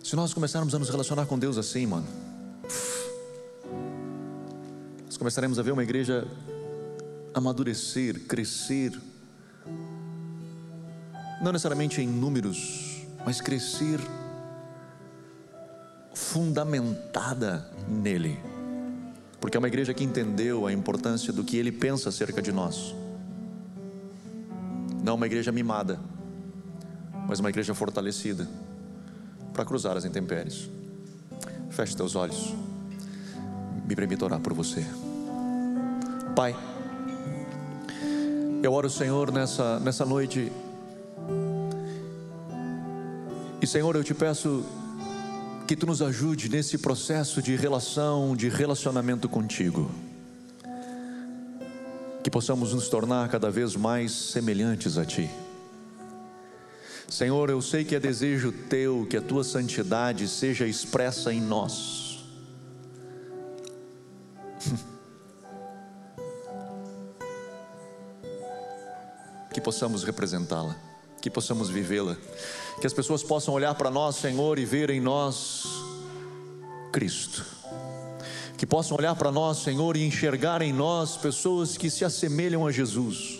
Se 0.03 0.13
nós 0.13 0.33
começarmos 0.33 0.75
a 0.75 0.79
nos 0.79 0.89
relacionar 0.89 1.25
com 1.25 1.39
Deus 1.39 1.57
assim, 1.57 1.85
mano, 1.85 2.05
nós 5.05 5.15
começaremos 5.15 5.57
a 5.57 5.61
ver 5.61 5.71
uma 5.71 5.83
igreja 5.83 6.27
amadurecer, 7.33 8.27
crescer, 8.27 8.91
não 11.41 11.53
necessariamente 11.53 12.01
em 12.01 12.07
números, 12.09 13.05
mas 13.25 13.39
crescer 13.39 14.01
fundamentada 16.13 17.71
nele, 17.87 18.37
porque 19.43 19.57
é 19.57 19.59
uma 19.59 19.67
igreja 19.67 19.93
que 19.93 20.05
entendeu 20.05 20.65
a 20.65 20.71
importância 20.71 21.33
do 21.33 21.43
que 21.43 21.57
ele 21.57 21.69
pensa 21.69 22.07
acerca 22.07 22.41
de 22.41 22.49
nós, 22.49 22.95
não 25.03 25.15
uma 25.15 25.25
igreja 25.25 25.51
mimada, 25.51 25.99
mas 27.27 27.41
uma 27.41 27.49
igreja 27.49 27.73
fortalecida 27.73 28.47
para 29.51 29.65
cruzar 29.65 29.97
as 29.97 30.05
intempéries. 30.05 30.69
Feche 31.69 31.93
teus 31.93 32.15
olhos. 32.15 32.55
Me 33.85 33.93
permita 33.97 34.23
orar 34.23 34.39
por 34.39 34.53
você. 34.53 34.85
Pai, 36.33 36.55
eu 38.63 38.71
oro, 38.71 38.89
Senhor, 38.89 39.29
nessa, 39.29 39.77
nessa 39.81 40.05
noite. 40.05 40.49
E, 43.61 43.67
Senhor, 43.67 43.93
eu 43.93 44.05
te 44.05 44.13
peço 44.13 44.63
que 45.67 45.75
tu 45.75 45.85
nos 45.85 46.01
ajude 46.01 46.49
nesse 46.49 46.77
processo 46.77 47.41
de 47.41 47.55
relação, 47.55 48.35
de 48.35 48.49
relacionamento 48.49 49.29
contigo. 49.29 49.89
Que 52.23 52.29
possamos 52.29 52.73
nos 52.73 52.89
tornar 52.89 53.29
cada 53.29 53.49
vez 53.49 53.75
mais 53.75 54.11
semelhantes 54.11 54.97
a 54.97 55.05
ti. 55.05 55.29
Senhor, 57.09 57.49
eu 57.49 57.61
sei 57.61 57.85
que 57.85 57.95
é 57.95 57.99
desejo 57.99 58.51
teu 58.51 59.05
que 59.09 59.15
a 59.17 59.21
tua 59.21 59.43
santidade 59.43 60.27
seja 60.27 60.65
expressa 60.65 61.31
em 61.33 61.39
nós. 61.41 62.25
que 69.53 69.61
possamos 69.61 70.03
representá-la, 70.03 70.75
que 71.23 71.29
possamos 71.29 71.69
vivê-la, 71.69 72.17
que 72.81 72.85
as 72.85 72.91
pessoas 72.91 73.23
possam 73.23 73.53
olhar 73.53 73.73
para 73.75 73.89
nós, 73.89 74.17
Senhor, 74.17 74.59
e 74.59 74.65
ver 74.65 74.89
em 74.89 74.99
nós 74.99 75.63
Cristo. 76.91 77.45
Que 78.57 78.65
possam 78.65 78.97
olhar 78.97 79.15
para 79.15 79.31
nós, 79.31 79.59
Senhor, 79.59 79.95
e 79.95 80.05
enxergar 80.05 80.61
em 80.61 80.73
nós 80.73 81.15
pessoas 81.15 81.77
que 81.77 81.89
se 81.89 82.03
assemelham 82.03 82.67
a 82.67 82.73
Jesus 82.73 83.39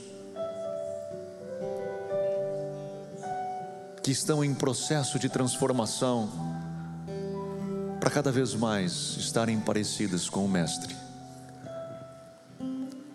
que 4.01 4.11
estão 4.11 4.43
em 4.43 4.53
processo 4.53 5.19
de 5.19 5.27
transformação 5.27 6.29
para 7.99 8.09
cada 8.09 8.31
vez 8.31 8.53
mais 8.53 9.17
estarem 9.17 9.59
parecidas 9.59 10.29
com 10.29 10.45
o 10.45 10.49
Mestre. 10.49 10.95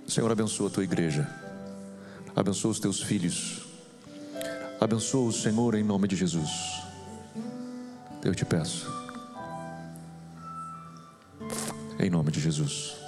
Senhor, 0.06 0.30
abençoa 0.30 0.68
a 0.68 0.70
tua 0.70 0.84
igreja, 0.84 1.26
abençoa 2.34 2.70
os 2.70 2.80
teus 2.80 3.02
filhos, 3.02 3.67
abençoa 4.80 5.28
o 5.28 5.32
Senhor 5.32 5.74
em 5.74 5.82
nome 5.82 6.06
de 6.06 6.16
Jesus. 6.16 6.82
Eu 8.24 8.34
te 8.34 8.44
peço, 8.44 8.86
em 11.98 12.10
nome 12.10 12.30
de 12.30 12.40
Jesus. 12.40 13.07